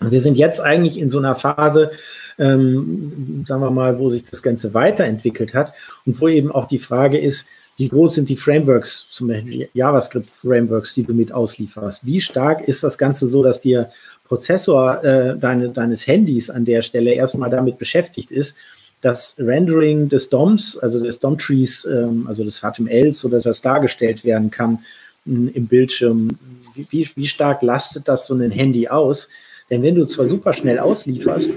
Und 0.00 0.10
wir 0.10 0.20
sind 0.20 0.36
jetzt 0.36 0.60
eigentlich 0.60 0.98
in 0.98 1.08
so 1.08 1.18
einer 1.18 1.34
Phase, 1.34 1.90
ähm, 2.38 3.44
sagen 3.46 3.62
wir 3.62 3.70
mal, 3.70 3.98
wo 3.98 4.10
sich 4.10 4.24
das 4.24 4.42
Ganze 4.42 4.74
weiterentwickelt 4.74 5.54
hat 5.54 5.72
und 6.04 6.20
wo 6.20 6.28
eben 6.28 6.52
auch 6.52 6.66
die 6.66 6.78
Frage 6.78 7.18
ist, 7.18 7.46
wie 7.76 7.88
groß 7.88 8.14
sind 8.14 8.28
die 8.28 8.36
Frameworks, 8.36 9.06
zum 9.10 9.28
Beispiel 9.28 9.68
JavaScript-Frameworks, 9.74 10.94
die 10.94 11.02
du 11.02 11.12
mit 11.12 11.32
auslieferst? 11.32 12.06
Wie 12.06 12.20
stark 12.20 12.68
ist 12.68 12.84
das 12.84 12.98
Ganze 12.98 13.26
so, 13.26 13.42
dass 13.42 13.60
dir 13.60 13.90
Prozessor 14.24 15.04
äh, 15.04 15.38
deine, 15.38 15.68
deines 15.68 16.06
Handys 16.06 16.50
an 16.50 16.64
der 16.64 16.82
Stelle 16.82 17.12
erstmal 17.12 17.50
damit 17.50 17.78
beschäftigt 17.78 18.30
ist, 18.30 18.56
das 19.00 19.36
Rendering 19.38 20.08
des 20.08 20.30
DOMs, 20.30 20.78
also 20.78 21.02
des 21.02 21.20
DOM-Trees, 21.20 21.84
ähm, 21.84 22.26
also 22.26 22.42
des 22.42 22.60
HTMLs, 22.60 23.20
so 23.20 23.28
dass 23.28 23.42
das 23.42 23.60
dargestellt 23.60 24.24
werden 24.24 24.50
kann 24.50 24.78
mh, 25.26 25.50
im 25.54 25.66
Bildschirm. 25.66 26.38
Wie, 26.74 26.86
wie, 26.90 27.08
wie 27.14 27.26
stark 27.26 27.62
lastet 27.62 28.08
das 28.08 28.26
so 28.26 28.34
ein 28.34 28.50
Handy 28.50 28.88
aus? 28.88 29.28
Denn 29.70 29.82
wenn 29.82 29.94
du 29.94 30.06
zwar 30.06 30.26
super 30.26 30.52
schnell 30.52 30.78
auslieferst, 30.78 31.50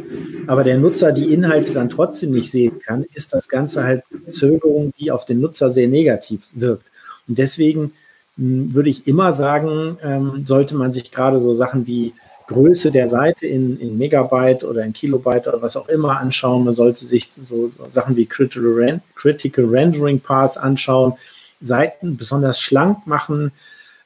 aber 0.48 0.64
der 0.64 0.78
Nutzer 0.78 1.12
die 1.12 1.34
Inhalte 1.34 1.74
dann 1.74 1.90
trotzdem 1.90 2.32
nicht 2.32 2.52
sehen 2.52 2.80
kann, 2.80 3.06
ist 3.14 3.34
das 3.34 3.50
Ganze 3.50 3.84
halt 3.84 4.04
Zögerung, 4.30 4.94
die 4.98 5.12
auf 5.12 5.26
den 5.26 5.42
Nutzer 5.42 5.72
sehr 5.72 5.88
negativ 5.88 6.48
wirkt. 6.54 6.90
Und 7.28 7.38
deswegen 7.38 7.94
hm, 8.38 8.74
würde 8.74 8.90
ich 8.90 9.08
immer 9.08 9.34
sagen, 9.34 9.98
ähm, 10.02 10.46
sollte 10.46 10.76
man 10.76 10.94
sich 10.94 11.12
gerade 11.12 11.40
so 11.42 11.54
Sachen 11.54 11.88
wie 11.88 12.14
Größe 12.48 12.92
der 12.92 13.10
Seite 13.10 13.46
in, 13.46 13.80
in 13.80 13.98
Megabyte 13.98 14.64
oder 14.64 14.84
in 14.84 14.94
Kilobyte 14.94 15.48
oder 15.48 15.62
was 15.62 15.76
auch 15.76 15.88
immer 15.90 16.20
anschauen. 16.20 16.64
Man 16.64 16.76
sollte 16.76 17.06
sich 17.06 17.30
so, 17.46 17.72
Sachen 17.92 18.16
wie 18.16 18.26
Critical, 18.26 18.74
Ren 18.74 19.02
Critical 19.16 19.66
Rendering 19.66 20.20
Paths 20.20 20.58
anschauen, 20.58 21.14
Seiten 21.60 22.18
besonders 22.18 22.60
schlank 22.60 23.06
machen, 23.06 23.52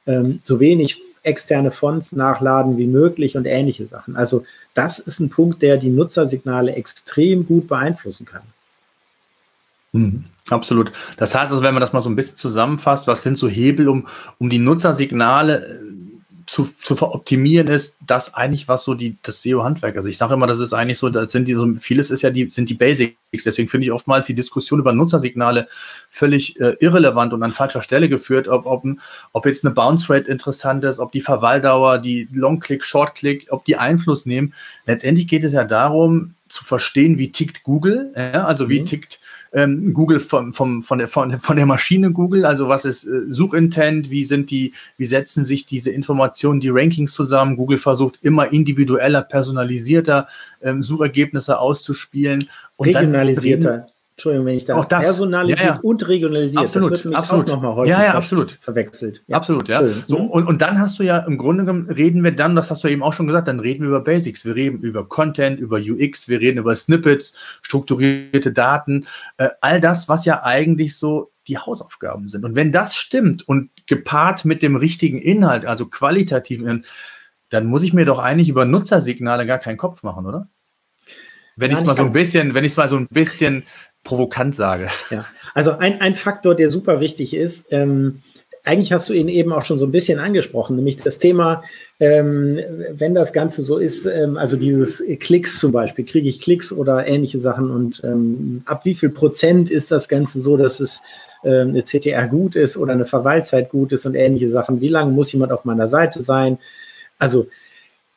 ähm, 0.06 0.40
so 0.42 0.58
wenig 0.60 1.00
externe 1.22 1.70
Fonts 1.70 2.12
nachladen 2.12 2.76
wie 2.78 2.86
möglich 2.86 3.36
und 3.36 3.46
ähnliche 3.46 3.86
Sachen. 3.86 4.16
Also 4.16 4.44
das 4.74 4.98
ist 4.98 5.20
ein 5.20 5.30
Punkt, 5.30 5.62
der 5.62 5.76
die 5.76 5.90
Nutzersignale 5.90 6.74
extrem 6.74 7.46
gut 7.46 7.68
beeinflussen 7.68 8.26
kann. 8.26 8.42
Mhm, 9.92 10.24
absolut. 10.48 10.90
Das 11.16 11.34
heißt 11.34 11.52
also, 11.52 11.62
wenn 11.62 11.74
man 11.74 11.80
das 11.80 11.92
mal 11.92 12.00
so 12.00 12.10
ein 12.10 12.16
bisschen 12.16 12.36
zusammenfasst, 12.36 13.06
was 13.06 13.22
sind 13.22 13.38
so 13.38 13.48
Hebel, 13.48 13.88
um, 13.88 14.08
um 14.38 14.48
die 14.48 14.58
Nutzersignale 14.58 15.64
äh, 15.64 16.01
zu, 16.46 16.64
zu 16.64 17.00
optimieren 17.02 17.68
ist 17.68 17.96
das 18.06 18.34
eigentlich, 18.34 18.68
was 18.68 18.84
so 18.84 18.94
die, 18.94 19.16
das 19.22 19.42
SEO-Handwerk, 19.42 19.96
also 19.96 20.08
ich 20.08 20.18
sage 20.18 20.34
immer, 20.34 20.46
das 20.46 20.58
ist 20.58 20.72
eigentlich 20.72 20.98
so, 20.98 21.08
das 21.08 21.32
sind 21.32 21.48
die, 21.48 21.54
so, 21.54 21.74
vieles 21.74 22.10
ist 22.10 22.22
ja 22.22 22.30
die, 22.30 22.50
sind 22.50 22.68
die 22.68 22.74
Basics. 22.74 23.16
Deswegen 23.32 23.68
finde 23.68 23.86
ich 23.86 23.92
oftmals 23.92 24.26
die 24.26 24.34
Diskussion 24.34 24.80
über 24.80 24.92
Nutzersignale 24.92 25.68
völlig 26.10 26.60
äh, 26.60 26.76
irrelevant 26.80 27.32
und 27.32 27.42
an 27.42 27.52
falscher 27.52 27.82
Stelle 27.82 28.08
geführt, 28.08 28.46
ob, 28.46 28.66
ob, 28.66 28.84
ob 29.32 29.46
jetzt 29.46 29.64
eine 29.64 29.74
Bounce 29.74 30.12
Rate 30.12 30.30
interessant 30.30 30.84
ist, 30.84 30.98
ob 30.98 31.12
die 31.12 31.22
Verweildauer, 31.22 31.98
die 31.98 32.28
Long-Click, 32.32 32.84
Short-Click, 32.84 33.46
ob 33.50 33.64
die 33.64 33.76
Einfluss 33.76 34.26
nehmen. 34.26 34.52
Letztendlich 34.86 35.28
geht 35.28 35.44
es 35.44 35.54
ja 35.54 35.64
darum, 35.64 36.34
zu 36.48 36.64
verstehen, 36.64 37.18
wie 37.18 37.32
tickt 37.32 37.62
Google, 37.62 38.12
ja? 38.14 38.44
also 38.44 38.68
wie 38.68 38.80
mhm. 38.80 38.84
tickt 38.84 39.20
ähm, 39.52 39.92
Google 39.92 40.20
vom, 40.20 40.52
vom, 40.52 40.82
von, 40.82 40.98
der, 40.98 41.08
von, 41.08 41.38
von 41.38 41.56
der 41.56 41.66
Maschine 41.66 42.10
Google, 42.10 42.44
also 42.44 42.68
was 42.68 42.84
ist 42.84 43.04
äh, 43.04 43.22
Suchintent, 43.28 44.10
wie 44.10 44.24
sind 44.24 44.50
die, 44.50 44.72
wie 44.96 45.04
setzen 45.04 45.44
sich 45.44 45.66
diese 45.66 45.90
Informationen, 45.90 46.60
die 46.60 46.70
Rankings 46.70 47.12
zusammen. 47.12 47.56
Google 47.56 47.78
versucht 47.78 48.18
immer 48.22 48.52
individueller, 48.52 49.22
personalisierter 49.22 50.26
ähm, 50.62 50.82
Suchergebnisse 50.82 51.58
auszuspielen. 51.58 52.44
Und 52.76 52.88
Regionalisierter. 52.88 53.86
Entschuldigung, 54.14 54.46
wenn 54.46 54.56
ich 54.56 54.64
da 54.66 54.76
auch 54.76 54.84
das, 54.84 55.02
personalisiert 55.02 55.60
ja, 55.60 55.74
ja. 55.74 55.80
und 55.82 56.06
regionalisiert, 56.06 56.64
absolut, 56.64 56.92
das 56.92 57.04
wird 57.04 57.14
absolut. 57.14 57.50
auch 57.50 57.54
nochmal 57.54 57.74
häufig 57.76 57.90
ja, 57.90 58.04
ja, 58.04 58.14
absolut. 58.14 58.52
verwechselt. 58.52 59.24
Ja. 59.26 59.36
Absolut, 59.36 59.68
ja. 59.68 59.82
So, 60.06 60.18
und, 60.18 60.46
und 60.46 60.60
dann 60.60 60.78
hast 60.78 60.98
du 60.98 61.02
ja 61.02 61.18
im 61.18 61.38
Grunde 61.38 61.64
genommen, 61.64 61.88
reden 61.88 62.22
wir 62.22 62.32
dann, 62.32 62.54
das 62.54 62.70
hast 62.70 62.84
du 62.84 62.88
eben 62.88 63.02
auch 63.02 63.14
schon 63.14 63.26
gesagt, 63.26 63.48
dann 63.48 63.58
reden 63.58 63.82
wir 63.82 63.88
über 63.88 64.00
Basics. 64.00 64.44
Wir 64.44 64.54
reden 64.54 64.80
über 64.80 65.08
Content, 65.08 65.58
über 65.58 65.78
UX, 65.78 66.28
wir 66.28 66.40
reden 66.40 66.58
über 66.58 66.76
Snippets, 66.76 67.38
strukturierte 67.62 68.52
Daten, 68.52 69.06
äh, 69.38 69.48
all 69.62 69.80
das, 69.80 70.10
was 70.10 70.26
ja 70.26 70.42
eigentlich 70.42 70.96
so 70.96 71.32
die 71.48 71.56
Hausaufgaben 71.56 72.28
sind. 72.28 72.44
Und 72.44 72.54
wenn 72.54 72.70
das 72.70 72.94
stimmt 72.94 73.48
und 73.48 73.70
gepaart 73.86 74.44
mit 74.44 74.62
dem 74.62 74.76
richtigen 74.76 75.20
Inhalt, 75.20 75.64
also 75.64 75.86
qualitativen, 75.86 76.84
dann 77.48 77.66
muss 77.66 77.82
ich 77.82 77.92
mir 77.92 78.04
doch 78.04 78.18
eigentlich 78.18 78.50
über 78.50 78.66
Nutzersignale 78.66 79.46
gar 79.46 79.58
keinen 79.58 79.78
Kopf 79.78 80.02
machen, 80.02 80.26
oder? 80.26 80.48
Wenn 81.56 81.70
ich 81.70 81.78
es 81.78 81.84
mal 81.84 81.94
so 81.94 82.04
ein 82.04 82.12
bisschen, 82.12 82.54
wenn 82.54 82.64
ich 82.64 82.72
es 82.72 82.76
mal 82.76 82.88
so 82.88 82.96
ein 82.96 83.08
bisschen 83.08 83.64
provokant 84.04 84.56
sage. 84.56 84.88
Ja, 85.10 85.24
also 85.54 85.72
ein, 85.72 86.00
ein 86.00 86.14
Faktor, 86.14 86.54
der 86.54 86.70
super 86.70 87.00
wichtig 87.00 87.34
ist, 87.34 87.66
ähm, 87.70 88.22
eigentlich 88.64 88.92
hast 88.92 89.08
du 89.08 89.12
ihn 89.12 89.28
eben 89.28 89.52
auch 89.52 89.64
schon 89.64 89.78
so 89.78 89.86
ein 89.86 89.92
bisschen 89.92 90.18
angesprochen, 90.18 90.76
nämlich 90.76 90.96
das 90.96 91.18
Thema, 91.18 91.64
ähm, 91.98 92.60
wenn 92.92 93.14
das 93.14 93.32
Ganze 93.32 93.62
so 93.62 93.78
ist, 93.78 94.06
ähm, 94.06 94.36
also 94.36 94.56
dieses 94.56 95.02
Klicks 95.18 95.58
zum 95.58 95.72
Beispiel, 95.72 96.04
kriege 96.04 96.28
ich 96.28 96.40
Klicks 96.40 96.72
oder 96.72 97.06
ähnliche 97.06 97.40
Sachen 97.40 97.70
und 97.70 98.02
ähm, 98.04 98.62
ab 98.66 98.84
wie 98.84 98.94
viel 98.94 99.08
Prozent 99.08 99.70
ist 99.70 99.90
das 99.90 100.08
Ganze 100.08 100.40
so, 100.40 100.56
dass 100.56 100.78
es 100.78 101.00
äh, 101.42 101.62
eine 101.62 101.82
CTR 101.82 102.28
gut 102.28 102.54
ist 102.54 102.76
oder 102.76 102.92
eine 102.92 103.04
Verweilzeit 103.04 103.68
gut 103.68 103.90
ist 103.92 104.06
und 104.06 104.14
ähnliche 104.14 104.48
Sachen, 104.48 104.80
wie 104.80 104.88
lange 104.88 105.10
muss 105.10 105.32
jemand 105.32 105.50
auf 105.50 105.64
meiner 105.64 105.88
Seite 105.88 106.22
sein? 106.22 106.58
Also 107.18 107.48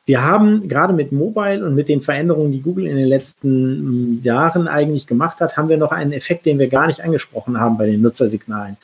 wir 0.06 0.24
haben 0.24 0.68
gerade 0.68 0.94
mit 0.94 1.12
Mobile 1.12 1.66
und 1.66 1.74
mit 1.74 1.90
den 1.90 2.02
Veränderungen, 2.02 2.52
die 2.52 2.62
Google 2.62 2.86
in 2.86 2.96
den 2.96 3.08
letzten 3.08 3.50
hm, 3.50 4.20
Jahren 4.24 4.68
eigentlich 4.68 5.08
gemacht 5.08 5.42
hat, 5.42 5.58
haben 5.58 5.70
wir 5.70 5.78
noch 5.78 5.92
einen 5.92 6.12
Effekt, 6.12 6.46
den 6.46 6.60
wir 6.60 6.68
gar 6.68 6.88
nicht 6.88 7.02
angesprochen 7.02 7.60
haben 7.60 7.78
bei 7.78 7.88
den 7.88 8.02
Nutzersignalen. 8.02 8.78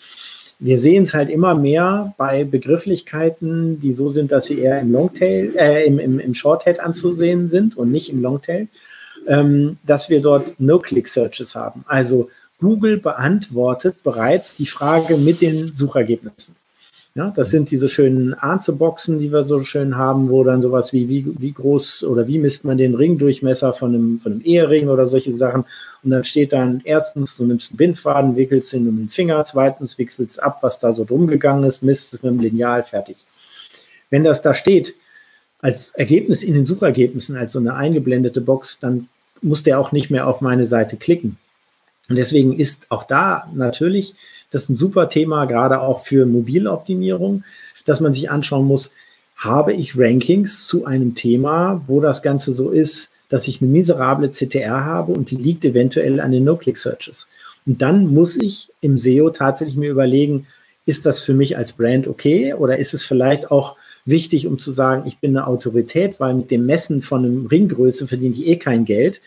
Wir 0.60 0.78
sehen 0.78 1.04
es 1.04 1.14
halt 1.14 1.30
immer 1.30 1.56
mehr 1.56 2.14
bei 2.18 2.44
Begrifflichkeiten, 2.44 3.80
die 3.80 3.94
so 3.94 4.10
sind, 4.10 4.32
dass 4.32 4.46
sie 4.46 4.60
eher 4.60 4.80
im 4.80 4.92
Longtail, 4.92 5.54
äh, 5.58 5.86
im, 5.86 5.98
im, 5.98 6.20
im 6.20 6.34
Shorthead 6.34 6.80
anzusehen 6.80 7.50
sind 7.50 7.78
und 7.78 7.92
nicht 7.92 8.12
im 8.12 8.22
Longtail, 8.22 8.68
ähm, 9.28 9.78
dass 9.84 10.10
wir 10.10 10.22
dort 10.22 10.56
No-Click-Searches 10.60 11.56
haben. 11.56 11.84
Also 11.88 12.30
Google 12.60 12.98
beantwortet 12.98 14.04
bereits 14.04 14.56
die 14.56 14.68
Frage 14.68 15.18
mit 15.18 15.42
den 15.42 15.74
Suchergebnissen. 15.74 16.56
Ja, 17.14 17.30
das 17.30 17.50
sind 17.50 17.70
diese 17.72 17.90
schönen 17.90 18.34
Answerboxen, 18.34 19.20
die 19.20 19.34
wir 19.34 19.44
so 19.44 19.62
schön 19.64 19.98
haben, 19.98 20.30
wo 20.30 20.46
dann 20.46 20.62
sowas 20.62 20.94
wie, 20.94 21.10
wie, 21.10 21.26
wie 21.38 21.52
groß 21.52 22.06
oder 22.06 22.26
wie 22.26 22.40
misst 22.40 22.64
man 22.64 22.78
den 22.78 22.96
Ringdurchmesser 22.96 23.74
von 23.74 23.94
einem, 23.94 24.18
von 24.18 24.32
einem 24.32 24.42
Ehering 24.42 24.88
oder 24.88 25.06
solche 25.06 25.34
Sachen. 25.34 25.66
Und 26.04 26.12
dann 26.12 26.24
steht 26.24 26.54
dann 26.54 26.80
erstens, 26.86 27.36
du 27.36 27.46
nimmst 27.46 27.72
einen 27.72 27.78
Bindfaden, 27.78 28.38
wickelst 28.38 28.74
ihn 28.74 28.88
um 28.88 28.96
den 28.96 29.10
Finger, 29.10 29.44
zweitens 29.44 29.98
wickelst 29.98 30.42
ab, 30.42 30.60
was 30.62 30.80
da 30.80 30.94
so 30.94 31.04
drum 31.04 31.28
gegangen 31.28 31.66
ist, 31.66 31.84
misst 31.84 32.14
es 32.14 32.24
mit 32.24 32.32
dem 32.32 32.40
Lineal 32.40 32.84
fertig. 32.84 33.26
Wenn 34.10 34.24
das 34.24 34.42
da 34.42 34.54
steht, 34.54 34.96
als 35.60 35.92
Ergebnis 35.92 36.44
in 36.44 36.54
den 36.54 36.66
Suchergebnissen, 36.66 37.36
als 37.36 37.52
so 37.52 37.60
eine 37.60 37.76
eingeblendete 37.76 38.40
Box, 38.40 38.80
dann 38.80 39.10
muss 39.42 39.64
der 39.64 39.82
auch 39.82 39.92
nicht 39.92 40.12
mehr 40.12 40.28
auf 40.28 40.40
meine 40.40 40.66
Seite 40.66 40.96
klicken. 40.96 41.38
Und 42.08 42.16
deswegen 42.16 42.54
ist 42.54 42.88
auch 42.90 43.04
da 43.04 43.50
natürlich 43.54 44.16
das 44.52 44.64
ist 44.64 44.70
ein 44.70 44.76
super 44.76 45.10
Thema, 45.10 45.46
gerade 45.46 45.82
auch 45.82 46.04
für 46.04 46.26
Mobiloptimierung, 46.26 47.44
dass 47.86 48.00
man 48.00 48.14
sich 48.14 48.30
anschauen 48.30 48.66
muss, 48.66 48.92
habe 49.36 49.74
ich 49.74 49.98
Rankings 49.98 50.68
zu 50.68 50.86
einem 50.86 51.16
Thema, 51.16 51.82
wo 51.88 52.00
das 52.00 52.22
Ganze 52.22 52.54
so 52.54 52.70
ist, 52.70 53.12
dass 53.30 53.48
ich 53.48 53.62
eine 53.62 53.72
miserable 53.72 54.30
CTR 54.30 54.86
habe 54.86 55.14
und 55.14 55.32
die 55.32 55.38
liegt 55.38 55.66
eventuell 55.66 56.20
an 56.20 56.32
den 56.32 56.44
No-Click-Searches. 56.44 57.28
Und 57.66 57.82
dann 57.82 58.14
muss 58.14 58.36
ich 58.36 58.70
im 58.82 58.98
SEO 58.98 59.30
tatsächlich 59.30 59.78
mir 59.78 59.90
überlegen, 59.90 60.48
ist 60.86 61.06
das 61.06 61.22
für 61.22 61.34
mich 61.34 61.58
als 61.58 61.74
Brand 61.74 62.08
okay 62.08 62.54
oder 62.54 62.78
ist 62.78 62.94
es 62.94 63.04
vielleicht 63.04 63.50
auch 63.50 63.78
wichtig, 64.06 64.48
um 64.48 64.60
zu 64.60 64.72
sagen, 64.72 65.04
ich 65.06 65.20
bin 65.20 65.38
eine 65.38 65.48
Autorität, 65.48 66.20
weil 66.20 66.34
mit 66.34 66.52
dem 66.52 66.66
Messen 66.66 67.02
von 67.02 67.24
einem 67.24 67.46
Ringgröße 67.46 68.08
verdiene 68.08 68.36
ich 68.36 68.48
eh 68.48 68.58
kein 68.58 68.86
Geld 68.86 69.22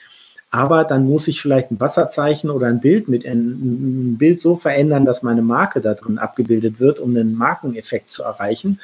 aber 0.54 0.84
dann 0.84 1.08
muss 1.08 1.26
ich 1.26 1.42
vielleicht 1.42 1.72
ein 1.72 1.80
Wasserzeichen 1.80 2.48
oder 2.48 2.68
ein 2.68 2.80
Bild 2.80 3.08
mit 3.08 3.26
ein, 3.26 4.14
Bild 4.16 4.40
so 4.40 4.54
verändern, 4.54 5.04
dass 5.04 5.24
meine 5.24 5.42
Marke 5.42 5.80
da 5.80 5.94
drin 5.94 6.16
abgebildet 6.16 6.78
wird, 6.78 7.00
um 7.00 7.10
einen 7.10 7.34
Markeneffekt 7.34 8.08
zu 8.08 8.22
erreichen. 8.22 8.78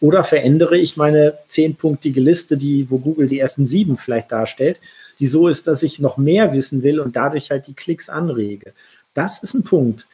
Oder 0.00 0.24
verändere 0.24 0.76
ich 0.76 0.96
meine 0.96 1.34
zehnpunktige 1.46 2.20
Liste, 2.20 2.56
die, 2.56 2.90
wo 2.90 2.98
Google 2.98 3.28
die 3.28 3.38
ersten 3.38 3.66
sieben 3.66 3.94
vielleicht 3.94 4.32
darstellt, 4.32 4.80
die 5.20 5.28
so 5.28 5.46
ist, 5.46 5.68
dass 5.68 5.84
ich 5.84 6.00
noch 6.00 6.16
mehr 6.16 6.54
wissen 6.54 6.82
will 6.82 6.98
und 6.98 7.14
dadurch 7.14 7.52
halt 7.52 7.68
die 7.68 7.74
Klicks 7.74 8.08
anrege. 8.08 8.72
Das 9.14 9.40
ist 9.44 9.54
ein 9.54 9.62
Punkt, 9.62 10.08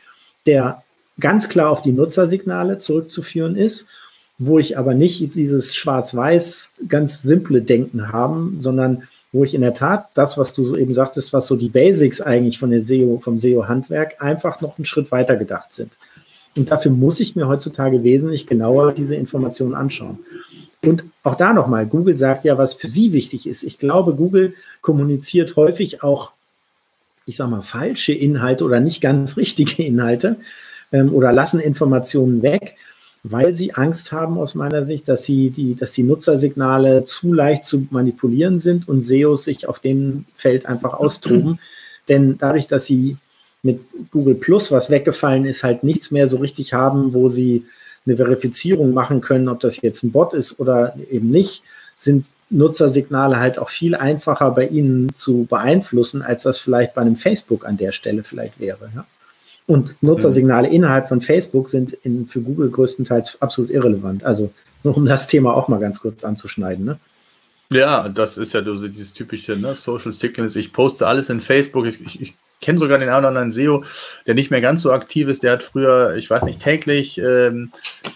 der 0.45 0.83
ganz 1.19 1.49
klar 1.49 1.71
auf 1.71 1.81
die 1.81 1.93
Nutzersignale 1.93 2.77
zurückzuführen 2.77 3.57
ist, 3.57 3.87
wo 4.37 4.59
ich 4.59 4.77
aber 4.77 4.93
nicht 4.93 5.35
dieses 5.35 5.75
schwarz-weiß 5.75 6.73
ganz 6.87 7.23
simple 7.23 7.63
Denken 7.63 8.13
haben, 8.13 8.59
sondern 8.61 9.09
wo 9.33 9.45
ich 9.45 9.55
in 9.55 9.61
der 9.61 9.75
Tat 9.75 10.09
das, 10.15 10.39
was 10.39 10.55
du 10.55 10.65
so 10.65 10.77
eben 10.77 10.95
sagtest, 10.95 11.33
was 11.33 11.47
so 11.47 11.57
die 11.57 11.69
Basics 11.69 12.21
eigentlich 12.21 12.59
von 12.59 12.71
der 12.71 12.81
SEO, 12.81 13.19
vom 13.19 13.39
SEO-Handwerk 13.39 14.23
einfach 14.23 14.61
noch 14.61 14.79
einen 14.79 14.85
Schritt 14.85 15.13
weiter 15.13 15.37
gedacht 15.37 15.73
sind. 15.73 15.93
Und 16.57 16.71
dafür 16.71 16.91
muss 16.91 17.21
ich 17.21 17.37
mir 17.37 17.47
heutzutage 17.47 18.03
wesentlich 18.03 18.47
genauer 18.47 18.93
diese 18.93 19.17
Informationen 19.17 19.75
anschauen. 19.75 20.19
Und 20.83 21.05
auch 21.23 21.35
da 21.35 21.53
nochmal, 21.53 21.87
Google 21.87 22.17
sagt 22.17 22.45
ja, 22.45 22.57
was 22.57 22.75
für 22.75 22.89
sie 22.89 23.13
wichtig 23.13 23.47
ist. 23.47 23.63
Ich 23.63 23.79
glaube, 23.79 24.15
Google 24.15 24.55
kommuniziert 24.81 25.57
häufig 25.57 26.03
auch, 26.03 26.33
ich 27.27 27.37
sage 27.37 27.51
mal, 27.51 27.63
falsche 27.63 28.13
Inhalte 28.13 28.65
oder 28.65 28.81
nicht 28.81 29.01
ganz 29.01 29.37
richtige 29.37 29.83
Inhalte 29.83 30.37
ähm, 30.93 31.13
oder 31.13 31.33
lassen 31.33 31.61
Informationen 31.61 32.43
weg 32.43 32.77
weil 33.23 33.55
sie 33.55 33.75
Angst 33.75 34.13
haben 34.13 34.39
aus 34.39 34.55
meiner 34.55 34.85
Sicht, 34.85 35.09
dass 35.09 35.25
sie 35.25 35.51
die, 35.51 35.75
dass 35.75 35.93
die 35.93 36.03
Nutzersignale 36.03 37.05
zu 37.05 37.33
leicht 37.33 37.65
zu 37.65 37.87
manipulieren 37.91 38.59
sind 38.59 38.89
und 38.89 39.03
SEOs 39.03 39.45
sich 39.45 39.69
auf 39.69 39.81
dem 39.81 40.25
Feld 40.35 40.67
einfach 40.67 40.95
austoben. 40.95 41.59
Denn 42.09 42.39
dadurch, 42.39 42.67
dass 42.67 42.87
sie 42.87 43.17
mit 43.63 43.81
Google 44.11 44.37
Plus, 44.37 44.71
was 44.71 44.89
weggefallen 44.89 45.45
ist, 45.45 45.65
halt 45.65 45.83
nichts 45.83 46.11
mehr 46.11 46.29
so 46.29 46.39
richtig 46.39 46.73
haben, 46.73 47.13
wo 47.13 47.29
sie 47.29 47.67
eine 48.07 48.17
Verifizierung 48.17 48.95
machen 48.95 49.21
können, 49.21 49.49
ob 49.49 49.61
das 49.61 49.83
jetzt 49.83 50.03
ein 50.03 50.13
Bot 50.13 50.33
ist 50.33 50.61
oder 50.61 50.95
eben 51.11 51.31
nicht, 51.31 51.63
sind 51.97 52.25
Nutzersignale 52.51 53.39
halt 53.39 53.59
auch 53.59 53.69
viel 53.69 53.95
einfacher 53.95 54.53
bei 54.53 54.67
ihnen 54.67 55.13
zu 55.13 55.45
beeinflussen, 55.45 56.23
als 56.23 56.45
das 56.45 56.59
vielleicht 56.59 56.95
bei 56.95 57.03
einem 57.03 57.17
Facebook 57.17 57.67
an 57.67 57.77
der 57.77 57.93
Stelle 57.93 58.23
vielleicht 58.23 58.59
wäre. 58.59 58.91
Ja? 58.95 59.07
Und 59.69 59.97
Nutzersignale 60.03 60.69
innerhalb 60.69 61.09
von 61.09 61.21
Facebook 61.21 61.69
sind 61.69 61.93
in, 61.93 62.27
für 62.27 62.41
Google 62.41 62.71
größtenteils 62.71 63.41
absolut 63.43 63.71
irrelevant. 63.71 64.25
Also 64.25 64.51
nur 64.83 64.97
um 64.97 65.05
das 65.05 65.27
Thema 65.27 65.55
auch 65.55 65.69
mal 65.69 65.79
ganz 65.79 66.01
kurz 66.01 66.25
anzuschneiden. 66.25 66.87
Ne? 66.87 66.99
Ja, 67.71 68.09
das 68.09 68.39
ist 68.39 68.55
ja 68.55 68.65
so 68.65 68.89
dieses 68.89 69.13
typische 69.13 69.57
ne? 69.57 69.75
Social 69.75 70.13
Signals. 70.13 70.57
Ich 70.57 70.73
poste 70.73 71.07
alles 71.07 71.29
in 71.29 71.43
Facebook. 71.43 71.85
Ich, 71.85 72.19
ich, 72.19 72.35
kenne 72.61 72.79
sogar 72.79 72.99
den 72.99 73.09
einen 73.09 73.19
oder 73.19 73.29
anderen 73.29 73.53
SEO, 73.53 73.85
der 74.27 74.35
nicht 74.35 74.51
mehr 74.51 74.61
ganz 74.61 74.83
so 74.83 74.91
aktiv 74.91 75.29
ist. 75.29 75.43
Der 75.43 75.53
hat 75.53 75.63
früher, 75.63 76.17
ich 76.17 76.29
weiß 76.29 76.45
nicht, 76.45 76.61
täglich 76.61 77.19
ähm, 77.19 77.71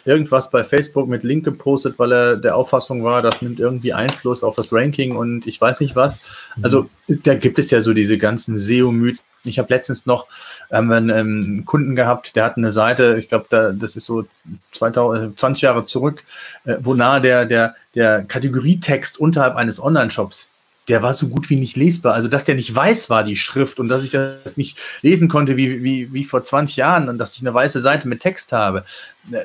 irgendwas 0.05 0.51
bei 0.51 0.65
Facebook 0.65 1.09
mit 1.09 1.23
Link 1.23 1.45
gepostet, 1.45 1.99
weil 1.99 2.13
er 2.13 2.37
der 2.39 2.57
Auffassung 2.57 3.05
war, 3.05 3.23
das 3.23 3.43
nimmt 3.43 3.61
irgendwie 3.61 3.93
Einfluss 3.93 4.43
auf 4.43 4.57
das 4.57 4.73
Ranking 4.73 5.15
und 5.15 5.47
ich 5.47 5.61
weiß 5.61 5.79
nicht 5.79 5.95
was. 5.95 6.19
Also 6.61 6.89
da 7.07 7.35
gibt 7.35 7.59
es 7.61 7.71
ja 7.71 7.81
so 7.81 7.95
diese 7.95 8.19
ganzen 8.19 8.59
SEO-Mythen. 8.59 9.21
Ich 9.45 9.59
habe 9.59 9.73
letztens 9.73 10.07
noch 10.07 10.27
ähm, 10.71 10.91
einen, 10.91 11.11
einen, 11.11 11.65
Kunden 11.65 11.97
gehabt, 11.97 12.37
der 12.37 12.45
hat 12.45 12.57
eine 12.57 12.71
Seite, 12.71 13.17
ich 13.19 13.29
glaube, 13.29 13.47
da, 13.51 13.73
das 13.73 13.97
ist 13.97 14.07
so 14.07 14.27
2000, 14.73 15.39
20 15.39 15.63
Jahre 15.63 15.85
zurück, 15.85 16.25
äh, 16.65 16.77
wo 16.81 16.95
der, 16.95 17.47
der, 17.47 17.75
der 17.95 18.25
Kategorietext 18.25 19.19
unterhalb 19.19 19.57
eines 19.57 19.83
Online-Shops 19.83 20.53
der 20.89 21.03
war 21.03 21.15
so 21.15 21.29
gut 21.29 21.49
wie 21.49 21.57
nicht 21.57 21.77
lesbar. 21.77 22.15
Also, 22.15 22.29
dass 22.29 22.45
der 22.45 22.57
nicht 22.57 22.75
weiß 22.75 23.09
war, 23.09 23.23
die 23.25 23.37
Schrift, 23.37 23.79
und 23.79 23.89
dass 23.89 24.03
ich 24.03 24.11
das 24.11 24.57
nicht 24.57 24.79
lesen 25.01 25.29
konnte 25.29 25.57
wie, 25.57 25.83
wie, 25.83 26.13
wie 26.13 26.25
vor 26.25 26.43
20 26.43 26.77
Jahren 26.77 27.09
und 27.09 27.19
dass 27.19 27.37
ich 27.37 27.41
eine 27.41 27.55
weiße 27.55 27.81
Seite 27.81 28.09
mit 28.09 28.21
Text 28.21 28.53
habe, 28.53 28.85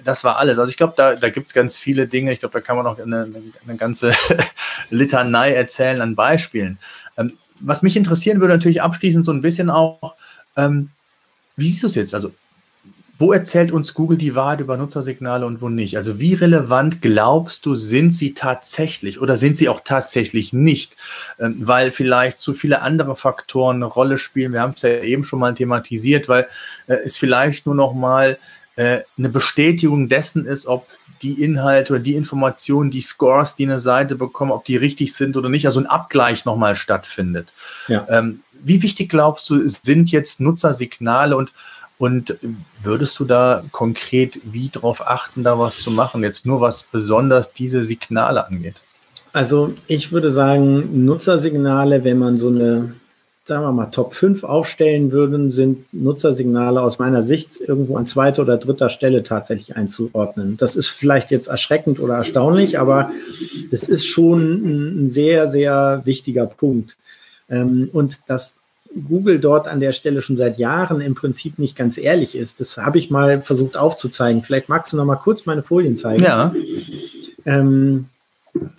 das 0.04 0.24
war 0.24 0.38
alles. 0.38 0.58
Also, 0.58 0.70
ich 0.70 0.78
glaube, 0.78 0.94
da, 0.98 1.16
da 1.16 1.30
gibt 1.30 1.48
es 1.48 1.54
ganz 1.54 1.78
viele 1.78 2.08
Dinge. 2.08 2.34
Ich 2.34 2.40
glaube, 2.40 2.54
da 2.54 2.62
kann 2.62 2.76
man 2.76 2.86
noch 2.86 3.00
eine, 3.00 3.32
eine 3.66 3.78
ganze 3.78 4.14
Litanei 4.90 5.54
erzählen 5.54 6.02
an 6.02 6.16
Beispielen. 6.16 6.80
Ähm, 7.18 7.34
was 7.60 7.82
mich 7.82 7.96
interessieren 7.96 8.40
würde, 8.40 8.54
natürlich 8.54 8.82
abschließend 8.82 9.26
so 9.26 9.32
ein 9.32 9.42
bisschen 9.42 9.70
auch, 9.70 10.16
ähm, 10.56 10.90
wie 11.56 11.70
siehst 11.70 11.84
du 11.84 11.88
es 11.88 11.96
jetzt? 11.96 12.14
Also, 12.14 12.32
wo 13.20 13.32
erzählt 13.34 13.72
uns 13.72 13.96
Google 13.96 14.18
die 14.18 14.36
Wahrheit 14.36 14.60
über 14.60 14.78
Nutzersignale 14.78 15.46
und 15.46 15.62
wo 15.62 15.70
nicht? 15.70 15.98
Also 15.98 16.20
wie 16.20 16.36
relevant 16.36 17.02
glaubst 17.02 17.66
du, 17.66 17.76
sind 17.76 18.14
sie 18.14 18.36
tatsächlich 18.36 19.20
oder 19.20 19.38
sind 19.38 19.58
sie 19.58 19.70
auch 19.70 19.82
tatsächlich 19.84 20.54
nicht? 20.54 20.96
Ähm, 21.40 21.56
weil 21.60 21.92
vielleicht 21.92 22.38
zu 22.38 22.54
viele 22.54 22.82
andere 22.82 23.16
Faktoren 23.16 23.78
eine 23.78 23.86
Rolle 23.86 24.20
spielen. 24.20 24.54
Wir 24.54 24.62
haben 24.62 24.74
es 24.76 24.84
ja 24.84 25.02
eben 25.02 25.24
schon 25.24 25.40
mal 25.40 25.56
thematisiert, 25.56 26.30
weil 26.30 26.48
äh, 26.86 26.98
es 27.06 27.18
vielleicht 27.18 27.66
nur 27.66 27.76
noch 27.76 27.94
mal 27.94 28.38
äh, 28.78 29.02
eine 29.18 29.30
Bestätigung 29.30 30.08
dessen 30.08 30.46
ist, 30.46 30.66
ob 30.66 30.88
die 31.22 31.44
Inhalte 31.44 31.94
oder 31.94 32.02
die 32.02 32.16
Informationen, 32.16 32.92
die 32.92 33.02
Scores, 33.02 33.56
die 33.56 33.66
eine 33.66 33.80
Seite 33.80 34.16
bekommt, 34.16 34.52
ob 34.52 34.64
die 34.66 34.78
richtig 34.78 35.14
sind 35.14 35.36
oder 35.36 35.50
nicht. 35.50 35.66
Also 35.66 35.80
ein 35.80 35.88
Abgleich 35.88 36.46
nochmal 36.46 36.76
stattfindet. 36.76 37.52
Ja. 37.88 38.06
Ähm, 38.10 38.42
wie 38.64 38.82
wichtig 38.82 39.10
glaubst 39.10 39.50
du, 39.50 39.68
sind 39.68 40.12
jetzt 40.12 40.40
Nutzersignale 40.40 41.36
und 41.36 41.52
und 42.00 42.38
würdest 42.80 43.20
du 43.20 43.26
da 43.26 43.64
konkret 43.72 44.40
wie 44.44 44.70
darauf 44.70 45.08
achten, 45.08 45.44
da 45.44 45.58
was 45.58 45.80
zu 45.80 45.90
machen? 45.90 46.22
Jetzt 46.22 46.46
nur 46.46 46.62
was 46.62 46.84
besonders 46.84 47.54
diese 47.54 47.84
Signale 47.84 48.46
angeht. 48.46 48.76
Also 49.34 49.74
ich 49.88 50.12
würde 50.12 50.32
sagen, 50.32 51.06
Nutzersignale, 51.06 52.04
wenn 52.04 52.20
man 52.20 52.38
so 52.38 52.50
eine, 52.50 52.94
sagen 53.48 53.64
wir 53.64 53.72
mal, 53.72 53.86
Top 53.88 54.14
5 54.14 54.44
aufstellen 54.44 55.12
würde, 55.12 55.50
sind 55.50 55.86
Nutzersignale 55.94 56.82
aus 56.82 57.00
meiner 57.00 57.24
Sicht 57.24 57.62
irgendwo 57.62 57.96
an 57.96 58.06
zweiter 58.06 58.42
oder 58.42 58.58
dritter 58.58 58.90
Stelle 58.90 59.24
tatsächlich 59.24 59.76
einzuordnen. 59.78 60.58
Das 60.58 60.76
ist 60.76 60.88
vielleicht 60.88 61.32
jetzt 61.32 61.48
erschreckend 61.48 62.00
oder 62.00 62.16
erstaunlich, 62.16 62.78
aber 62.78 63.10
das 63.72 63.84
ist 63.84 64.06
schon 64.06 65.04
ein 65.04 65.10
sehr, 65.10 65.50
sehr 65.50 66.02
wichtiger 66.04 66.46
Punkt. 66.46 66.98
Ähm, 67.50 67.90
und 67.94 68.20
das 68.28 68.58
Google 69.08 69.40
dort 69.40 69.68
an 69.68 69.80
der 69.80 69.94
Stelle 69.94 70.22
schon 70.22 70.38
seit 70.38 70.58
Jahren 70.58 71.00
im 71.00 71.16
Prinzip 71.16 71.58
nicht 71.58 71.76
ganz 71.76 71.98
ehrlich 71.98 72.36
ist. 72.36 72.60
Das 72.60 72.78
habe 72.78 73.00
ich 73.00 73.10
mal 73.10 73.42
versucht 73.42 73.78
aufzuzeigen. 73.78 74.44
Vielleicht 74.44 74.70
magst 74.70 74.92
du 74.92 74.98
noch 74.98 75.06
mal 75.06 75.16
kurz 75.16 75.46
meine 75.46 75.64
Folien 75.64 75.96
zeigen. 75.96 76.24
Ja. 76.24 76.54
Ähm, 77.46 78.06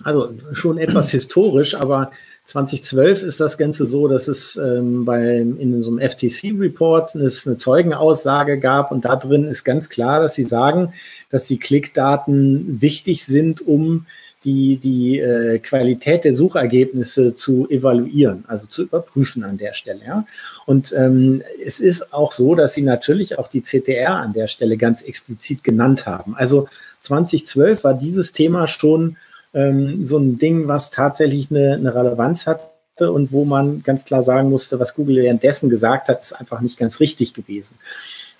also 0.04 0.30
schon 0.52 0.78
etwas 0.78 1.10
historisch, 1.10 1.74
aber 1.74 2.10
2012 2.44 3.24
ist 3.24 3.40
das 3.40 3.58
Ganze 3.58 3.84
so, 3.84 4.08
dass 4.08 4.26
es 4.26 4.56
ähm, 4.56 5.04
bei, 5.04 5.36
in 5.36 5.82
so 5.82 5.90
einem 5.90 6.00
FTC-Report 6.00 7.14
eine 7.14 7.28
Zeugenaussage 7.28 8.58
gab 8.58 8.90
und 8.90 9.04
da 9.04 9.16
drin 9.16 9.44
ist 9.44 9.64
ganz 9.64 9.90
klar, 9.90 10.20
dass 10.20 10.34
sie 10.34 10.44
sagen, 10.44 10.94
dass 11.30 11.46
die 11.46 11.58
Klickdaten 11.58 12.80
wichtig 12.80 13.26
sind, 13.26 13.66
um 13.66 14.06
die, 14.44 14.76
die 14.76 15.18
äh, 15.18 15.58
Qualität 15.58 16.24
der 16.24 16.34
Suchergebnisse 16.34 17.34
zu 17.34 17.68
evaluieren, 17.68 18.44
also 18.46 18.66
zu 18.66 18.82
überprüfen 18.84 19.42
an 19.42 19.58
der 19.58 19.72
Stelle. 19.72 20.00
Ja? 20.06 20.26
Und 20.64 20.94
ähm, 20.96 21.42
es 21.64 21.80
ist 21.80 22.12
auch 22.14 22.32
so, 22.32 22.54
dass 22.54 22.74
sie 22.74 22.82
natürlich 22.82 23.38
auch 23.38 23.48
die 23.48 23.62
CTR 23.62 24.16
an 24.16 24.32
der 24.32 24.46
Stelle 24.46 24.76
ganz 24.76 25.02
explizit 25.02 25.64
genannt 25.64 26.06
haben. 26.06 26.36
Also 26.36 26.68
2012 27.00 27.84
war 27.84 27.94
dieses 27.94 28.32
Thema 28.32 28.66
schon 28.66 29.16
ähm, 29.58 30.04
so 30.04 30.18
ein 30.18 30.38
Ding, 30.38 30.68
was 30.68 30.90
tatsächlich 30.90 31.50
eine, 31.50 31.74
eine 31.74 31.94
Relevanz 31.94 32.46
hat 32.46 32.70
und 33.00 33.32
wo 33.32 33.44
man 33.44 33.82
ganz 33.82 34.04
klar 34.04 34.22
sagen 34.22 34.50
musste, 34.50 34.80
was 34.80 34.94
Google 34.94 35.22
währenddessen 35.22 35.68
gesagt 35.68 36.08
hat, 36.08 36.20
ist 36.20 36.32
einfach 36.32 36.60
nicht 36.60 36.78
ganz 36.78 37.00
richtig 37.00 37.34
gewesen. 37.34 37.76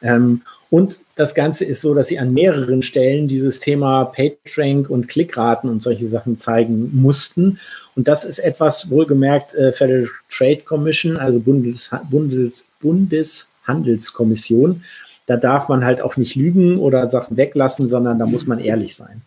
Ähm, 0.00 0.42
und 0.70 1.00
das 1.16 1.34
Ganze 1.34 1.64
ist 1.64 1.80
so, 1.80 1.94
dass 1.94 2.08
sie 2.08 2.18
an 2.18 2.32
mehreren 2.32 2.82
Stellen 2.82 3.26
dieses 3.26 3.58
Thema 3.58 4.04
PageRank 4.04 4.90
und 4.90 5.08
Klickraten 5.08 5.70
und 5.70 5.82
solche 5.82 6.06
Sachen 6.06 6.36
zeigen 6.36 6.90
mussten. 6.94 7.58
Und 7.96 8.06
das 8.06 8.24
ist 8.24 8.38
etwas, 8.38 8.90
wohlgemerkt, 8.90 9.54
äh, 9.54 9.72
Federal 9.72 10.08
Trade 10.30 10.60
Commission, 10.64 11.16
also 11.16 11.40
Bundes, 11.40 11.90
Bundes, 12.10 12.64
Bundeshandelskommission. 12.80 14.84
Da 15.26 15.36
darf 15.36 15.68
man 15.68 15.84
halt 15.84 16.00
auch 16.00 16.16
nicht 16.16 16.36
lügen 16.36 16.78
oder 16.78 17.08
Sachen 17.08 17.36
weglassen, 17.36 17.86
sondern 17.86 18.18
da 18.18 18.26
muss 18.26 18.46
man 18.46 18.60
ehrlich 18.60 18.94
sein. 18.94 19.22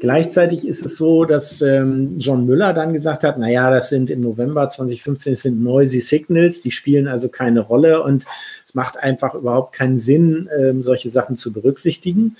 Gleichzeitig 0.00 0.66
ist 0.66 0.84
es 0.84 0.96
so, 0.96 1.26
dass 1.26 1.60
ähm, 1.60 2.18
John 2.18 2.46
Müller 2.46 2.72
dann 2.72 2.94
gesagt 2.94 3.22
hat, 3.22 3.38
naja, 3.38 3.70
das 3.70 3.90
sind 3.90 4.10
im 4.10 4.22
November 4.22 4.68
2015 4.68 5.34
das 5.34 5.42
sind 5.42 5.62
Noisy 5.62 6.00
Signals, 6.00 6.62
die 6.62 6.70
spielen 6.70 7.06
also 7.06 7.28
keine 7.28 7.60
Rolle 7.60 8.02
und 8.02 8.24
es 8.64 8.74
macht 8.74 8.96
einfach 8.98 9.34
überhaupt 9.34 9.74
keinen 9.74 9.98
Sinn, 9.98 10.48
ähm, 10.58 10.82
solche 10.82 11.10
Sachen 11.10 11.36
zu 11.36 11.52
berücksichtigen. 11.52 12.36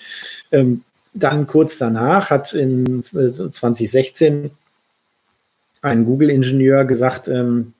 Ähm, 0.50 0.82
dann 1.12 1.46
kurz 1.46 1.76
danach 1.76 2.30
hat 2.30 2.54
im 2.54 3.00
äh, 3.00 3.30
2016 3.30 4.50
ein 5.82 6.04
Google-Ingenieur 6.06 6.86
gesagt, 6.86 7.28
ähm, 7.28 7.74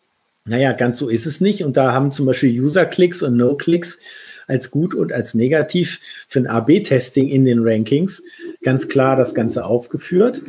naja, 0.44 0.72
ganz 0.72 0.98
so 0.98 1.08
ist 1.08 1.26
es 1.26 1.40
nicht. 1.40 1.64
Und 1.64 1.76
da 1.76 1.92
haben 1.92 2.10
zum 2.10 2.26
Beispiel 2.26 2.60
User-Klicks 2.60 3.22
und 3.22 3.36
No-Clicks 3.36 3.98
als 4.50 4.70
gut 4.70 4.94
und 4.94 5.12
als 5.12 5.34
negativ 5.34 6.00
für 6.28 6.40
ein 6.40 6.46
AB-Testing 6.46 7.28
in 7.28 7.44
den 7.44 7.60
Rankings 7.62 8.22
ganz 8.62 8.88
klar 8.88 9.16
das 9.16 9.34
Ganze 9.34 9.64
aufgeführt. 9.64 10.42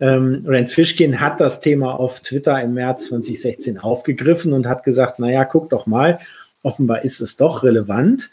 Ähm, 0.00 0.44
Rand 0.46 0.70
Fishkin 0.70 1.20
hat 1.20 1.40
das 1.40 1.60
Thema 1.60 1.98
auf 1.98 2.20
Twitter 2.20 2.62
im 2.62 2.74
März 2.74 3.06
2016 3.08 3.78
aufgegriffen 3.78 4.52
und 4.52 4.66
hat 4.66 4.84
gesagt, 4.84 5.18
naja, 5.18 5.44
guck 5.44 5.68
doch 5.70 5.86
mal, 5.86 6.18
offenbar 6.62 7.04
ist 7.04 7.20
es 7.20 7.36
doch 7.36 7.62
relevant. 7.62 8.30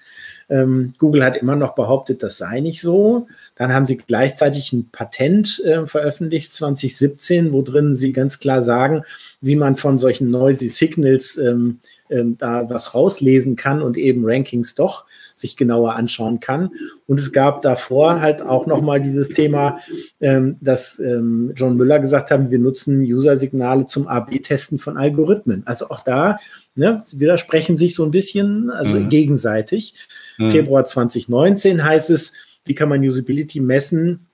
Ähm, 0.47 0.93
Google 0.99 1.25
hat 1.25 1.37
immer 1.37 1.55
noch 1.55 1.73
behauptet, 1.73 2.21
das 2.21 2.37
sei 2.37 2.59
nicht 2.59 2.81
so. 2.81 3.27
Dann 3.55 3.73
haben 3.73 3.85
sie 3.85 3.97
gleichzeitig 3.97 4.73
ein 4.73 4.89
Patent 4.91 5.59
äh, 5.65 5.85
veröffentlicht 5.85 6.51
2017, 6.53 7.51
wo 7.51 7.63
drin 7.63 7.95
sie 7.95 8.13
ganz 8.13 8.39
klar 8.39 8.61
sagen, 8.61 9.03
wie 9.41 9.55
man 9.55 9.75
von 9.75 9.97
solchen 9.97 10.29
Noisy 10.29 10.69
Signals 10.69 11.37
ähm, 11.37 11.79
ähm, 12.09 12.37
da 12.37 12.69
was 12.69 12.93
rauslesen 12.93 13.55
kann 13.55 13.81
und 13.81 13.97
eben 13.97 14.23
Rankings 14.25 14.75
doch 14.75 15.05
sich 15.33 15.57
genauer 15.57 15.95
anschauen 15.95 16.39
kann. 16.39 16.71
Und 17.07 17.19
es 17.19 17.31
gab 17.31 17.61
davor 17.61 18.21
halt 18.21 18.41
auch 18.41 18.67
nochmal 18.67 19.01
dieses 19.01 19.29
Thema, 19.29 19.79
ähm, 20.21 20.57
dass 20.61 20.99
ähm, 20.99 21.51
John 21.55 21.75
Müller 21.75 21.99
gesagt 21.99 22.31
haben, 22.31 22.51
wir 22.51 22.59
nutzen 22.59 23.01
User-Signale 23.01 23.85
zum 23.85 24.07
AB-Testen 24.07 24.77
von 24.77 24.97
Algorithmen. 24.97 25.63
Also 25.65 25.89
auch 25.89 26.01
da 26.01 26.37
ne, 26.75 27.03
widersprechen 27.11 27.77
sich 27.77 27.95
so 27.95 28.03
ein 28.03 28.11
bisschen, 28.11 28.69
also 28.69 28.97
mhm. 28.97 29.09
gegenseitig. 29.09 29.95
Mhm. 30.37 30.51
Februar 30.51 30.85
2019 30.85 31.83
heißt 31.83 32.09
es, 32.09 32.33
wie 32.65 32.75
kann 32.75 32.89
man 32.89 33.01
Usability 33.01 33.59
messen? 33.59 34.27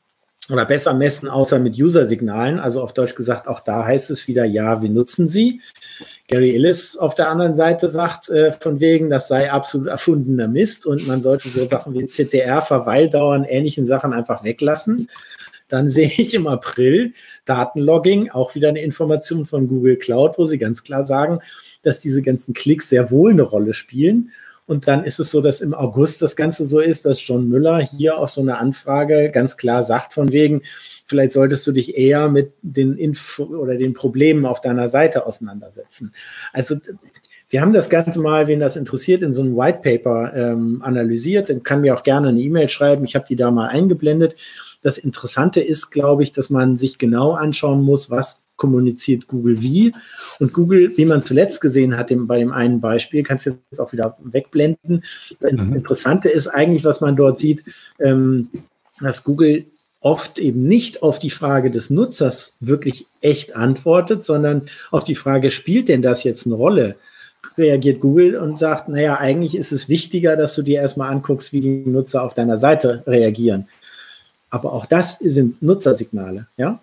oder 0.50 0.66
besser 0.66 0.94
messen, 0.94 1.30
außer 1.30 1.60
mit 1.60 1.78
User-Signalen. 1.78 2.60
Also 2.60 2.82
auf 2.82 2.94
Deutsch 2.94 3.16
gesagt, 3.16 3.48
auch 3.48 3.60
da 3.62 3.86
heißt 3.86 4.10
es 4.10 4.28
wieder, 4.28 4.44
ja, 4.44 4.82
wir 4.82 4.90
nutzen 4.90 5.28
sie. 5.28 5.62
Gary 6.32 6.56
Ellis 6.56 6.96
auf 6.96 7.14
der 7.14 7.30
anderen 7.30 7.56
Seite 7.56 7.90
sagt 7.90 8.30
äh, 8.30 8.54
von 8.54 8.80
wegen, 8.80 9.10
das 9.10 9.28
sei 9.28 9.52
absolut 9.52 9.88
erfundener 9.88 10.48
Mist 10.48 10.86
und 10.86 11.06
man 11.06 11.22
sollte 11.22 11.50
so 11.50 11.68
Sachen 11.68 11.94
wie 11.94 12.06
CTR, 12.06 12.62
Verweildauern, 12.62 13.44
ähnlichen 13.44 13.86
Sachen 13.86 14.14
einfach 14.14 14.44
weglassen. 14.46 15.10
Dann 15.68 15.90
sehe 15.90 16.08
ich 16.08 16.34
im 16.34 16.48
April 16.48 17.12
Datenlogging, 17.44 18.32
auch 18.32 18.56
wieder 18.56 18.70
eine 18.70 18.82
Information 18.82 19.46
von 19.46 19.68
Google 19.68 19.98
Cloud, 19.98 20.38
wo 20.38 20.46
sie 20.46 20.58
ganz 20.58 20.84
klar 20.84 21.06
sagen, 21.06 21.40
dass 21.82 22.00
diese 22.00 22.22
ganzen 22.22 22.54
Klicks 22.54 22.88
sehr 22.88 23.12
wohl 23.12 23.32
eine 23.32 23.42
Rolle 23.42 23.74
spielen 23.74 24.32
und 24.72 24.88
dann 24.88 25.04
ist 25.04 25.20
es 25.20 25.32
so, 25.32 25.42
dass 25.42 25.60
im 25.60 25.74
August 25.74 26.22
das 26.22 26.38
Ganze 26.38 26.64
so 26.64 26.80
ist, 26.80 27.06
dass 27.06 27.28
John 27.28 27.50
Müller 27.50 27.82
hier 27.82 28.18
auf 28.18 28.30
so 28.30 28.40
eine 28.40 28.58
Anfrage 28.58 29.30
ganz 29.30 29.58
klar 29.58 29.84
sagt, 29.84 30.14
von 30.14 30.32
wegen, 30.32 30.62
vielleicht 31.06 31.34
solltest 31.34 31.68
du 31.68 31.74
dich 31.74 31.98
eher 31.98 32.30
mit 32.30 32.54
den 32.62 32.96
Info 32.96 33.44
oder 33.44 33.76
den 33.76 33.92
Problemen 33.92 34.46
auf 34.46 34.62
deiner 34.62 34.88
Seite 34.88 35.26
auseinandersetzen. 35.26 36.14
Also 36.54 36.78
wir 37.50 37.60
haben 37.60 37.74
das 37.74 37.90
Ganze 37.90 38.22
mal, 38.22 38.48
wen 38.48 38.62
das 38.62 38.78
interessiert, 38.78 39.24
in 39.24 39.34
so 39.34 39.42
einem 39.42 39.58
White 39.58 39.80
Paper 39.84 40.34
ähm, 40.34 40.82
analysiert. 40.84 41.50
Dann 41.50 41.64
kann 41.64 41.82
mir 41.82 41.94
auch 41.94 42.04
gerne 42.04 42.30
eine 42.30 42.40
E-Mail 42.40 42.70
schreiben. 42.70 43.04
Ich 43.04 43.16
habe 43.16 43.26
die 43.28 43.36
da 43.36 43.52
mal 43.52 43.68
eingeblendet. 43.68 44.38
Das 44.82 44.98
Interessante 44.98 45.60
ist, 45.60 45.92
glaube 45.92 46.24
ich, 46.24 46.32
dass 46.32 46.50
man 46.50 46.78
sich 46.78 46.98
genau 46.98 47.34
anschauen 47.34 47.84
muss, 47.84 48.10
was 48.10 48.46
kommuniziert 48.62 49.28
Google 49.28 49.60
wie. 49.64 49.92
Und 50.40 50.54
Google, 50.54 50.96
wie 50.96 51.06
man 51.06 51.24
zuletzt 51.24 51.62
gesehen 51.62 51.98
hat, 51.98 52.14
bei 52.16 52.38
dem 52.38 52.52
einen 52.52 52.80
Beispiel, 52.80 53.24
kannst 53.24 53.48
du 53.48 53.58
jetzt 53.72 53.80
auch 53.80 53.92
wieder 53.92 54.18
wegblenden. 54.24 55.04
Das 55.40 55.52
mhm. 55.52 55.74
Interessante 55.74 56.30
ist 56.30 56.48
eigentlich, 56.48 56.86
was 56.86 57.02
man 57.02 57.16
dort 57.16 57.40
sieht, 57.40 57.64
ähm, 58.00 58.50
dass 59.02 59.24
Google 59.24 59.66
oft 60.00 60.38
eben 60.38 60.68
nicht 60.68 61.02
auf 61.02 61.18
die 61.18 61.32
Frage 61.32 61.72
des 61.72 61.90
Nutzers 61.90 62.54
wirklich 62.60 63.08
echt 63.22 63.56
antwortet, 63.56 64.24
sondern 64.24 64.68
auf 64.92 65.04
die 65.04 65.16
Frage, 65.16 65.50
spielt 65.50 65.90
denn 65.90 66.04
das 66.04 66.24
jetzt 66.24 66.46
eine 66.46 66.56
Rolle? 66.56 66.98
reagiert 67.58 68.00
Google 68.00 68.38
und 68.38 68.60
sagt, 68.60 68.88
naja, 68.88 69.18
eigentlich 69.18 69.56
ist 69.56 69.72
es 69.72 69.90
wichtiger, 69.90 70.38
dass 70.38 70.56
du 70.56 70.62
dir 70.62 70.80
erstmal 70.80 71.12
anguckst, 71.12 71.52
wie 71.52 71.60
die 71.60 71.84
Nutzer 71.86 72.24
auf 72.24 72.34
deiner 72.34 72.58
Seite 72.58 73.04
reagieren. 73.08 73.68
Aber 74.50 74.72
auch 74.72 74.86
das 74.86 75.18
sind 75.20 75.62
Nutzersignale, 75.62 76.48
ja. 76.56 76.80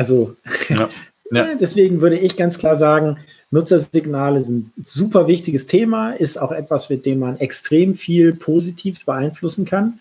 Also 0.00 0.34
ja, 0.70 0.88
ja. 1.30 1.54
deswegen 1.60 2.00
würde 2.00 2.16
ich 2.16 2.34
ganz 2.34 2.56
klar 2.56 2.74
sagen, 2.74 3.18
Nutzersignale 3.50 4.40
sind 4.40 4.78
ein 4.78 4.82
super 4.82 5.28
wichtiges 5.28 5.66
Thema, 5.66 6.12
ist 6.12 6.40
auch 6.40 6.52
etwas, 6.52 6.88
mit 6.88 7.04
dem 7.04 7.18
man 7.18 7.36
extrem 7.36 7.92
viel 7.92 8.32
positiv 8.32 9.04
beeinflussen 9.04 9.66
kann. 9.66 10.00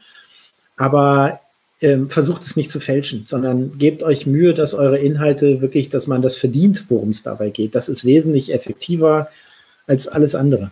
Aber 0.77 1.41
ähm, 1.81 2.07
versucht 2.07 2.43
es 2.43 2.55
nicht 2.55 2.71
zu 2.71 2.79
fälschen, 2.79 3.25
sondern 3.27 3.77
gebt 3.77 4.01
euch 4.01 4.25
Mühe, 4.25 4.53
dass 4.53 4.73
eure 4.73 4.99
Inhalte 4.99 5.59
wirklich, 5.59 5.89
dass 5.89 6.07
man 6.07 6.21
das 6.21 6.37
verdient, 6.37 6.85
worum 6.87 7.09
es 7.09 7.21
dabei 7.21 7.49
geht. 7.49 7.75
Das 7.75 7.89
ist 7.89 8.05
wesentlich 8.05 8.53
effektiver 8.53 9.27
als 9.85 10.07
alles 10.07 10.33
andere. 10.33 10.71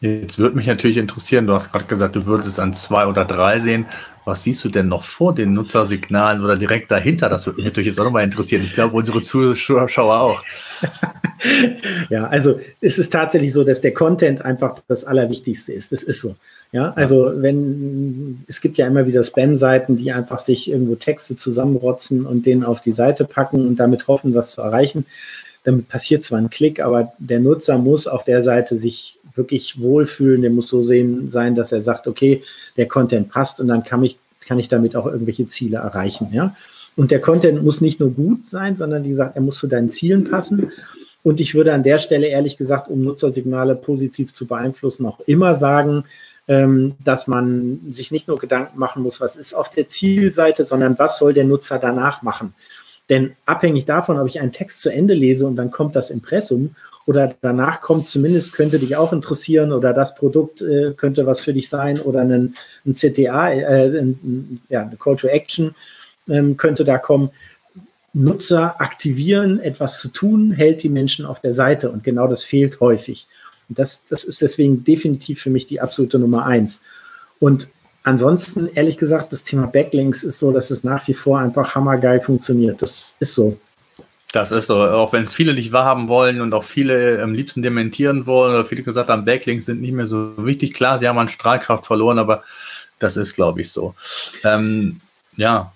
Jetzt 0.00 0.38
würde 0.38 0.54
mich 0.54 0.68
natürlich 0.68 0.96
interessieren, 0.96 1.48
du 1.48 1.54
hast 1.54 1.72
gerade 1.72 1.86
gesagt, 1.86 2.14
du 2.14 2.24
würdest 2.24 2.48
es 2.48 2.60
an 2.60 2.72
zwei 2.72 3.06
oder 3.06 3.24
drei 3.24 3.58
sehen. 3.58 3.86
Was 4.30 4.44
siehst 4.44 4.64
du 4.64 4.68
denn 4.68 4.86
noch 4.86 5.02
vor 5.02 5.34
den 5.34 5.52
Nutzersignalen 5.54 6.44
oder 6.44 6.56
direkt 6.56 6.90
dahinter? 6.92 7.28
Das 7.28 7.46
würde 7.46 7.56
mich 7.56 7.64
natürlich 7.64 7.88
jetzt 7.88 7.98
auch 7.98 8.04
nochmal 8.04 8.22
interessieren. 8.22 8.62
Ich 8.62 8.74
glaube, 8.74 8.96
unsere 8.96 9.22
Zuschauer 9.22 10.20
auch. 10.20 10.42
ja, 12.10 12.28
also 12.28 12.60
es 12.80 12.98
ist 12.98 13.12
tatsächlich 13.12 13.52
so, 13.52 13.64
dass 13.64 13.80
der 13.80 13.92
Content 13.92 14.44
einfach 14.44 14.76
das 14.86 15.04
Allerwichtigste 15.04 15.72
ist. 15.72 15.90
Das 15.90 16.04
ist 16.04 16.20
so. 16.20 16.36
Ja, 16.70 16.92
also 16.92 17.32
wenn 17.34 18.44
es 18.46 18.60
gibt 18.60 18.78
ja 18.78 18.86
immer 18.86 19.04
wieder 19.08 19.24
Spam-Seiten, 19.24 19.96
die 19.96 20.12
einfach 20.12 20.38
sich 20.38 20.70
irgendwo 20.70 20.94
Texte 20.94 21.34
zusammenrotzen 21.34 22.24
und 22.24 22.46
den 22.46 22.62
auf 22.62 22.80
die 22.80 22.92
Seite 22.92 23.24
packen 23.24 23.66
und 23.66 23.80
damit 23.80 24.06
hoffen, 24.06 24.32
was 24.34 24.52
zu 24.52 24.60
erreichen. 24.60 25.06
Damit 25.64 25.88
passiert 25.88 26.22
zwar 26.22 26.38
ein 26.38 26.50
Klick, 26.50 26.80
aber 26.80 27.12
der 27.18 27.40
Nutzer 27.40 27.78
muss 27.78 28.06
auf 28.06 28.22
der 28.22 28.42
Seite 28.42 28.76
sich 28.76 29.18
wirklich 29.34 29.80
wohlfühlen. 29.80 30.42
Der 30.42 30.50
muss 30.50 30.68
so 30.68 30.82
sehen 30.82 31.28
sein, 31.28 31.54
dass 31.54 31.72
er 31.72 31.82
sagt, 31.82 32.06
okay, 32.06 32.42
der 32.76 32.86
Content 32.86 33.28
passt 33.28 33.60
und 33.60 33.68
dann 33.68 33.84
kann 33.84 34.02
ich, 34.04 34.18
kann 34.46 34.58
ich 34.58 34.68
damit 34.68 34.96
auch 34.96 35.06
irgendwelche 35.06 35.46
Ziele 35.46 35.78
erreichen. 35.78 36.28
Ja? 36.32 36.56
Und 36.96 37.10
der 37.10 37.20
Content 37.20 37.64
muss 37.64 37.80
nicht 37.80 38.00
nur 38.00 38.10
gut 38.10 38.46
sein, 38.46 38.76
sondern 38.76 39.04
wie 39.04 39.10
gesagt, 39.10 39.36
er 39.36 39.42
muss 39.42 39.58
zu 39.58 39.66
deinen 39.66 39.90
Zielen 39.90 40.24
passen. 40.24 40.70
Und 41.22 41.40
ich 41.40 41.54
würde 41.54 41.72
an 41.72 41.82
der 41.82 41.98
Stelle 41.98 42.26
ehrlich 42.26 42.56
gesagt, 42.56 42.88
um 42.88 43.02
Nutzersignale 43.02 43.74
positiv 43.74 44.32
zu 44.32 44.46
beeinflussen, 44.46 45.06
auch 45.06 45.20
immer 45.20 45.54
sagen, 45.54 46.04
ähm, 46.48 46.94
dass 47.04 47.26
man 47.26 47.80
sich 47.90 48.10
nicht 48.10 48.26
nur 48.26 48.38
Gedanken 48.38 48.78
machen 48.78 49.02
muss, 49.02 49.20
was 49.20 49.36
ist 49.36 49.54
auf 49.54 49.70
der 49.70 49.88
Zielseite, 49.88 50.64
sondern 50.64 50.98
was 50.98 51.18
soll 51.18 51.32
der 51.32 51.44
Nutzer 51.44 51.78
danach 51.78 52.22
machen. 52.22 52.54
Denn 53.10 53.32
abhängig 53.44 53.84
davon, 53.86 54.18
ob 54.18 54.28
ich 54.28 54.40
einen 54.40 54.52
Text 54.52 54.80
zu 54.80 54.88
Ende 54.88 55.14
lese 55.14 55.46
und 55.46 55.56
dann 55.56 55.72
kommt 55.72 55.96
das 55.96 56.10
Impressum 56.10 56.76
oder 57.06 57.34
danach 57.42 57.80
kommt 57.80 58.06
zumindest, 58.06 58.52
könnte 58.52 58.78
dich 58.78 58.96
auch 58.96 59.12
interessieren 59.12 59.72
oder 59.72 59.92
das 59.92 60.14
Produkt 60.14 60.62
äh, 60.62 60.92
könnte 60.96 61.26
was 61.26 61.40
für 61.40 61.52
dich 61.52 61.68
sein 61.68 62.00
oder 62.00 62.20
ein, 62.20 62.54
ein 62.86 62.94
CTA, 62.94 63.52
äh, 63.52 63.98
ein, 63.98 64.60
ja, 64.68 64.82
eine 64.82 64.96
Call 64.96 65.16
to 65.16 65.26
Action 65.26 65.74
ähm, 66.28 66.56
könnte 66.56 66.84
da 66.84 66.98
kommen. 66.98 67.30
Nutzer 68.12 68.80
aktivieren, 68.80 69.58
etwas 69.58 70.00
zu 70.00 70.08
tun, 70.08 70.52
hält 70.52 70.82
die 70.82 70.88
Menschen 70.88 71.26
auf 71.26 71.40
der 71.40 71.52
Seite 71.52 71.90
und 71.90 72.04
genau 72.04 72.28
das 72.28 72.44
fehlt 72.44 72.80
häufig. 72.80 73.26
Und 73.68 73.78
das, 73.78 74.04
das 74.08 74.24
ist 74.24 74.40
deswegen 74.40 74.84
definitiv 74.84 75.40
für 75.40 75.50
mich 75.50 75.66
die 75.66 75.80
absolute 75.80 76.18
Nummer 76.18 76.46
eins. 76.46 76.80
Und 77.40 77.68
ansonsten, 78.02 78.68
ehrlich 78.74 78.98
gesagt, 78.98 79.32
das 79.32 79.44
Thema 79.44 79.66
Backlinks 79.66 80.22
ist 80.22 80.38
so, 80.38 80.52
dass 80.52 80.70
es 80.70 80.84
nach 80.84 81.06
wie 81.08 81.14
vor 81.14 81.38
einfach 81.38 81.74
hammergeil 81.74 82.20
funktioniert. 82.20 82.82
Das 82.82 83.14
ist 83.18 83.34
so. 83.34 83.58
Das 84.32 84.52
ist 84.52 84.66
so, 84.66 84.76
auch 84.76 85.12
wenn 85.12 85.24
es 85.24 85.34
viele 85.34 85.54
nicht 85.54 85.72
wahrhaben 85.72 86.06
wollen 86.06 86.40
und 86.40 86.54
auch 86.54 86.62
viele 86.62 87.20
am 87.20 87.34
liebsten 87.34 87.62
dementieren 87.62 88.26
wollen 88.26 88.54
oder 88.54 88.64
viele 88.64 88.84
gesagt 88.84 89.10
haben, 89.10 89.24
Backlinks 89.24 89.66
sind 89.66 89.80
nicht 89.80 89.92
mehr 89.92 90.06
so 90.06 90.32
wichtig. 90.36 90.72
Klar, 90.72 90.98
sie 90.98 91.08
haben 91.08 91.18
an 91.18 91.28
Strahlkraft 91.28 91.86
verloren, 91.86 92.18
aber 92.18 92.44
das 93.00 93.16
ist, 93.16 93.34
glaube 93.34 93.62
ich, 93.62 93.72
so. 93.72 93.94
Ähm, 94.44 95.00
ja, 95.36 95.72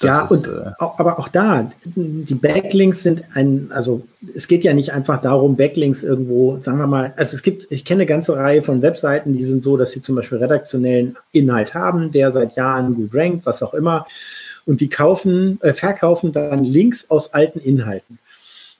ja, 0.00 0.24
ist, 0.24 0.30
und 0.30 0.46
äh, 0.48 0.72
aber 0.78 1.18
auch 1.18 1.28
da, 1.28 1.70
die 1.84 2.34
Backlinks 2.34 3.02
sind 3.02 3.22
ein, 3.34 3.70
also 3.70 4.02
es 4.34 4.48
geht 4.48 4.64
ja 4.64 4.74
nicht 4.74 4.92
einfach 4.92 5.20
darum, 5.20 5.56
Backlinks 5.56 6.02
irgendwo, 6.02 6.58
sagen 6.60 6.78
wir 6.78 6.86
mal, 6.86 7.12
also 7.16 7.34
es 7.34 7.42
gibt, 7.42 7.66
ich 7.70 7.84
kenne 7.84 8.00
eine 8.00 8.06
ganze 8.06 8.36
Reihe 8.36 8.62
von 8.62 8.82
Webseiten, 8.82 9.32
die 9.32 9.44
sind 9.44 9.62
so, 9.62 9.76
dass 9.76 9.92
sie 9.92 10.02
zum 10.02 10.16
Beispiel 10.16 10.38
redaktionellen 10.38 11.16
Inhalt 11.30 11.74
haben, 11.74 12.10
der 12.10 12.32
seit 12.32 12.56
Jahren 12.56 12.94
gut 12.94 13.14
rankt, 13.14 13.46
was 13.46 13.62
auch 13.62 13.74
immer, 13.74 14.06
und 14.64 14.80
die 14.80 14.88
kaufen, 14.88 15.60
äh, 15.62 15.72
verkaufen 15.72 16.32
dann 16.32 16.64
Links 16.64 17.10
aus 17.10 17.32
alten 17.34 17.58
Inhalten. 17.60 18.18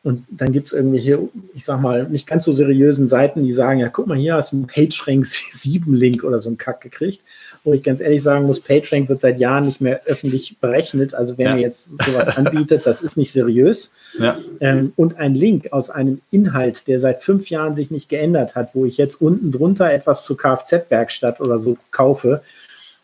Und 0.05 0.25
dann 0.31 0.51
gibt 0.51 0.67
es 0.67 0.73
irgendwelche, 0.73 1.29
ich 1.55 1.65
sag 1.65 1.81
mal, 1.81 2.09
nicht 2.09 2.27
ganz 2.27 2.45
so 2.45 2.53
seriösen 2.53 3.07
Seiten, 3.07 3.45
die 3.45 3.53
sagen, 3.53 3.79
ja, 3.79 3.89
guck 3.89 4.09
mal, 4.09 4.17
hier 4.17 4.35
hast 4.35 4.51
du 4.51 4.57
einen 4.57 4.67
PageRank 4.67 5.27
7 5.27 5.95
Link 5.95 6.25
oder 6.25 6.41
so 6.41 6.49
einen 6.49 6.59
Kack 6.59 6.81
gekriegt. 6.81 7.23
Wo 7.65 7.73
ich 7.73 7.83
ganz 7.83 8.01
ehrlich 8.01 8.23
sagen 8.23 8.47
muss, 8.47 8.61
PageRank 8.61 9.09
wird 9.09 9.21
seit 9.21 9.39
Jahren 9.39 9.67
nicht 9.67 9.81
mehr 9.81 10.01
öffentlich 10.07 10.59
berechnet. 10.61 11.15
Also 11.15 11.39
wer 11.39 11.51
ja. 11.51 11.55
mir 11.55 11.61
jetzt 11.61 11.93
sowas 12.05 12.29
anbietet, 12.37 12.87
das 12.87 13.03
ist 13.03 13.17
nicht 13.17 13.31
seriös. 13.31 13.93
Ja. 14.19 14.37
Ähm, 14.61 14.93
und 14.97 15.19
ein 15.19 15.35
Link 15.35 15.73
aus 15.73 15.89
einem 15.89 16.21
Inhalt, 16.31 16.89
der 16.89 16.99
seit 16.99 17.23
fünf 17.23 17.51
Jahren 17.51 17.75
sich 17.75 17.91
nicht 17.91 18.09
geändert 18.09 18.57
hat, 18.57 18.75
wo 18.75 18.85
ich 18.85 18.97
jetzt 18.97 19.21
unten 19.21 19.53
drunter 19.53 19.93
etwas 19.93 20.25
zur 20.25 20.37
Kfz-Werkstatt 20.37 21.41
oder 21.41 21.59
so 21.59 21.77
kaufe, 21.93 22.43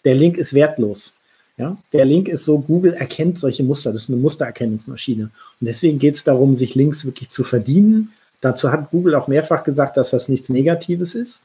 der 0.05 0.15
Link 0.15 0.37
ist 0.37 0.55
wertlos. 0.55 1.15
Ja, 1.57 1.77
der 1.93 2.05
Link 2.05 2.29
ist 2.29 2.45
so, 2.45 2.61
Google 2.61 2.95
erkennt 2.95 3.37
solche 3.37 3.65
Muster, 3.65 3.93
das 3.93 4.03
ist 4.03 4.09
eine 4.09 4.19
Mustererkennungsmaschine. 4.19 5.25
Und 5.25 5.67
deswegen 5.67 5.99
geht 5.99 6.15
es 6.15 6.23
darum, 6.23 6.55
sich 6.55 6.77
Links 6.77 7.05
wirklich 7.05 7.31
zu 7.31 7.43
verdienen. 7.43 8.13
Dazu 8.41 8.71
hat 8.71 8.93
Google 8.93 9.17
auch 9.17 9.27
mehrfach 9.27 9.65
gesagt, 9.65 9.97
dass 9.97 10.11
das 10.11 10.29
nichts 10.29 10.49
Negatives 10.49 11.17
ist. 11.17 11.43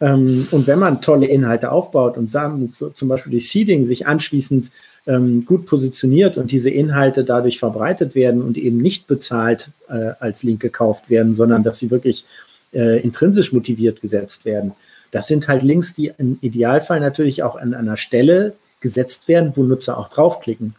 Ähm, 0.00 0.48
und 0.50 0.66
wenn 0.66 0.78
man 0.78 1.00
tolle 1.00 1.26
Inhalte 1.26 1.70
aufbaut 1.70 2.16
und 2.16 2.30
sagen, 2.30 2.70
zum 2.72 3.08
Beispiel 3.08 3.32
durch 3.32 3.50
Seeding 3.50 3.84
sich 3.84 4.06
anschließend 4.06 4.70
ähm, 5.06 5.44
gut 5.44 5.66
positioniert 5.66 6.36
und 6.36 6.50
diese 6.50 6.70
Inhalte 6.70 7.24
dadurch 7.24 7.58
verbreitet 7.58 8.14
werden 8.14 8.42
und 8.42 8.56
eben 8.56 8.78
nicht 8.78 9.06
bezahlt 9.06 9.70
äh, 9.88 10.12
als 10.18 10.42
Link 10.42 10.60
gekauft 10.60 11.10
werden, 11.10 11.34
sondern 11.34 11.62
dass 11.62 11.78
sie 11.78 11.90
wirklich 11.90 12.24
äh, 12.72 13.00
intrinsisch 13.00 13.52
motiviert 13.52 14.00
gesetzt 14.00 14.44
werden. 14.44 14.72
Das 15.10 15.28
sind 15.28 15.46
halt 15.46 15.62
Links, 15.62 15.94
die 15.94 16.12
im 16.18 16.38
Idealfall 16.40 17.00
natürlich 17.00 17.42
auch 17.42 17.54
an 17.54 17.72
einer 17.74 17.96
Stelle 17.96 18.54
gesetzt 18.80 19.28
werden, 19.28 19.52
wo 19.54 19.62
Nutzer 19.62 19.96
auch 19.96 20.08
draufklicken. 20.08 20.74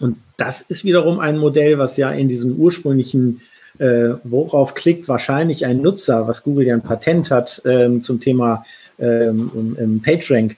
Und 0.00 0.16
das 0.36 0.62
ist 0.62 0.84
wiederum 0.84 1.20
ein 1.20 1.38
Modell, 1.38 1.78
was 1.78 1.96
ja 1.96 2.10
in 2.10 2.28
diesem 2.28 2.56
ursprünglichen, 2.56 3.40
äh, 3.80 4.14
worauf 4.24 4.74
klickt 4.74 5.08
wahrscheinlich 5.08 5.66
ein 5.66 5.80
Nutzer, 5.80 6.28
was 6.28 6.42
Google 6.42 6.66
ja 6.66 6.74
ein 6.74 6.82
Patent 6.82 7.30
hat 7.30 7.62
ähm, 7.64 8.02
zum 8.02 8.20
Thema 8.20 8.64
ähm, 8.98 10.00
PageRank, 10.04 10.56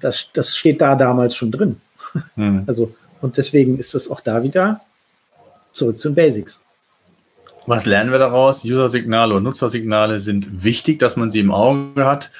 das, 0.00 0.30
das 0.32 0.56
steht 0.56 0.80
da 0.80 0.96
damals 0.96 1.36
schon 1.36 1.52
drin. 1.52 1.80
Hm. 2.34 2.64
Also, 2.66 2.94
und 3.20 3.36
deswegen 3.36 3.78
ist 3.78 3.94
das 3.94 4.10
auch 4.10 4.20
da 4.20 4.42
wieder 4.42 4.80
zurück 5.74 6.00
zu 6.00 6.08
den 6.08 6.14
Basics. 6.14 6.60
Was 7.66 7.84
lernen 7.84 8.10
wir 8.10 8.18
daraus? 8.18 8.64
User-Signale 8.64 9.34
und 9.34 9.42
Nutzersignale 9.42 10.20
sind 10.20 10.64
wichtig, 10.64 10.98
dass 10.98 11.16
man 11.16 11.30
sie 11.30 11.40
im 11.40 11.50
Auge 11.50 12.06
hat 12.06 12.30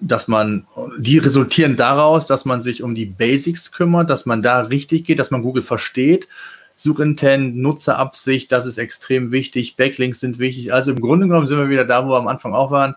dass 0.00 0.28
man, 0.28 0.66
die 0.98 1.18
resultieren 1.18 1.76
daraus, 1.76 2.26
dass 2.26 2.44
man 2.44 2.60
sich 2.62 2.82
um 2.82 2.94
die 2.94 3.06
Basics 3.06 3.72
kümmert, 3.72 4.10
dass 4.10 4.26
man 4.26 4.42
da 4.42 4.60
richtig 4.60 5.04
geht, 5.04 5.18
dass 5.18 5.30
man 5.30 5.42
Google 5.42 5.62
versteht. 5.62 6.28
Suchintent, 6.76 7.56
Nutzerabsicht, 7.56 8.50
das 8.50 8.66
ist 8.66 8.78
extrem 8.78 9.30
wichtig. 9.30 9.76
Backlinks 9.76 10.20
sind 10.20 10.38
wichtig. 10.38 10.72
Also 10.72 10.90
im 10.90 11.00
Grunde 11.00 11.26
genommen 11.26 11.46
sind 11.46 11.58
wir 11.58 11.68
wieder 11.68 11.84
da, 11.84 12.04
wo 12.04 12.10
wir 12.10 12.18
am 12.18 12.28
Anfang 12.28 12.54
auch 12.54 12.70
waren. 12.70 12.96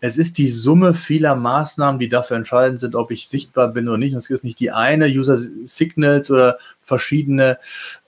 Es 0.00 0.18
ist 0.18 0.36
die 0.36 0.50
Summe 0.50 0.92
vieler 0.92 1.34
Maßnahmen, 1.34 1.98
die 1.98 2.10
dafür 2.10 2.36
entscheidend 2.36 2.80
sind, 2.80 2.94
ob 2.94 3.10
ich 3.10 3.28
sichtbar 3.28 3.68
bin 3.68 3.88
oder 3.88 3.96
nicht. 3.96 4.12
Und 4.12 4.18
es 4.18 4.28
ist 4.28 4.44
nicht 4.44 4.60
die 4.60 4.70
eine. 4.70 5.06
User 5.06 5.36
Signals 5.36 6.30
oder 6.30 6.58
verschiedene 6.82 7.58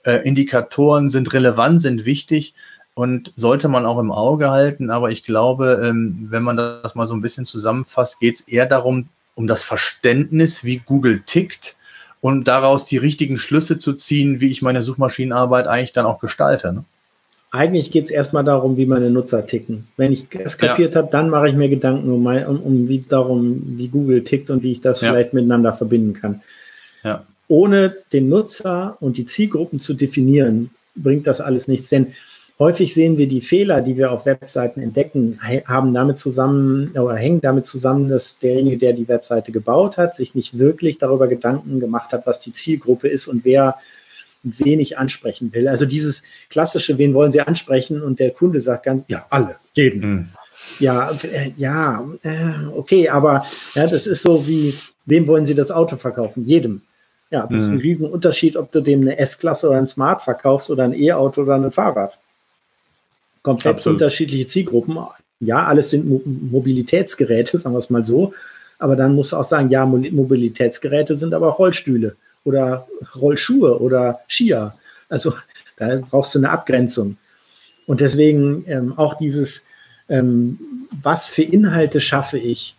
äh, 0.03 0.27
Indikatoren 0.27 1.09
sind 1.09 1.33
relevant, 1.33 1.81
sind 1.81 2.05
wichtig 2.05 2.53
und 2.93 3.33
sollte 3.35 3.67
man 3.69 3.85
auch 3.85 3.97
im 3.97 4.11
Auge 4.11 4.51
halten. 4.51 4.91
Aber 4.91 5.09
ich 5.09 5.23
glaube, 5.23 5.81
ähm, 5.83 6.27
wenn 6.29 6.43
man 6.43 6.57
das 6.57 6.93
mal 6.93 7.07
so 7.07 7.15
ein 7.15 7.21
bisschen 7.21 7.45
zusammenfasst, 7.45 8.19
geht 8.19 8.35
es 8.35 8.41
eher 8.41 8.67
darum, 8.67 9.09
um 9.33 9.47
das 9.47 9.63
Verständnis, 9.63 10.63
wie 10.63 10.77
Google 10.85 11.21
tickt 11.25 11.75
und 12.21 12.47
daraus 12.47 12.85
die 12.85 12.97
richtigen 12.97 13.37
Schlüsse 13.37 13.79
zu 13.79 13.93
ziehen, 13.93 14.41
wie 14.41 14.51
ich 14.51 14.61
meine 14.61 14.83
Suchmaschinenarbeit 14.83 15.67
eigentlich 15.67 15.93
dann 15.93 16.05
auch 16.05 16.19
gestalte. 16.19 16.73
Ne? 16.73 16.83
Eigentlich 17.51 17.91
geht 17.91 18.05
es 18.05 18.11
erstmal 18.11 18.43
darum, 18.43 18.77
wie 18.77 18.85
meine 18.85 19.09
Nutzer 19.09 19.45
ticken. 19.45 19.87
Wenn 19.97 20.11
ich 20.11 20.27
es 20.37 20.57
kapiert 20.57 20.93
ja. 20.93 21.01
habe, 21.01 21.11
dann 21.11 21.29
mache 21.29 21.49
ich 21.49 21.55
mir 21.55 21.69
Gedanken 21.69 22.11
um, 22.11 22.21
mein, 22.21 22.45
um, 22.45 22.61
um, 22.61 22.87
wie 22.87 23.03
darum, 23.07 23.63
wie 23.65 23.87
Google 23.87 24.23
tickt 24.23 24.51
und 24.51 24.61
wie 24.61 24.73
ich 24.73 24.81
das 24.81 25.01
ja. 25.01 25.09
vielleicht 25.09 25.33
miteinander 25.33 25.73
verbinden 25.73 26.13
kann. 26.13 26.41
Ja. 27.03 27.25
Ohne 27.47 27.95
den 28.13 28.29
Nutzer 28.29 28.97
und 28.99 29.17
die 29.17 29.25
Zielgruppen 29.25 29.79
zu 29.79 29.95
definieren, 29.95 30.69
bringt 30.95 31.25
das 31.25 31.41
alles 31.41 31.67
nichts. 31.67 31.89
Denn 31.89 32.07
häufig 32.59 32.93
sehen 32.93 33.17
wir 33.17 33.27
die 33.27 33.41
Fehler, 33.41 33.81
die 33.81 33.97
wir 33.97 34.11
auf 34.11 34.25
Webseiten 34.25 34.81
entdecken, 34.81 35.39
haben 35.65 35.93
damit 35.93 36.19
zusammen 36.19 36.91
oder 36.91 37.15
hängen 37.15 37.41
damit 37.41 37.65
zusammen, 37.65 38.09
dass 38.09 38.37
derjenige, 38.37 38.77
der 38.77 38.93
die 38.93 39.07
Webseite 39.07 39.51
gebaut 39.51 39.97
hat, 39.97 40.15
sich 40.15 40.35
nicht 40.35 40.59
wirklich 40.59 40.97
darüber 40.97 41.27
Gedanken 41.27 41.79
gemacht 41.79 42.11
hat, 42.11 42.27
was 42.27 42.39
die 42.39 42.51
Zielgruppe 42.51 43.07
ist 43.07 43.27
und 43.27 43.45
wer 43.45 43.77
wenig 44.43 44.97
ansprechen 44.97 45.53
will. 45.53 45.67
Also 45.67 45.85
dieses 45.85 46.23
klassische, 46.49 46.97
wen 46.97 47.13
wollen 47.13 47.31
Sie 47.31 47.41
ansprechen? 47.41 48.01
Und 48.01 48.19
der 48.19 48.31
Kunde 48.31 48.59
sagt 48.59 48.83
ganz, 48.83 49.03
ja, 49.07 49.25
alle, 49.29 49.55
jeden. 49.73 50.01
Mhm. 50.01 50.29
Ja, 50.79 51.11
äh, 51.11 51.51
ja, 51.55 52.05
äh, 52.23 52.67
okay, 52.75 53.09
aber 53.09 53.45
ja, 53.75 53.87
das 53.87 54.07
ist 54.07 54.21
so 54.21 54.47
wie, 54.47 54.75
wem 55.05 55.27
wollen 55.27 55.45
Sie 55.45 55.55
das 55.55 55.71
Auto 55.71 55.97
verkaufen? 55.97 56.45
Jedem. 56.45 56.81
Ja, 57.31 57.41
das 57.41 57.51
mhm. 57.51 57.57
ist 57.57 57.67
ein 57.67 57.77
Riesenunterschied, 57.77 58.57
ob 58.57 58.71
du 58.71 58.81
dem 58.81 59.01
eine 59.01 59.17
S-Klasse 59.17 59.69
oder 59.69 59.77
ein 59.77 59.87
Smart 59.87 60.21
verkaufst 60.21 60.69
oder 60.69 60.83
ein 60.83 60.93
E-Auto 60.93 61.41
oder 61.41 61.55
ein 61.55 61.71
Fahrrad. 61.71 62.17
Komplett 63.49 63.77
Absolut. 63.77 63.95
unterschiedliche 63.95 64.45
Zielgruppen. 64.45 64.99
Ja, 65.39 65.65
alles 65.65 65.89
sind 65.89 66.07
Mo 66.07 66.21
Mobilitätsgeräte, 66.23 67.57
sagen 67.57 67.73
wir 67.73 67.79
es 67.79 67.89
mal 67.89 68.05
so. 68.05 68.31
Aber 68.77 68.95
dann 68.95 69.15
musst 69.15 69.31
du 69.31 69.37
auch 69.37 69.43
sagen, 69.43 69.69
ja, 69.69 69.85
Mobilitätsgeräte 69.85 71.17
sind 71.17 71.33
aber 71.33 71.49
auch 71.49 71.59
Rollstühle 71.59 72.15
oder 72.43 72.87
Rollschuhe 73.19 73.79
oder 73.79 74.19
Skier. 74.27 74.75
Also 75.09 75.33
da 75.77 75.99
brauchst 76.09 76.35
du 76.35 76.39
eine 76.39 76.51
Abgrenzung. 76.51 77.17
Und 77.87 78.01
deswegen 78.01 78.63
ähm, 78.67 78.93
auch 78.97 79.15
dieses, 79.15 79.63
ähm, 80.09 80.59
was 81.01 81.25
für 81.25 81.41
Inhalte 81.41 81.99
schaffe 81.99 82.37
ich? 82.37 82.75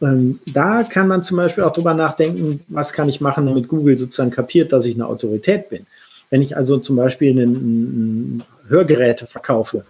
Ähm, 0.00 0.38
da 0.46 0.84
kann 0.84 1.08
man 1.08 1.24
zum 1.24 1.36
Beispiel 1.36 1.64
auch 1.64 1.72
drüber 1.72 1.94
nachdenken, 1.94 2.60
was 2.68 2.92
kann 2.92 3.08
ich 3.08 3.20
machen, 3.20 3.46
damit 3.46 3.66
Google 3.66 3.98
sozusagen 3.98 4.30
kapiert, 4.30 4.72
dass 4.72 4.86
ich 4.86 4.94
eine 4.94 5.06
Autorität 5.06 5.68
bin. 5.68 5.86
Wenn 6.30 6.42
ich 6.42 6.56
also 6.56 6.78
zum 6.78 6.96
Beispiel 6.96 7.32
einen, 7.32 8.44
Hörgeräte 8.68 9.26
verkaufe, 9.26 9.84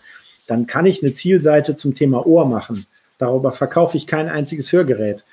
dann 0.53 0.67
kann 0.67 0.87
ich 0.87 1.03
eine 1.03 1.15
Zielseite 1.15 1.77
zum 1.77 1.95
Thema 1.95 2.27
Ohr 2.27 2.47
machen. 2.47 2.87
Darüber 3.19 3.53
verkaufe 3.53 3.97
ich 3.97 4.07
kein 4.07 4.29
einziges 4.29 4.71
Hörgerät. 4.73 5.25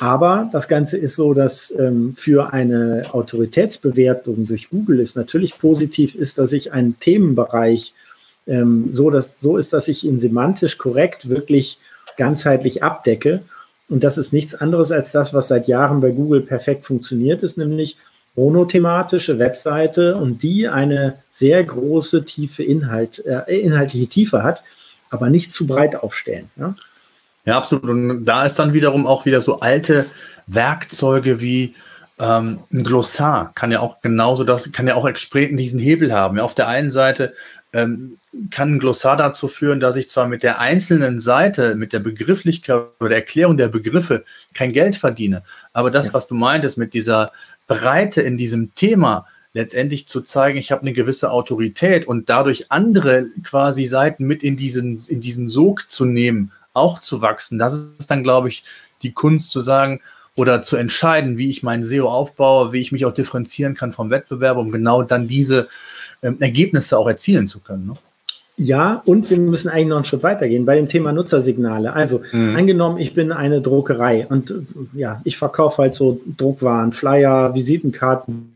Aber 0.00 0.48
das 0.50 0.66
Ganze 0.66 0.96
ist 0.96 1.14
so, 1.14 1.34
dass 1.34 1.72
ähm, 1.78 2.14
für 2.14 2.52
eine 2.52 3.04
Autoritätsbewertung 3.12 4.46
durch 4.46 4.70
Google 4.70 5.00
es 5.00 5.14
natürlich 5.14 5.58
positiv 5.58 6.14
ist, 6.14 6.38
dass 6.38 6.52
ich 6.52 6.72
einen 6.72 6.98
Themenbereich 6.98 7.94
ähm, 8.46 8.88
so, 8.90 9.10
dass, 9.10 9.40
so 9.40 9.56
ist, 9.58 9.72
dass 9.72 9.88
ich 9.88 10.04
ihn 10.04 10.18
semantisch 10.18 10.78
korrekt 10.78 11.28
wirklich 11.28 11.78
ganzheitlich 12.16 12.82
abdecke. 12.82 13.42
Und 13.88 14.02
das 14.02 14.18
ist 14.18 14.32
nichts 14.32 14.54
anderes 14.54 14.90
als 14.90 15.12
das, 15.12 15.34
was 15.34 15.48
seit 15.48 15.68
Jahren 15.68 16.00
bei 16.00 16.10
Google 16.10 16.40
perfekt 16.40 16.84
funktioniert 16.84 17.42
ist, 17.42 17.58
nämlich 17.58 17.96
monothematische 18.36 19.38
Webseite 19.38 20.16
und 20.16 20.42
die 20.42 20.68
eine 20.68 21.18
sehr 21.28 21.62
große 21.62 22.24
tiefe 22.24 22.62
Inhalt, 22.62 23.24
äh, 23.24 23.60
inhaltliche 23.60 24.06
Tiefe 24.06 24.42
hat, 24.42 24.62
aber 25.10 25.30
nicht 25.30 25.52
zu 25.52 25.66
breit 25.66 25.96
aufstellen. 25.96 26.50
Ja? 26.56 26.74
Ja, 27.44 27.56
absolut. 27.58 27.84
Und 27.84 28.24
da 28.24 28.44
ist 28.44 28.58
dann 28.58 28.72
wiederum 28.72 29.06
auch 29.06 29.24
wieder 29.24 29.40
so 29.40 29.60
alte 29.60 30.06
Werkzeuge 30.46 31.40
wie 31.40 31.74
ähm, 32.18 32.60
ein 32.72 32.84
Glossar 32.84 33.52
kann 33.54 33.72
ja 33.72 33.80
auch 33.80 34.00
genauso 34.00 34.44
das, 34.44 34.70
kann 34.72 34.86
ja 34.86 34.94
auch 34.94 35.06
extrem 35.06 35.56
diesen 35.56 35.80
Hebel 35.80 36.12
haben. 36.12 36.36
Ja, 36.36 36.44
auf 36.44 36.54
der 36.54 36.68
einen 36.68 36.90
Seite 36.90 37.34
ähm, 37.72 38.18
kann 38.50 38.74
ein 38.74 38.78
Glossar 38.78 39.16
dazu 39.16 39.48
führen, 39.48 39.80
dass 39.80 39.96
ich 39.96 40.08
zwar 40.08 40.28
mit 40.28 40.42
der 40.44 40.60
einzelnen 40.60 41.18
Seite, 41.18 41.74
mit 41.74 41.92
der 41.92 41.98
Begrifflichkeit 41.98 42.86
oder 43.00 43.08
der 43.08 43.18
Erklärung 43.18 43.56
der 43.56 43.68
Begriffe 43.68 44.24
kein 44.54 44.72
Geld 44.72 44.94
verdiene, 44.94 45.42
aber 45.72 45.90
das, 45.90 46.08
ja. 46.08 46.14
was 46.14 46.28
du 46.28 46.34
meintest, 46.34 46.78
mit 46.78 46.94
dieser 46.94 47.32
Breite 47.66 48.22
in 48.22 48.36
diesem 48.36 48.74
Thema, 48.74 49.26
letztendlich 49.52 50.06
zu 50.08 50.20
zeigen, 50.20 50.58
ich 50.58 50.72
habe 50.72 50.82
eine 50.82 50.92
gewisse 50.92 51.30
Autorität 51.30 52.06
und 52.06 52.28
dadurch 52.28 52.70
andere 52.70 53.26
quasi 53.42 53.86
Seiten 53.86 54.24
mit 54.24 54.42
in 54.42 54.56
diesen, 54.56 55.00
in 55.08 55.20
diesen 55.20 55.48
Sog 55.48 55.90
zu 55.90 56.04
nehmen, 56.04 56.52
auch 56.72 56.98
zu 56.98 57.22
wachsen. 57.22 57.58
Das 57.58 57.72
ist 57.72 58.10
dann, 58.10 58.22
glaube 58.22 58.48
ich, 58.48 58.64
die 59.02 59.12
Kunst 59.12 59.52
zu 59.52 59.60
sagen 59.60 60.00
oder 60.36 60.62
zu 60.62 60.76
entscheiden, 60.76 61.38
wie 61.38 61.50
ich 61.50 61.62
mein 61.62 61.84
SEO 61.84 62.08
aufbaue, 62.08 62.72
wie 62.72 62.80
ich 62.80 62.90
mich 62.90 63.06
auch 63.06 63.14
differenzieren 63.14 63.74
kann 63.74 63.92
vom 63.92 64.10
Wettbewerb, 64.10 64.56
um 64.56 64.72
genau 64.72 65.02
dann 65.02 65.28
diese 65.28 65.68
ähm, 66.22 66.36
Ergebnisse 66.40 66.98
auch 66.98 67.06
erzielen 67.06 67.46
zu 67.46 67.60
können. 67.60 67.86
Ne? 67.86 67.94
Ja, 68.56 69.02
und 69.04 69.28
wir 69.30 69.38
müssen 69.38 69.68
eigentlich 69.68 69.88
noch 69.88 69.96
einen 69.96 70.04
Schritt 70.04 70.22
weitergehen 70.22 70.64
bei 70.64 70.76
dem 70.76 70.88
Thema 70.88 71.12
Nutzersignale. 71.12 71.92
Also 71.92 72.22
mhm. 72.32 72.54
angenommen, 72.54 72.98
ich 72.98 73.12
bin 73.12 73.32
eine 73.32 73.60
Druckerei 73.60 74.26
und 74.28 74.54
ja, 74.92 75.20
ich 75.24 75.36
verkaufe 75.36 75.82
halt 75.82 75.94
so 75.94 76.20
Druckwaren, 76.36 76.92
Flyer, 76.92 77.54
Visitenkarten, 77.54 78.54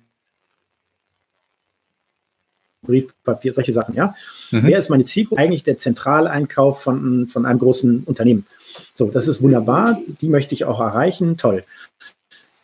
Briefpapier, 2.82 3.53
solche 3.53 3.72
Sachen, 3.72 3.94
ja. 3.96 4.14
Mhm. 4.53 4.62
Wer 4.62 4.78
ist 4.78 4.88
meine 4.88 5.05
Zielgruppe? 5.05 5.40
Eigentlich 5.40 5.64
der 5.64 5.78
Zentraleinkauf 5.78 6.80
von, 6.80 7.26
von 7.26 7.44
einem 7.44 7.59
großen 7.59 8.05
Unternehmen. 8.05 8.46
So, 8.94 9.11
das 9.11 9.26
ist 9.26 9.42
wunderbar, 9.42 9.99
die 10.20 10.28
möchte 10.28 10.55
ich 10.55 10.64
auch 10.64 10.80
erreichen, 10.80 11.36
toll. 11.36 11.64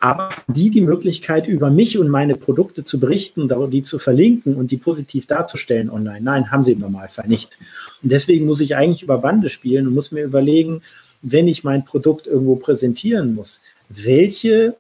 Aber 0.04 0.34
die 0.48 0.68
die 0.68 0.82
Möglichkeit, 0.82 1.48
über 1.48 1.70
mich 1.70 1.96
und 1.96 2.10
meine 2.10 2.34
Produkte 2.34 2.84
zu 2.84 3.00
berichten, 3.00 3.48
die 3.70 3.82
zu 3.82 3.98
verlinken 3.98 4.54
und 4.54 4.70
die 4.70 4.76
positiv 4.76 5.24
darzustellen 5.24 5.88
online, 5.88 6.20
nein, 6.20 6.50
haben 6.50 6.62
sie 6.62 6.72
im 6.72 6.80
Normalfall 6.80 7.26
nicht. 7.26 7.56
Und 8.02 8.12
deswegen 8.12 8.44
muss 8.44 8.60
ich 8.60 8.76
eigentlich 8.76 9.02
über 9.02 9.16
Bande 9.16 9.48
spielen 9.48 9.86
und 9.86 9.94
muss 9.94 10.12
mir 10.12 10.22
überlegen, 10.22 10.82
wenn 11.22 11.48
ich 11.48 11.64
mein 11.64 11.86
Produkt 11.86 12.26
irgendwo 12.26 12.56
präsentieren 12.56 13.34
muss, 13.34 13.62
welche 13.88 14.76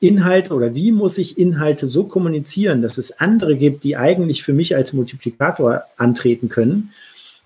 Inhalte 0.00 0.52
oder 0.52 0.74
wie 0.74 0.90
muss 0.90 1.18
ich 1.18 1.38
Inhalte 1.38 1.86
so 1.86 2.02
kommunizieren, 2.02 2.82
dass 2.82 2.98
es 2.98 3.12
andere 3.20 3.54
gibt, 3.54 3.84
die 3.84 3.96
eigentlich 3.96 4.42
für 4.42 4.54
mich 4.54 4.74
als 4.74 4.92
Multiplikator 4.92 5.84
antreten 5.98 6.48
können, 6.48 6.90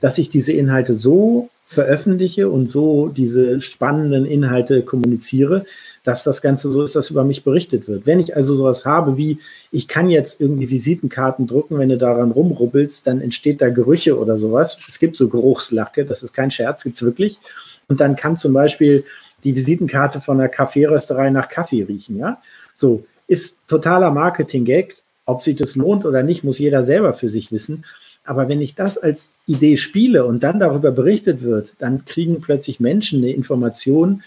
dass 0.01 0.17
ich 0.17 0.31
diese 0.31 0.55
Inhalte 0.55 0.95
so 0.95 1.51
veröffentliche 1.71 2.49
und 2.49 2.67
so 2.67 3.09
diese 3.09 3.61
spannenden 3.61 4.25
Inhalte 4.25 4.81
kommuniziere, 4.81 5.67
dass 6.03 6.25
das 6.25 6.41
Ganze 6.41 6.71
so 6.71 6.83
ist, 6.83 6.97
dass 6.97 7.11
über 7.11 7.25
mich 7.25 7.45
berichtet 7.45 7.89
wird. 7.89 8.07
Wenn 8.07 8.21
ich 8.21 8.35
also 8.35 8.57
sowas 8.57 8.87
habe 8.87 9.19
wie, 9.19 9.39
ich 9.71 9.87
kann 9.87 10.09
jetzt 10.09 10.41
irgendwie 10.41 10.71
Visitenkarten 10.71 11.47
drucken, 11.47 11.77
wenn 11.77 11.91
du 11.91 11.99
daran 11.99 12.31
rumrubbelst, 12.31 13.07
dann 13.07 13.21
entsteht 13.21 13.61
da 13.61 13.69
Gerüche 13.69 14.19
oder 14.19 14.39
sowas. 14.39 14.79
Es 14.89 14.99
gibt 14.99 15.19
so 15.19 15.29
Geruchslacke, 15.29 16.07
das 16.07 16.23
ist 16.23 16.33
kein 16.33 16.51
Scherz, 16.51 16.85
gibt 16.85 16.97
es 16.97 17.03
wirklich. 17.03 17.39
Und 17.87 18.01
dann 18.01 18.17
kann 18.17 18.39
zum 18.39 18.55
Beispiel 18.55 19.05
die 19.45 19.55
Visitenkarte 19.55 20.23
von 20.23 20.39
der 20.39 20.49
Kaffeerösterei 20.49 21.29
nach 21.29 21.51
Kaffee 21.51 21.83
riechen, 21.83 22.17
ja. 22.17 22.41
So, 22.75 23.05
ist 23.27 23.59
totaler 23.67 24.11
Marketing-Gag. 24.11 25.03
Ob 25.27 25.43
sich 25.43 25.57
das 25.57 25.77
lohnt 25.77 26.07
oder 26.07 26.23
nicht, 26.23 26.45
muss 26.45 26.59
jeder 26.59 26.83
selber 26.85 27.13
für 27.13 27.29
sich 27.29 27.53
wissen. 27.53 27.85
Aber 28.29 28.49
wenn 28.49 28.61
ich 28.61 28.75
das 28.75 28.99
als 28.99 29.31
Idee 29.47 29.77
spiele 29.77 30.25
und 30.25 30.43
dann 30.43 30.61
darüber 30.61 30.91
berichtet 30.91 31.43
wird, 31.43 31.77
dann 31.79 32.05
kriegen 32.05 32.41
plötzlich 32.41 32.81
Menschen 32.81 33.23
eine 33.23 33.33
Information 33.33 34.23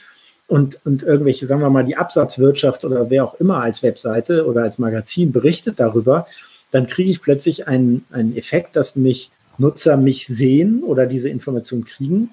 und, 0.48 0.80
und 0.86 1.04
irgendwelche, 1.04 1.46
sagen 1.46 1.62
wir 1.62 1.70
mal, 1.70 1.86
die 1.86 1.98
Absatzwirtschaft 1.98 2.84
oder 2.84 3.10
wer 3.10 3.24
auch 3.24 3.36
immer 3.36 3.62
als 3.62 3.84
Webseite 3.84 4.46
oder 4.46 4.64
als 4.64 4.80
Magazin 4.80 5.32
berichtet 5.32 5.80
darüber, 5.80 6.28
dann 6.72 6.88
kriege 6.88 7.12
ich 7.12 7.22
plötzlich 7.22 7.68
einen, 7.68 8.06
einen 8.12 8.36
Effekt, 8.36 8.76
dass 8.76 8.96
mich 8.96 9.32
Nutzer 9.58 9.98
mich 9.98 10.28
sehen 10.28 10.84
oder 10.84 11.06
diese 11.06 11.30
Information 11.30 11.86
kriegen 11.86 12.32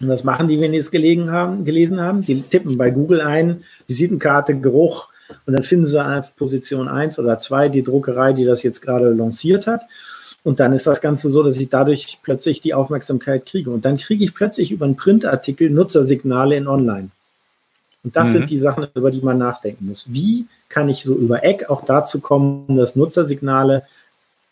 und 0.00 0.08
was 0.08 0.24
machen 0.24 0.48
die, 0.48 0.60
wenn 0.60 0.72
die 0.72 0.78
es 0.78 0.90
gelegen 0.90 1.30
haben, 1.30 1.64
gelesen 1.64 2.00
haben? 2.00 2.22
Die 2.22 2.42
tippen 2.42 2.78
bei 2.78 2.90
Google 2.90 3.20
ein, 3.20 3.62
Visitenkarte, 3.86 4.58
Geruch 4.58 5.08
und 5.46 5.52
dann 5.54 5.62
finden 5.62 5.86
sie 5.86 6.04
auf 6.04 6.36
Position 6.36 6.88
1 6.88 7.18
oder 7.18 7.38
2 7.38 7.68
die 7.68 7.82
Druckerei, 7.82 8.32
die 8.32 8.44
das 8.44 8.62
jetzt 8.62 8.80
gerade 8.80 9.10
lanciert 9.10 9.66
hat. 9.66 9.82
Und 10.48 10.60
dann 10.60 10.72
ist 10.72 10.86
das 10.86 11.02
Ganze 11.02 11.28
so, 11.28 11.42
dass 11.42 11.58
ich 11.58 11.68
dadurch 11.68 12.20
plötzlich 12.22 12.62
die 12.62 12.72
Aufmerksamkeit 12.72 13.44
kriege. 13.44 13.68
Und 13.68 13.84
dann 13.84 13.98
kriege 13.98 14.24
ich 14.24 14.32
plötzlich 14.32 14.72
über 14.72 14.86
einen 14.86 14.96
Printartikel 14.96 15.68
Nutzersignale 15.68 16.56
in 16.56 16.66
Online. 16.66 17.10
Und 18.02 18.16
das 18.16 18.28
mhm. 18.28 18.32
sind 18.32 18.48
die 18.48 18.58
Sachen, 18.58 18.86
über 18.94 19.10
die 19.10 19.20
man 19.20 19.36
nachdenken 19.36 19.84
muss. 19.88 20.06
Wie 20.08 20.46
kann 20.70 20.88
ich 20.88 21.02
so 21.02 21.14
über 21.14 21.44
Eck 21.44 21.68
auch 21.68 21.84
dazu 21.84 22.20
kommen, 22.20 22.64
dass 22.74 22.96
Nutzersignale 22.96 23.82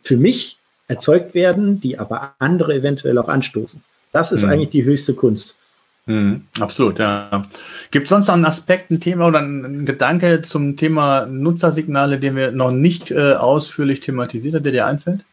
für 0.02 0.18
mich 0.18 0.58
erzeugt 0.86 1.32
werden, 1.32 1.80
die 1.80 1.98
aber 1.98 2.34
andere 2.40 2.74
eventuell 2.74 3.16
auch 3.16 3.28
anstoßen? 3.28 3.82
Das 4.12 4.32
ist 4.32 4.42
mhm. 4.42 4.50
eigentlich 4.50 4.70
die 4.70 4.84
höchste 4.84 5.14
Kunst. 5.14 5.56
Mhm, 6.04 6.42
absolut, 6.60 6.98
ja. 6.98 7.48
Gibt 7.90 8.04
es 8.04 8.10
sonst 8.10 8.26
noch 8.26 8.34
einen 8.34 8.44
Aspekt, 8.44 8.90
ein 8.90 9.00
Thema 9.00 9.28
oder 9.28 9.38
ein 9.38 9.86
Gedanke 9.86 10.42
zum 10.42 10.76
Thema 10.76 11.24
Nutzersignale, 11.24 12.18
den 12.18 12.36
wir 12.36 12.52
noch 12.52 12.70
nicht 12.70 13.10
äh, 13.12 13.32
ausführlich 13.32 14.00
thematisiert 14.00 14.56
haben, 14.56 14.62
der 14.62 14.72
dir 14.72 14.84
einfällt? 14.84 15.24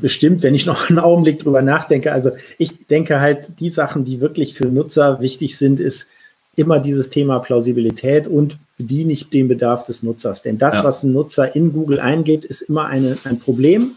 Bestimmt, 0.00 0.42
wenn 0.42 0.54
ich 0.54 0.66
noch 0.66 0.88
einen 0.88 0.98
Augenblick 0.98 1.40
drüber 1.40 1.62
nachdenke. 1.62 2.12
Also 2.12 2.30
ich 2.58 2.86
denke 2.86 3.20
halt, 3.20 3.48
die 3.60 3.68
Sachen, 3.68 4.04
die 4.04 4.20
wirklich 4.20 4.54
für 4.54 4.66
Nutzer 4.66 5.20
wichtig 5.20 5.58
sind, 5.58 5.80
ist 5.80 6.06
immer 6.56 6.80
dieses 6.80 7.10
Thema 7.10 7.38
Plausibilität 7.40 8.26
und 8.26 8.58
bediene 8.78 9.12
ich 9.12 9.28
den 9.28 9.48
Bedarf 9.48 9.82
des 9.82 10.02
Nutzers. 10.02 10.42
Denn 10.42 10.58
das, 10.58 10.76
ja. 10.76 10.84
was 10.84 11.02
ein 11.02 11.12
Nutzer 11.12 11.54
in 11.54 11.72
Google 11.72 12.00
eingeht, 12.00 12.44
ist 12.44 12.62
immer 12.62 12.86
eine, 12.86 13.18
ein 13.24 13.38
Problem. 13.38 13.92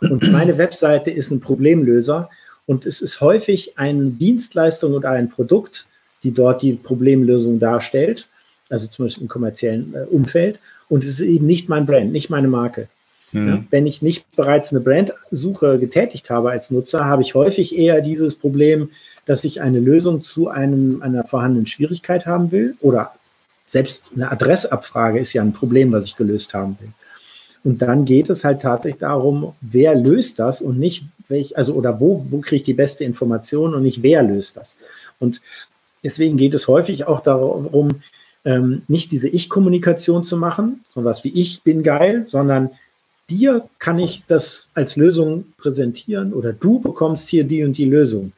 Und 0.00 0.30
meine 0.32 0.58
Webseite 0.58 1.10
ist 1.10 1.30
ein 1.30 1.40
Problemlöser 1.40 2.28
und 2.66 2.86
es 2.86 3.00
ist 3.00 3.20
häufig 3.20 3.78
eine 3.78 4.10
Dienstleistung 4.10 4.94
oder 4.94 5.10
ein 5.10 5.28
Produkt, 5.28 5.86
die 6.22 6.32
dort 6.32 6.62
die 6.62 6.72
Problemlösung 6.74 7.58
darstellt, 7.58 8.28
also 8.68 8.86
zum 8.86 9.04
Beispiel 9.04 9.22
im 9.24 9.28
kommerziellen 9.28 9.94
äh, 9.94 10.04
Umfeld. 10.04 10.60
Und 10.88 11.04
es 11.04 11.10
ist 11.10 11.20
eben 11.20 11.46
nicht 11.46 11.68
mein 11.68 11.86
Brand, 11.86 12.12
nicht 12.12 12.30
meine 12.30 12.48
Marke. 12.48 12.88
Mhm. 13.32 13.48
Ja, 13.48 13.64
wenn 13.70 13.86
ich 13.86 14.02
nicht 14.02 14.30
bereits 14.36 14.70
eine 14.70 14.80
Brandsuche 14.80 15.78
getätigt 15.78 16.30
habe 16.30 16.50
als 16.50 16.70
Nutzer, 16.70 17.04
habe 17.04 17.22
ich 17.22 17.34
häufig 17.34 17.76
eher 17.76 18.00
dieses 18.00 18.34
Problem, 18.34 18.90
dass 19.26 19.44
ich 19.44 19.60
eine 19.60 19.78
Lösung 19.78 20.22
zu 20.22 20.48
einem, 20.48 21.02
einer 21.02 21.24
vorhandenen 21.24 21.66
Schwierigkeit 21.66 22.26
haben 22.26 22.50
will 22.50 22.76
oder 22.80 23.12
selbst 23.66 24.04
eine 24.14 24.30
Adressabfrage 24.32 25.20
ist 25.20 25.32
ja 25.32 25.42
ein 25.42 25.52
Problem, 25.52 25.92
was 25.92 26.06
ich 26.06 26.16
gelöst 26.16 26.54
haben 26.54 26.76
will. 26.80 26.88
Und 27.62 27.82
dann 27.82 28.04
geht 28.04 28.30
es 28.30 28.42
halt 28.42 28.62
tatsächlich 28.62 29.00
darum, 29.00 29.52
wer 29.60 29.94
löst 29.94 30.38
das 30.38 30.62
und 30.62 30.78
nicht 30.78 31.04
welch, 31.28 31.56
also 31.56 31.74
oder 31.74 32.00
wo, 32.00 32.18
wo 32.30 32.40
kriege 32.40 32.56
ich 32.56 32.62
die 32.62 32.74
beste 32.74 33.04
Information 33.04 33.74
und 33.74 33.82
nicht 33.82 34.02
wer 34.02 34.22
löst 34.22 34.56
das. 34.56 34.76
Und 35.20 35.40
deswegen 36.02 36.36
geht 36.36 36.54
es 36.54 36.66
häufig 36.66 37.06
auch 37.06 37.20
darum, 37.20 38.00
ähm, 38.44 38.82
nicht 38.88 39.12
diese 39.12 39.28
Ich-Kommunikation 39.28 40.24
zu 40.24 40.36
machen, 40.36 40.84
so 40.88 41.04
was 41.04 41.22
wie 41.24 41.40
ich 41.40 41.62
bin 41.62 41.82
geil, 41.82 42.24
sondern 42.26 42.70
dir 43.30 43.68
kann 43.78 43.98
ich 43.98 44.24
das 44.26 44.68
als 44.74 44.96
Lösung 44.96 45.44
präsentieren 45.56 46.32
oder 46.32 46.52
du 46.52 46.80
bekommst 46.80 47.28
hier 47.28 47.44
die 47.44 47.62
und 47.62 47.78
die 47.78 47.84
Lösung. 47.84 48.32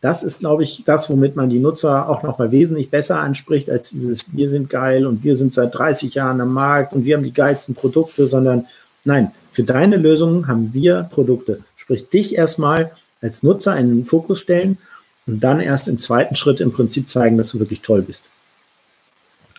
Das 0.00 0.22
ist, 0.22 0.40
glaube 0.40 0.62
ich, 0.62 0.82
das, 0.86 1.10
womit 1.10 1.36
man 1.36 1.50
die 1.50 1.58
Nutzer 1.58 2.08
auch 2.08 2.22
nochmal 2.22 2.52
wesentlich 2.52 2.88
besser 2.88 3.18
anspricht, 3.18 3.68
als 3.68 3.90
dieses 3.90 4.24
Wir 4.32 4.48
sind 4.48 4.70
geil 4.70 5.06
und 5.06 5.24
wir 5.24 5.36
sind 5.36 5.52
seit 5.52 5.74
30 5.74 6.14
Jahren 6.14 6.40
am 6.40 6.54
Markt 6.54 6.94
und 6.94 7.04
wir 7.04 7.16
haben 7.16 7.24
die 7.24 7.34
geilsten 7.34 7.74
Produkte, 7.74 8.26
sondern 8.26 8.66
nein, 9.04 9.32
für 9.52 9.62
deine 9.62 9.96
Lösung 9.96 10.48
haben 10.48 10.72
wir 10.72 11.08
Produkte. 11.10 11.60
Sprich, 11.76 12.08
dich 12.08 12.36
erstmal 12.36 12.92
als 13.20 13.42
Nutzer 13.42 13.76
in 13.76 13.88
den 13.88 14.04
Fokus 14.06 14.40
stellen 14.40 14.78
und 15.26 15.40
dann 15.40 15.60
erst 15.60 15.86
im 15.86 15.98
zweiten 15.98 16.34
Schritt 16.34 16.60
im 16.60 16.72
Prinzip 16.72 17.10
zeigen, 17.10 17.36
dass 17.36 17.50
du 17.50 17.58
wirklich 17.58 17.82
toll 17.82 18.00
bist. 18.00 18.30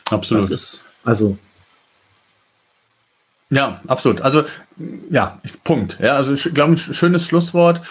Absolut. 0.09 0.43
Das 0.43 0.51
ist 0.51 0.87
also 1.03 1.37
ja, 3.51 3.81
absolut. 3.85 4.21
Also 4.21 4.43
ja, 5.09 5.39
Punkt. 5.65 5.97
Ja, 6.01 6.15
also 6.15 6.33
ich 6.33 6.53
glaube, 6.53 6.73
ein 6.73 6.77
schönes 6.77 7.25
Schlusswort. 7.25 7.81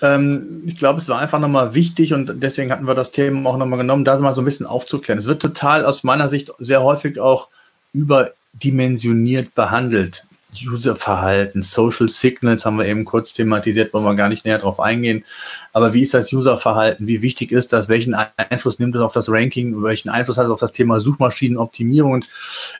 Ähm, 0.00 0.62
ich 0.64 0.78
glaube, 0.78 1.00
es 1.00 1.08
war 1.08 1.18
einfach 1.18 1.40
nochmal 1.40 1.74
wichtig 1.74 2.14
und 2.14 2.40
deswegen 2.40 2.70
hatten 2.70 2.86
wir 2.86 2.94
das 2.94 3.10
Thema 3.10 3.50
auch 3.50 3.56
nochmal 3.56 3.80
genommen, 3.80 4.04
da 4.04 4.16
mal 4.20 4.32
so 4.32 4.42
ein 4.42 4.44
bisschen 4.44 4.66
aufzuklären. 4.66 5.18
Es 5.18 5.26
wird 5.26 5.42
total 5.42 5.84
aus 5.84 6.04
meiner 6.04 6.28
Sicht 6.28 6.52
sehr 6.60 6.84
häufig 6.84 7.18
auch 7.18 7.48
überdimensioniert 7.92 9.56
behandelt. 9.56 10.24
Userverhalten, 10.66 11.62
Social 11.62 12.08
Signals 12.08 12.64
haben 12.64 12.78
wir 12.78 12.86
eben 12.86 13.04
kurz 13.04 13.32
thematisiert, 13.32 13.92
wollen 13.92 14.04
wir 14.04 14.14
gar 14.14 14.28
nicht 14.28 14.44
näher 14.44 14.58
drauf 14.58 14.80
eingehen. 14.80 15.24
Aber 15.72 15.94
wie 15.94 16.02
ist 16.02 16.14
das 16.14 16.32
Userverhalten? 16.32 17.06
Wie 17.06 17.22
wichtig 17.22 17.52
ist 17.52 17.72
das? 17.72 17.88
Welchen 17.88 18.14
Einfluss 18.14 18.78
nimmt 18.78 18.96
es 18.96 19.02
auf 19.02 19.12
das 19.12 19.30
Ranking? 19.30 19.82
Welchen 19.82 20.08
Einfluss 20.08 20.38
hat 20.38 20.46
es 20.46 20.50
auf 20.50 20.60
das 20.60 20.72
Thema 20.72 21.00
Suchmaschinenoptimierung? 21.00 22.12
Und 22.12 22.28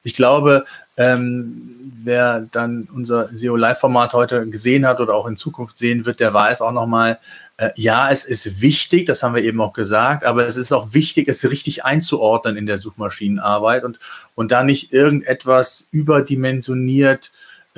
ich 0.03 0.15
glaube, 0.15 0.65
ähm, 0.97 1.93
wer 2.03 2.41
dann 2.41 2.89
unser 2.93 3.29
SEO 3.29 3.57
Live-Format 3.57 4.15
heute 4.15 4.49
gesehen 4.49 4.87
hat 4.87 5.01
oder 5.01 5.15
auch 5.15 5.27
in 5.27 5.37
Zukunft 5.37 5.79
sehen 5.79 6.07
wird, 6.07 6.21
der 6.21 6.35
weiß 6.35 6.61
auch 6.61 6.73
nochmal, 6.73 7.19
äh, 7.57 7.71
ja, 7.77 8.11
es 8.11 8.25
ist 8.25 8.61
wichtig, 8.61 9.07
das 9.07 9.23
haben 9.23 9.35
wir 9.35 9.43
eben 9.43 9.61
auch 9.61 9.73
gesagt, 9.73 10.25
aber 10.25 10.47
es 10.47 10.57
ist 10.57 10.73
auch 10.73 10.95
wichtig, 10.95 11.29
es 11.29 11.49
richtig 11.49 11.85
einzuordnen 11.85 12.57
in 12.57 12.67
der 12.67 12.79
Suchmaschinenarbeit 12.79 13.85
und, 13.85 13.99
und 14.35 14.51
da 14.51 14.65
nicht 14.65 14.93
irgendetwas 14.93 15.89
überdimensioniert 15.93 17.31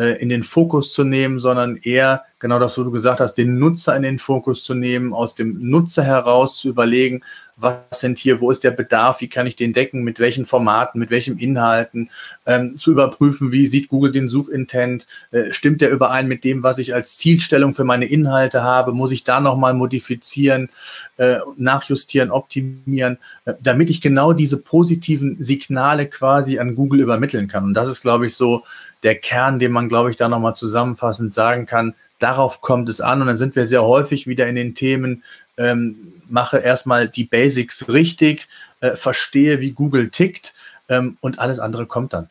in 0.05 0.29
den 0.29 0.43
Fokus 0.43 0.93
zu 0.93 1.05
nehmen, 1.05 1.41
sondern 1.41 1.77
eher 1.77 2.25
genau 2.41 2.59
das, 2.59 2.77
was 2.77 2.85
du 2.85 2.91
gesagt 2.91 3.21
hast, 3.21 3.35
den 3.35 3.59
Nutzer 3.59 3.95
in 3.95 4.03
den 4.03 4.19
Fokus 4.19 4.65
zu 4.65 4.75
nehmen, 4.75 5.13
aus 5.13 5.35
dem 5.35 5.71
Nutzer 5.71 6.03
heraus 6.03 6.59
zu 6.59 6.69
überlegen, 6.69 7.23
was 7.61 8.01
sind 8.01 8.19
hier, 8.19 8.41
wo 8.41 8.51
ist 8.51 8.65
der 8.65 8.71
Bedarf, 8.71 9.21
wie 9.21 9.29
kann 9.29 9.47
ich 9.47 9.55
den 9.55 9.73
decken, 9.73 10.03
mit 10.03 10.19
welchen 10.19 10.47
Formaten, 10.47 10.99
mit 10.99 11.11
welchen 11.11 11.39
Inhalten, 11.39 12.09
ähm, 12.47 12.77
zu 12.77 12.91
überprüfen, 12.91 13.53
wie 13.53 13.67
sieht 13.67 13.89
Google 13.89 14.13
den 14.13 14.29
Suchintent, 14.29 15.07
äh, 15.31 15.53
stimmt 15.53 15.83
der 15.83 15.91
überein 15.91 16.27
mit 16.27 16.43
dem, 16.45 16.63
was 16.63 16.79
ich 16.79 16.95
als 16.95 17.19
Zielstellung 17.19 17.75
für 17.75 17.85
meine 17.85 18.07
Inhalte 18.07 18.63
habe, 18.63 18.93
muss 18.93 19.13
ich 19.13 19.25
da 19.25 19.41
nochmal 19.41 19.75
modifizieren, 19.75 20.71
äh, 21.19 21.37
nachjustieren, 21.59 22.31
optimieren, 22.31 23.19
äh, 23.45 23.55
damit 23.61 23.91
ich 23.91 24.01
genau 24.01 24.33
diese 24.33 24.57
positiven 24.57 25.37
Signale 25.43 26.07
quasi 26.07 26.59
an 26.59 26.75
Google 26.75 27.01
übermitteln 27.01 27.47
kann. 27.47 27.65
Und 27.65 27.75
das 27.75 27.89
ist, 27.89 28.01
glaube 28.01 28.27
ich, 28.27 28.35
so 28.35 28.65
der 29.03 29.17
Kern, 29.17 29.59
den 29.59 29.73
man, 29.73 29.89
glaube 29.89 30.11
ich, 30.11 30.17
da 30.17 30.29
nochmal 30.29 30.55
zusammenfassend 30.55 31.35
sagen 31.35 31.67
kann, 31.67 31.95
darauf 32.23 32.61
kommt 32.61 32.89
es 32.89 33.01
an. 33.01 33.21
Und 33.21 33.27
dann 33.27 33.39
sind 33.39 33.57
wir 33.57 33.67
sehr 33.67 33.85
häufig 33.85 34.27
wieder 34.27 34.47
in 34.47 34.55
den 34.55 34.75
Themen, 34.75 35.25
ähm, 35.57 36.13
mache 36.29 36.59
erstmal 36.59 37.09
die 37.09 37.25
Basics 37.25 37.89
richtig, 37.89 38.49
äh, 38.81 38.93
verstehe, 38.93 39.61
wie 39.61 39.73
Google 39.73 40.11
tickt 40.11 40.55
ähm, 40.89 41.17
und 41.21 41.39
alles 41.39 41.59
andere 41.59 41.87
kommt 41.87 42.13
dann. 42.13 42.29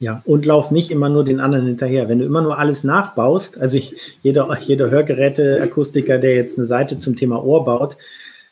Ja, 0.00 0.22
und 0.26 0.44
lauf 0.44 0.70
nicht 0.70 0.90
immer 0.90 1.08
nur 1.08 1.24
den 1.24 1.40
anderen 1.40 1.66
hinterher. 1.66 2.08
Wenn 2.08 2.18
du 2.18 2.24
immer 2.24 2.42
nur 2.42 2.58
alles 2.58 2.84
nachbaust, 2.84 3.58
also 3.58 3.80
jeder, 4.22 4.58
jeder 4.60 4.90
Hörgeräteakustiker, 4.90 6.18
der 6.18 6.34
jetzt 6.34 6.58
eine 6.58 6.66
Seite 6.66 6.98
zum 6.98 7.16
Thema 7.16 7.42
Ohr 7.42 7.64
baut, 7.64 7.96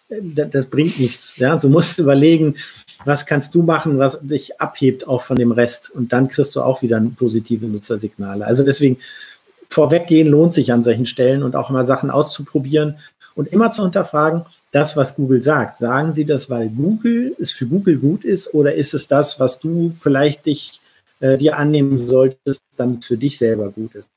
äh, 0.09 0.21
das, 0.23 0.51
das 0.51 0.67
bringt 0.67 0.99
nichts. 0.99 1.37
Ja? 1.39 1.57
Du 1.57 1.69
musst 1.69 1.99
überlegen, 1.99 2.55
was 3.05 3.27
kannst 3.27 3.55
du 3.55 3.63
machen, 3.63 3.99
was 3.99 4.21
dich 4.23 4.61
abhebt 4.61 5.07
auch 5.09 5.23
von 5.23 5.37
dem 5.37 5.53
Rest. 5.53 5.91
Und 5.91 6.13
dann 6.13 6.29
kriegst 6.29 6.55
du 6.57 6.63
auch 6.63 6.83
wieder 6.83 7.03
positive 7.17 7.67
Nutzersignale. 7.67 8.47
Also 8.47 8.63
deswegen 8.63 8.99
vorweggehen 9.73 10.29
lohnt 10.29 10.55
sich 10.55 10.73
an 10.73 10.83
solchen 10.83 11.07
Stellen 11.07 11.43
und 11.43 11.57
auch 11.57 11.71
mal 11.71 11.87
Sachen 11.87 12.11
auszuprobieren 12.11 12.99
und 13.35 13.49
immer 13.49 13.71
zu 13.71 13.83
unterfragen, 13.83 14.43
das, 14.71 14.97
was 14.97 15.17
Google 15.17 15.43
sagt. 15.43 15.79
Sagen 15.79 16.13
Sie 16.13 16.25
das, 16.25 16.49
weil 16.51 16.69
Google 16.69 17.35
es 17.39 17.53
für 17.53 17.67
Google 17.67 17.99
gut 17.99 18.25
ist 18.25 18.55
oder 18.55 18.75
ist 18.75 18.95
es 18.95 19.07
das, 19.07 19.41
was 19.41 19.59
du 19.59 19.91
vielleicht 19.91 20.47
dich 20.47 20.81
äh, 21.21 21.37
dir 21.37 21.59
annehmen 21.59 21.99
solltest, 21.99 22.63
damit 22.77 23.01
es 23.01 23.07
für 23.07 23.19
dich 23.19 23.39
selber 23.39 23.71
gut 23.71 23.95
ist? 23.95 24.09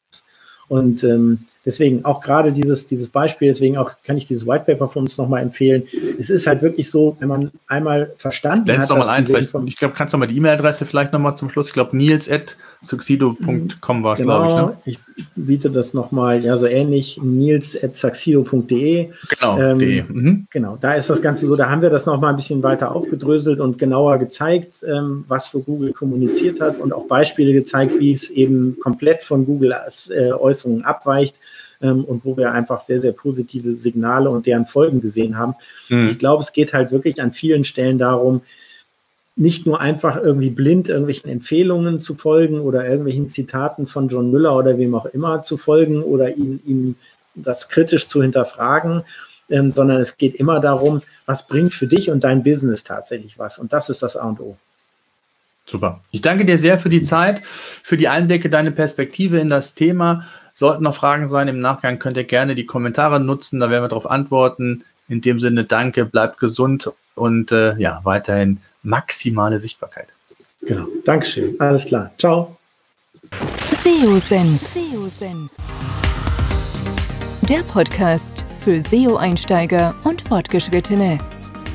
Und 0.68 1.04
ähm, 1.04 1.46
deswegen 1.66 2.06
auch 2.06 2.22
gerade 2.22 2.52
dieses, 2.52 2.86
dieses 2.86 3.10
Beispiel, 3.10 3.48
deswegen 3.48 3.78
auch 3.78 3.94
kann 4.04 4.18
ich 4.18 4.26
dieses 4.26 4.46
White 4.46 4.66
Paper 4.66 4.88
von 4.88 5.04
uns 5.04 5.18
nochmal 5.18 5.42
empfehlen. 5.42 5.84
Es 6.18 6.30
ist 6.30 6.48
halt 6.48 6.62
wirklich 6.62 6.90
so, 6.90 7.18
wenn 7.20 7.28
man 7.28 7.52
einmal 7.68 8.14
verstanden 8.16 8.66
Blend's 8.66 8.90
hat. 8.90 8.98
Mal 8.98 9.10
ein, 9.10 9.26
vielleicht, 9.26 9.54
ich 9.66 9.76
glaube, 9.76 9.94
kannst 9.94 10.14
du 10.14 10.18
mal 10.18 10.28
die 10.28 10.38
E-Mail-Adresse 10.38 10.86
vielleicht 10.86 11.12
nochmal 11.14 11.36
zum 11.36 11.50
Schluss. 11.50 11.68
Ich 11.68 11.74
glaube, 11.74 11.98
nils 11.98 12.30
at 12.30 12.56
succedo.com 12.82 14.04
war 14.04 14.14
es, 14.14 14.20
genau, 14.20 14.46
glaube 14.46 14.78
ich. 14.86 14.98
Ne? 14.98 15.04
Ich 15.18 15.26
biete 15.36 15.72
das 15.72 15.94
nochmal, 15.94 16.44
ja, 16.44 16.58
so 16.58 16.68
ähnlich, 16.68 17.20
nils 17.22 17.82
at 17.82 17.96
succedo.de. 17.96 19.10
Genau, 19.30 19.60
ähm, 19.60 19.78
mhm. 20.10 20.48
genau, 20.50 20.78
da 20.80 20.94
ist 20.94 21.10
das 21.10 21.22
Ganze 21.22 21.48
so, 21.48 21.56
da 21.56 21.70
haben 21.70 21.82
wir 21.82 21.90
das 21.90 22.06
nochmal 22.06 22.32
ein 22.32 22.36
bisschen 22.36 22.62
weiter 22.64 22.94
aufgedröselt 22.94 23.60
und 23.60 23.80
genauer 23.80 24.18
gezeigt, 24.18 24.86
ähm, 24.88 25.26
was 25.28 25.50
so 25.52 25.62
Google 25.62 25.94
kommuniziert 25.94 26.62
hat 26.62 26.80
und 26.80 26.94
auch 26.94 27.08
Beispiele 27.08 27.54
gezeigt, 27.54 28.00
wie 28.00 28.12
es 28.12 28.30
eben 28.30 28.78
komplett 28.80 29.24
von 29.24 29.46
Google 29.46 29.74
äh, 30.10 30.32
Äußerungen 30.32 30.86
abweicht 30.86 31.40
ähm, 31.86 32.04
und 32.04 32.26
wo 32.26 32.38
wir 32.38 32.52
einfach 32.52 32.82
sehr, 32.82 33.02
sehr 33.02 33.12
positive 33.12 33.72
Signale 33.72 34.30
und 34.30 34.46
deren 34.46 34.66
Folgen 34.66 35.02
gesehen 35.02 35.38
haben. 35.38 35.56
Mhm. 35.90 36.08
Ich 36.08 36.20
glaube, 36.20 36.44
es 36.44 36.52
geht 36.52 36.74
halt 36.74 36.92
wirklich 36.92 37.22
an 37.22 37.32
vielen 37.32 37.64
Stellen 37.64 37.98
darum, 37.98 38.42
nicht 39.36 39.66
nur 39.66 39.82
einfach 39.82 40.16
irgendwie 40.16 40.50
blind 40.50 40.88
irgendwelchen 40.88 41.30
Empfehlungen 41.30 42.00
zu 42.00 42.16
folgen 42.16 42.62
oder 42.62 42.88
irgendwelchen 42.88 43.28
Zitaten 43.28 43.86
von 43.86 44.08
John 44.08 44.32
Müller 44.32 44.56
oder 44.56 44.78
wem 44.78 44.96
auch 44.96 45.06
immer 45.06 45.42
zu 45.42 45.58
folgen 45.58 46.02
oder 46.02 46.36
ihm, 46.36 46.60
ihm 46.66 46.96
das 47.36 47.68
kritisch 47.68 48.08
zu 48.08 48.22
hinterfragen, 48.22 49.04
ähm, 49.50 49.72
sondern 49.72 50.00
es 50.00 50.18
geht 50.18 50.36
immer 50.36 50.62
darum, 50.62 51.02
was 51.26 51.48
bringt 51.48 51.74
für 51.74 51.88
dich 51.88 52.10
und 52.10 52.24
dein 52.24 52.44
Business 52.44 52.84
tatsächlich 52.84 53.38
was. 53.38 53.60
Und 53.60 53.74
das 53.74 53.90
ist 53.90 54.02
das 54.02 54.16
A 54.16 54.30
und 54.30 54.40
O. 54.40 54.58
Super. 55.66 56.02
Ich 56.12 56.22
danke 56.22 56.46
dir 56.46 56.58
sehr 56.58 56.78
für 56.78 56.90
die 56.90 57.02
Zeit, 57.02 57.42
für 57.84 57.98
die 57.98 58.08
Einblicke, 58.08 58.50
deine 58.50 58.72
Perspektive 58.72 59.40
in 59.40 59.50
das 59.50 59.74
Thema. 59.74 60.26
Sollten 60.58 60.84
noch 60.84 60.96
Fragen 60.96 61.28
sein 61.28 61.50
im 61.50 61.60
Nachgang, 61.60 62.00
könnt 62.00 62.16
ihr 62.16 62.24
gerne 62.24 62.56
die 62.56 62.66
Kommentare 62.66 63.20
nutzen, 63.20 63.60
da 63.60 63.70
werden 63.70 63.84
wir 63.84 63.90
darauf 63.90 64.10
antworten. 64.10 64.86
In 65.10 65.20
dem 65.20 65.42
Sinne, 65.42 65.66
danke, 65.66 66.06
bleibt 66.06 66.40
gesund 66.40 66.90
und 67.14 67.52
äh, 67.52 67.76
ja, 67.78 68.00
weiterhin 68.04 68.62
maximale 68.82 69.60
Sichtbarkeit. 69.60 70.08
Genau. 70.62 70.88
Dankeschön. 71.04 71.60
Alles 71.60 71.86
klar. 71.86 72.12
Ciao. 72.18 72.56
SEO-Senf. 73.84 74.62
SEO 74.62 75.10
Der 77.42 77.60
Podcast 77.72 78.46
für 78.62 78.82
SEO-Einsteiger 78.82 79.94
und 80.06 80.22
Fortgeschrittene. 80.22 81.20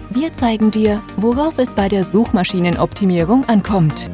Wir 0.08 0.32
zeigen 0.32 0.70
dir, 0.70 1.02
worauf 1.18 1.58
es 1.58 1.74
bei 1.74 1.88
der 1.88 2.02
Suchmaschinenoptimierung 2.02 3.46
ankommt. 3.46 4.10